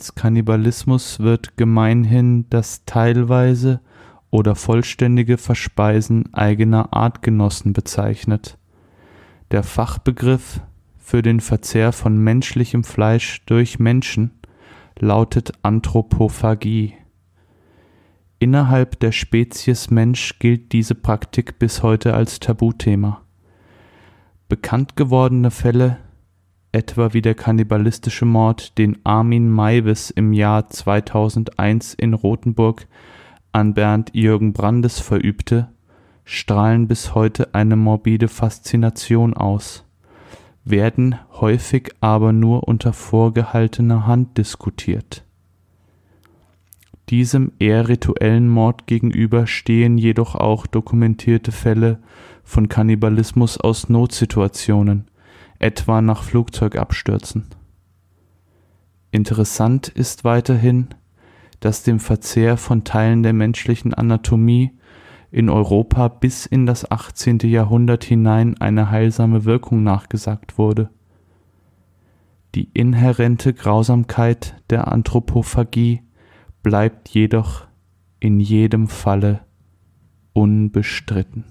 Als 0.06 0.14
Kannibalismus 0.14 1.20
wird 1.20 1.58
gemeinhin 1.58 2.46
das 2.52 2.86
teilweise 2.86 3.82
oder 4.30 4.54
vollständige 4.54 5.40
Verspeisen 5.40 6.32
eigener 6.32 6.94
Artgenossen 6.94 7.74
bezeichnet. 7.74 8.60
Der 9.50 9.64
Fachbegriff 9.64 10.62
für 11.00 11.24
den 11.24 11.40
Verzehr 11.40 11.92
von 11.92 12.20
menschlichem 12.20 12.84
Fleisch 12.84 13.44
durch 13.48 13.80
Menschen 13.80 14.30
lautet 15.00 15.54
Anthropophagie. 15.64 16.94
Innerhalb 18.38 19.00
der 19.00 19.12
Spezies 19.12 19.90
Mensch 19.90 20.38
gilt 20.38 20.72
diese 20.72 20.94
Praktik 20.94 21.58
bis 21.58 21.82
heute 21.82 22.14
als 22.14 22.40
Tabuthema. 22.40 23.24
Bekannt 24.50 24.96
gewordene 24.96 25.50
Fälle, 25.50 25.98
etwa 26.76 27.14
wie 27.14 27.22
der 27.22 27.34
kannibalistische 27.34 28.26
Mord, 28.26 28.78
den 28.78 28.98
Armin 29.04 29.50
Maivis 29.50 30.12
im 30.12 30.34
Jahr 30.34 30.70
2001 30.70 31.96
in 31.96 32.14
Rothenburg 32.14 32.88
an 33.52 33.74
Bernd 33.74 34.12
Jürgen 34.14 34.54
Brandes 34.54 35.00
verübte, 35.00 35.70
strahlen 36.26 36.88
bis 36.88 37.16
heute 37.16 37.56
eine 37.56 37.76
morbide 37.76 38.28
Faszination 38.28 39.34
aus 39.34 39.86
werden 40.66 41.16
häufig 41.32 41.92
aber 42.02 42.34
nur 42.34 42.68
unter 42.68 42.92
vorgehaltener 42.92 44.08
Hand 44.08 44.38
diskutiert. 44.38 45.24
Diesem 47.10 47.52
eher 47.60 47.88
rituellen 47.88 48.50
Mord 48.50 48.88
gegenüber 48.88 49.46
stehen 49.46 50.00
jedoch 50.00 50.34
auch 50.34 50.66
dokumentierte 50.66 51.52
Fälle 51.52 52.00
von 52.44 52.68
Kannibalismus 52.68 53.60
aus 53.60 53.90
Notsituationen, 53.90 55.06
etwa 55.60 56.02
nach 56.02 56.24
Flugzeugabstürzen. 56.24 57.48
Interessant 59.12 59.88
ist 59.88 60.24
weiterhin, 60.24 60.90
dass 61.60 61.84
dem 61.84 62.00
Verzehr 62.00 62.58
von 62.58 62.84
Teilen 62.84 63.24
der 63.24 63.34
menschlichen 63.34 63.94
Anatomie 63.94 64.72
in 65.32 65.50
Europa 65.50 66.08
bis 66.08 66.46
in 66.46 66.66
das 66.66 66.90
18. 66.90 67.40
Jahrhundert 67.40 68.06
hinein 68.06 68.58
eine 68.62 68.90
heilsame 68.90 69.44
Wirkung 69.44 69.84
nachgesagt 69.84 70.58
wurde. 70.58 70.90
Die 72.56 72.70
inhärente 72.74 73.54
Grausamkeit 73.54 74.56
der 74.70 74.88
Anthropophagie 74.88 76.04
bleibt 76.64 77.10
jedoch 77.10 77.68
in 78.22 78.40
jedem 78.40 78.88
Falle 78.88 79.42
unbestritten. 80.32 81.44